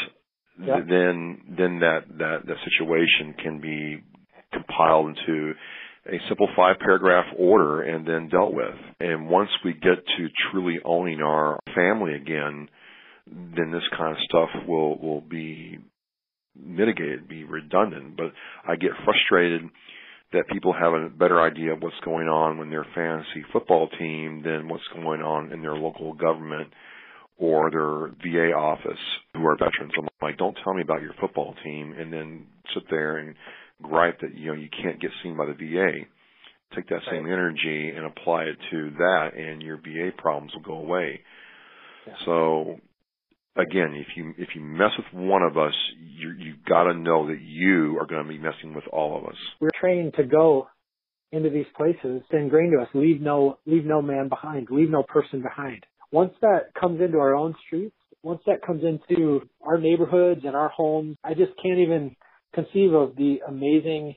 yep. 0.59 0.87
then, 0.87 1.41
then 1.57 1.79
that, 1.79 2.01
that, 2.17 2.37
that 2.45 2.57
situation 2.63 3.35
can 3.41 3.59
be 3.61 4.03
compiled 4.53 5.17
into 5.17 5.53
a 6.07 6.17
simple 6.27 6.47
five 6.55 6.77
paragraph 6.79 7.25
order 7.37 7.81
and 7.81 8.07
then 8.07 8.29
dealt 8.29 8.53
with. 8.53 8.75
And 8.99 9.27
once 9.27 9.49
we 9.63 9.73
get 9.73 10.05
to 10.17 10.27
truly 10.51 10.79
owning 10.83 11.21
our 11.21 11.59
family 11.75 12.13
again, 12.13 12.69
then 13.27 13.71
this 13.71 13.83
kind 13.97 14.11
of 14.11 14.23
stuff 14.23 14.49
will, 14.67 14.97
will 14.99 15.21
be 15.21 15.79
mitigated, 16.55 17.27
be 17.27 17.43
redundant, 17.43 18.15
but 18.15 18.31
I 18.67 18.75
get 18.75 18.91
frustrated 19.03 19.69
that 20.33 20.47
people 20.51 20.73
have 20.73 20.93
a 20.93 21.09
better 21.09 21.41
idea 21.41 21.73
of 21.73 21.81
what's 21.81 21.99
going 22.03 22.27
on 22.27 22.57
when 22.57 22.69
their 22.69 22.85
fantasy 22.95 23.45
football 23.53 23.87
team 23.97 24.41
than 24.43 24.67
what's 24.67 24.83
going 24.93 25.21
on 25.21 25.51
in 25.53 25.61
their 25.61 25.75
local 25.75 26.13
government 26.13 26.69
or 27.37 27.69
their 27.69 28.15
VA 28.23 28.53
office 28.53 28.99
who 29.33 29.45
are 29.45 29.55
veterans. 29.55 29.93
I'm 29.97 30.07
like, 30.21 30.37
don't 30.37 30.57
tell 30.63 30.73
me 30.73 30.81
about 30.81 31.01
your 31.01 31.13
football 31.21 31.53
team 31.63 31.93
and 31.97 32.11
then 32.11 32.47
sit 32.73 32.83
there 32.89 33.17
and 33.17 33.35
gripe 33.81 34.19
that, 34.21 34.35
you 34.35 34.47
know, 34.47 34.53
you 34.53 34.69
can't 34.81 34.99
get 34.99 35.11
seen 35.23 35.37
by 35.37 35.45
the 35.45 35.53
VA. 35.53 36.05
Take 36.75 36.89
that 36.89 37.01
same 37.09 37.25
energy 37.25 37.91
and 37.95 38.05
apply 38.05 38.43
it 38.43 38.57
to 38.71 38.91
that 38.97 39.29
and 39.37 39.61
your 39.61 39.77
VA 39.77 40.09
problems 40.17 40.51
will 40.53 40.63
go 40.63 40.79
away. 40.79 41.21
Yeah. 42.07 42.13
So 42.25 42.79
again, 43.55 43.93
if 43.95 44.07
you 44.15 44.33
if 44.37 44.49
you 44.55 44.61
mess 44.61 44.91
with 44.97 45.21
one 45.21 45.43
of 45.43 45.57
us, 45.57 45.73
you 45.99 46.33
you've 46.37 46.63
got 46.65 46.83
to 46.83 46.93
know 46.93 47.27
that 47.27 47.39
you 47.41 47.97
are 47.99 48.05
going 48.05 48.23
to 48.23 48.29
be 48.29 48.37
messing 48.37 48.73
with 48.73 48.85
all 48.91 49.17
of 49.17 49.25
us. 49.25 49.37
We're 49.59 49.69
trained 49.79 50.13
to 50.15 50.23
go 50.23 50.67
into 51.31 51.49
these 51.49 51.65
places. 51.75 52.21
It's 52.23 52.27
ingrained 52.31 52.73
to 52.77 52.83
us. 52.83 52.89
Leave 52.93 53.21
no 53.21 53.59
leave 53.65 53.85
no 53.85 54.01
man 54.01 54.29
behind. 54.29 54.67
Leave 54.71 54.89
no 54.89 55.03
person 55.03 55.41
behind. 55.41 55.85
Once 56.11 56.33
that 56.41 56.73
comes 56.79 57.01
into 57.01 57.17
our 57.17 57.35
own 57.35 57.53
streets, 57.65 57.95
once 58.23 58.41
that 58.45 58.61
comes 58.65 58.83
into 58.83 59.41
our 59.61 59.77
neighborhoods 59.77 60.41
and 60.43 60.55
our 60.55 60.69
homes, 60.69 61.17
I 61.23 61.33
just 61.33 61.51
can't 61.61 61.79
even 61.79 62.15
conceive 62.53 62.93
of 62.93 63.15
the 63.15 63.39
amazing 63.47 64.15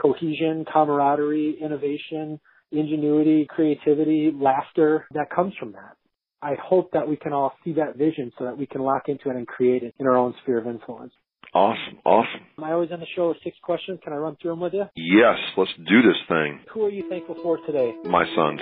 cohesion, 0.00 0.64
camaraderie, 0.70 1.58
innovation, 1.62 2.40
ingenuity, 2.72 3.46
creativity, 3.48 4.32
laughter 4.34 5.06
that 5.12 5.30
comes 5.34 5.54
from 5.58 5.72
that. 5.72 5.96
I 6.42 6.54
hope 6.62 6.92
that 6.92 7.06
we 7.06 7.16
can 7.16 7.32
all 7.32 7.52
see 7.64 7.74
that 7.74 7.96
vision 7.96 8.32
so 8.38 8.44
that 8.44 8.56
we 8.56 8.66
can 8.66 8.80
lock 8.80 9.08
into 9.08 9.28
it 9.30 9.36
and 9.36 9.46
create 9.46 9.82
it 9.82 9.94
in 9.98 10.06
our 10.06 10.16
own 10.16 10.34
sphere 10.42 10.58
of 10.58 10.66
influence. 10.66 11.12
Awesome, 11.52 11.98
awesome. 12.04 12.46
Am 12.58 12.64
I 12.64 12.72
always 12.72 12.90
end 12.92 13.02
the 13.02 13.06
show 13.16 13.28
with 13.28 13.38
six 13.42 13.56
questions. 13.62 13.98
Can 14.04 14.12
I 14.12 14.16
run 14.16 14.36
through 14.40 14.52
them 14.52 14.60
with 14.60 14.72
you? 14.72 14.84
Yes, 14.94 15.36
let's 15.56 15.72
do 15.76 16.02
this 16.02 16.16
thing. 16.28 16.60
Who 16.72 16.84
are 16.84 16.90
you 16.90 17.08
thankful 17.08 17.36
for 17.42 17.58
today? 17.66 17.92
My 18.04 18.24
sons. 18.36 18.60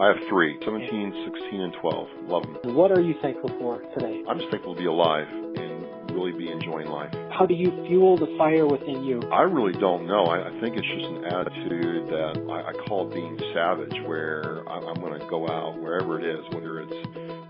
I 0.00 0.08
have 0.08 0.28
three, 0.28 0.58
17, 0.64 1.30
16, 1.40 1.60
and 1.60 1.72
12. 1.80 2.08
Love 2.26 2.42
them. 2.42 2.74
What 2.74 2.90
are 2.90 3.00
you 3.00 3.14
thankful 3.22 3.50
for 3.60 3.78
today? 3.94 4.22
I'm 4.28 4.38
just 4.38 4.50
thankful 4.50 4.74
to 4.74 4.80
be 4.80 4.86
alive 4.86 5.28
and 5.30 6.10
really 6.10 6.32
be 6.32 6.50
enjoying 6.50 6.88
life. 6.88 7.14
How 7.30 7.46
do 7.46 7.54
you 7.54 7.70
fuel 7.86 8.16
the 8.16 8.32
fire 8.38 8.66
within 8.66 9.04
you? 9.04 9.22
I 9.30 9.42
really 9.42 9.78
don't 9.78 10.06
know. 10.06 10.24
I, 10.24 10.48
I 10.48 10.60
think 10.60 10.76
it's 10.76 10.86
just 10.86 11.06
an 11.06 11.24
attitude 11.26 12.08
that 12.08 12.42
I, 12.50 12.70
I 12.70 12.72
call 12.86 13.08
being 13.08 13.38
savage, 13.52 13.94
where 14.06 14.68
I, 14.68 14.78
I'm 14.78 15.00
going 15.00 15.18
to 15.18 15.26
go 15.28 15.48
out 15.48 15.80
wherever 15.80 16.18
it 16.18 16.26
is, 16.26 16.44
whether 16.54 16.80
it's 16.80 16.94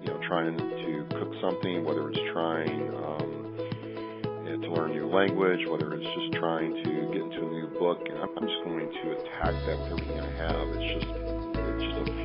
you 0.03 0.09
know 0.09 0.21
trying 0.29 0.57
to 0.57 1.07
cook 1.17 1.33
something, 1.41 1.85
whether 1.85 2.11
it's 2.11 2.21
trying 2.33 2.89
um, 2.93 3.45
to 4.61 4.71
learn 4.71 4.91
a 4.91 4.95
new 4.95 5.09
language, 5.09 5.67
whether 5.69 5.95
it's 5.95 6.05
just 6.05 6.33
trying 6.41 6.75
to 6.75 6.91
get 7.13 7.23
into 7.23 7.47
a 7.47 7.51
new 7.51 7.69
book. 7.79 8.01
And 8.09 8.19
I'm, 8.19 8.29
I'm 8.37 8.49
just 8.49 8.65
going 8.65 8.89
to 8.89 9.13
attack 9.13 9.55
that 9.67 9.79
with 9.81 10.01
everything 10.01 10.21
I 10.21 10.31
have. 10.45 10.69
It's 10.77 11.05
just 11.05 11.34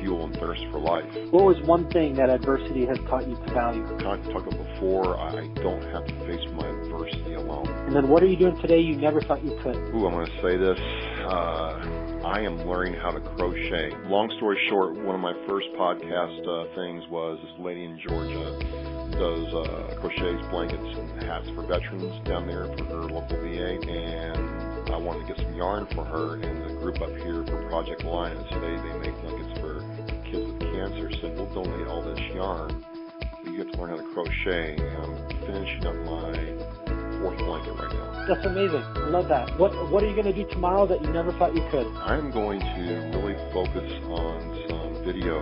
fuel 0.00 0.24
and 0.24 0.34
thirst 0.36 0.62
for 0.70 0.80
life. 0.80 1.04
What 1.30 1.44
was 1.44 1.60
one 1.66 1.88
thing 1.90 2.14
that 2.14 2.30
adversity 2.30 2.86
has 2.86 2.98
taught 3.08 3.28
you 3.28 3.36
to 3.36 3.54
value? 3.54 3.86
Kind 3.98 4.26
of 4.26 4.32
talked 4.32 4.52
about 4.52 4.74
before, 4.74 5.18
I 5.18 5.46
don't 5.62 5.82
have 5.92 6.06
to 6.06 6.14
face 6.26 6.46
my 6.52 6.66
adversity 6.68 7.34
alone. 7.34 7.68
And 7.86 7.94
then 7.94 8.08
what 8.08 8.22
are 8.22 8.26
you 8.26 8.36
doing 8.36 8.60
today 8.60 8.80
you 8.80 8.96
never 8.96 9.20
thought 9.20 9.44
you 9.44 9.58
could? 9.62 9.76
Ooh, 9.76 10.06
I'm 10.06 10.12
going 10.12 10.26
to 10.26 10.42
say 10.42 10.56
this. 10.56 10.78
Uh, 11.24 12.00
I 12.24 12.40
am 12.40 12.58
learning 12.68 12.94
how 13.00 13.10
to 13.10 13.20
crochet. 13.20 13.90
Long 14.06 14.30
story 14.36 14.58
short, 14.68 14.94
one 14.94 15.14
of 15.14 15.20
my 15.20 15.34
first 15.48 15.68
podcast 15.78 16.46
uh, 16.46 16.74
things 16.74 17.04
was 17.08 17.38
this 17.42 17.52
lady 17.58 17.84
in 17.84 17.98
Georgia 18.06 19.00
does 19.12 19.52
uh, 19.52 19.96
crochets 20.00 20.46
blankets 20.50 20.82
and 20.82 21.22
hats 21.22 21.48
for 21.54 21.66
veterans 21.66 22.14
down 22.26 22.46
there 22.46 22.64
for 22.76 22.84
her 22.84 23.02
local 23.02 23.36
VA, 23.36 23.76
and 23.88 24.69
I 24.94 24.98
wanted 24.98 25.26
to 25.26 25.34
get 25.34 25.42
some 25.44 25.54
yarn 25.54 25.86
for 25.94 26.04
her 26.04 26.34
and 26.34 26.70
the 26.70 26.74
group 26.80 27.00
up 27.00 27.10
here 27.22 27.44
for 27.46 27.68
Project 27.68 28.04
Linus. 28.04 28.44
They 28.50 28.76
they 28.76 28.94
make 28.98 29.14
blankets 29.22 29.58
for 29.60 29.80
kids 30.30 30.46
with 30.46 30.60
cancer. 30.60 31.10
Said 31.20 31.36
we'll 31.36 31.52
donate 31.54 31.86
all 31.88 32.02
this 32.02 32.20
yarn, 32.34 32.84
but 33.44 33.52
you 33.52 33.58
have 33.58 33.72
to 33.72 33.78
learn 33.78 33.90
how 33.90 33.96
to 33.96 34.08
crochet. 34.14 34.76
And 34.76 34.96
I'm 35.04 35.28
finishing 35.46 35.86
up 35.86 35.96
my 36.06 36.32
fourth 37.20 37.38
blanket 37.38 37.74
right 37.76 37.92
now. 37.92 38.24
That's 38.28 38.46
amazing. 38.46 38.82
I 38.82 39.08
love 39.08 39.28
that. 39.28 39.58
What 39.58 39.72
What 39.90 40.02
are 40.02 40.08
you 40.08 40.14
going 40.14 40.32
to 40.32 40.36
do 40.36 40.48
tomorrow 40.50 40.86
that 40.86 41.02
you 41.02 41.10
never 41.12 41.32
thought 41.32 41.54
you 41.54 41.66
could? 41.70 41.86
I'm 41.96 42.30
going 42.30 42.60
to 42.60 43.10
really 43.16 43.36
focus 43.52 43.90
on 44.06 44.66
some 44.68 45.04
video 45.04 45.40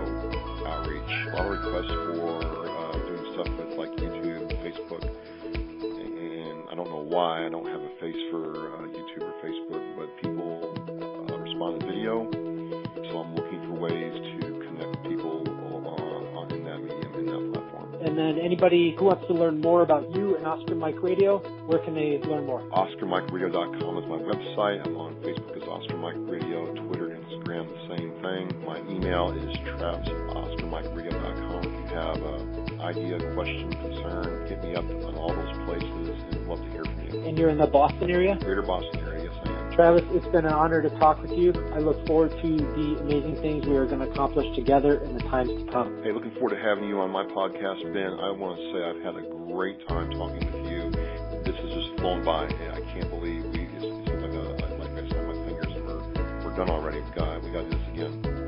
outreach. 0.67 1.11
A 1.27 1.35
lot 1.35 1.45
of 1.45 1.51
requests 1.59 1.91
for 1.91 2.69
uh, 2.69 2.91
doing 3.07 3.25
stuff 3.33 3.49
with 3.57 3.77
like 3.77 3.91
YouTube, 3.97 4.47
Facebook, 4.63 5.03
and 5.03 6.69
I 6.69 6.75
don't 6.75 6.89
know 6.89 7.03
why 7.07 7.45
I 7.45 7.49
don't 7.49 7.67
have 7.67 7.81
a 7.81 7.89
face 7.99 8.19
for 8.31 8.75
uh, 8.75 8.87
Facebook, 9.43 9.95
but 9.95 10.15
people 10.21 10.75
uh, 11.31 11.37
respond 11.37 11.79
to 11.79 11.85
video, 11.85 12.29
so 13.09 13.19
I'm 13.19 13.35
looking 13.35 13.61
for 13.67 13.79
ways 13.79 14.13
to 14.41 14.59
connect 14.67 15.03
people 15.03 15.43
uh, 15.47 16.39
on, 16.39 16.51
in 16.51 16.63
that 16.65 16.79
medium, 16.79 17.13
in 17.15 17.25
that 17.25 17.53
platform. 17.53 17.95
And 18.01 18.17
then 18.17 18.39
anybody 18.39 18.95
who 18.97 19.05
wants 19.05 19.27
to 19.27 19.33
learn 19.33 19.61
more 19.61 19.81
about 19.81 20.13
you 20.15 20.35
and 20.37 20.45
Oscar 20.45 20.75
Mike 20.75 21.01
Radio, 21.01 21.39
where 21.67 21.79
can 21.79 21.95
they 21.95 22.19
learn 22.27 22.45
more? 22.45 22.61
OscarMikeRadio.com 22.71 23.97
is 23.97 24.05
my 24.07 24.17
website. 24.17 24.85
I'm 24.85 24.97
on 24.97 25.15
Facebook 25.23 25.55
as 25.55 25.63
Oscar 25.67 25.97
Mike 25.97 26.15
Radio, 26.19 26.73
Twitter, 26.75 27.09
Instagram, 27.09 27.67
the 27.67 27.95
same 27.95 28.11
thing. 28.21 28.65
My 28.65 28.79
email 28.89 29.31
is 29.31 29.57
travis 29.77 30.07
at 30.07 30.15
OscarMikeRadio.com. 30.35 31.63
If 31.63 31.91
you 31.91 31.95
have 31.95 32.21
an 32.23 32.81
idea, 32.81 33.33
question, 33.33 33.71
concern, 33.71 34.47
hit 34.47 34.63
me 34.63 34.75
up 34.75 34.85
on 34.85 35.15
all 35.15 35.33
those 35.33 35.55
places 35.65 36.09
and 36.31 36.47
love 36.47 36.59
to 36.59 36.69
hear 36.71 36.83
from 36.83 37.07
you. 37.07 37.27
And 37.27 37.37
you're 37.37 37.49
in 37.49 37.57
the 37.57 37.67
Boston 37.67 38.09
area? 38.09 38.37
Greater 38.41 38.61
Boston 38.61 38.99
area, 39.01 39.07
yes 39.07 39.07
I 39.07 39.07
am. 39.07 39.08
Travis, 39.79 40.03
it's 40.11 40.27
been 40.27 40.43
an 40.43 40.51
honor 40.51 40.81
to 40.81 40.89
talk 40.99 41.21
with 41.21 41.31
you. 41.31 41.53
I 41.73 41.79
look 41.79 42.05
forward 42.05 42.31
to 42.31 42.57
the 42.57 42.99
amazing 42.99 43.39
things 43.39 43.65
we 43.65 43.77
are 43.77 43.85
going 43.85 43.99
to 44.01 44.11
accomplish 44.11 44.53
together 44.53 45.01
in 45.05 45.13
the 45.13 45.23
times 45.31 45.47
to 45.47 45.71
come. 45.71 46.03
Hey, 46.03 46.11
looking 46.11 46.31
forward 46.31 46.49
to 46.49 46.59
having 46.59 46.83
you 46.83 46.99
on 46.99 47.09
my 47.11 47.23
podcast, 47.23 47.87
Ben. 47.93 48.11
I 48.19 48.29
want 48.29 48.59
to 48.59 48.63
say 48.75 48.83
I've 48.83 48.99
had 49.07 49.15
a 49.15 49.25
great 49.47 49.79
time 49.87 50.11
talking 50.11 50.43
with 50.51 50.67
you. 50.67 50.91
This 51.47 51.55
has 51.55 51.71
just 51.71 51.97
flown 51.97 52.25
by. 52.25 52.51
I 52.51 52.81
can't 52.91 53.09
believe 53.09 53.45
we, 53.55 53.71
it's, 53.71 53.87
it's 54.03 54.19
like, 54.19 54.35
a, 54.35 54.75
like 54.83 54.99
I 54.99 55.07
saw 55.15 55.23
my 55.23 55.47
fingers, 55.47 55.71
we're, 55.71 56.43
we're 56.43 56.55
done 56.57 56.69
already. 56.69 56.99
God, 57.15 57.41
we 57.41 57.49
got 57.51 57.63
to 57.63 57.69
do 57.71 57.77
this 57.79 57.87
again. 57.95 58.38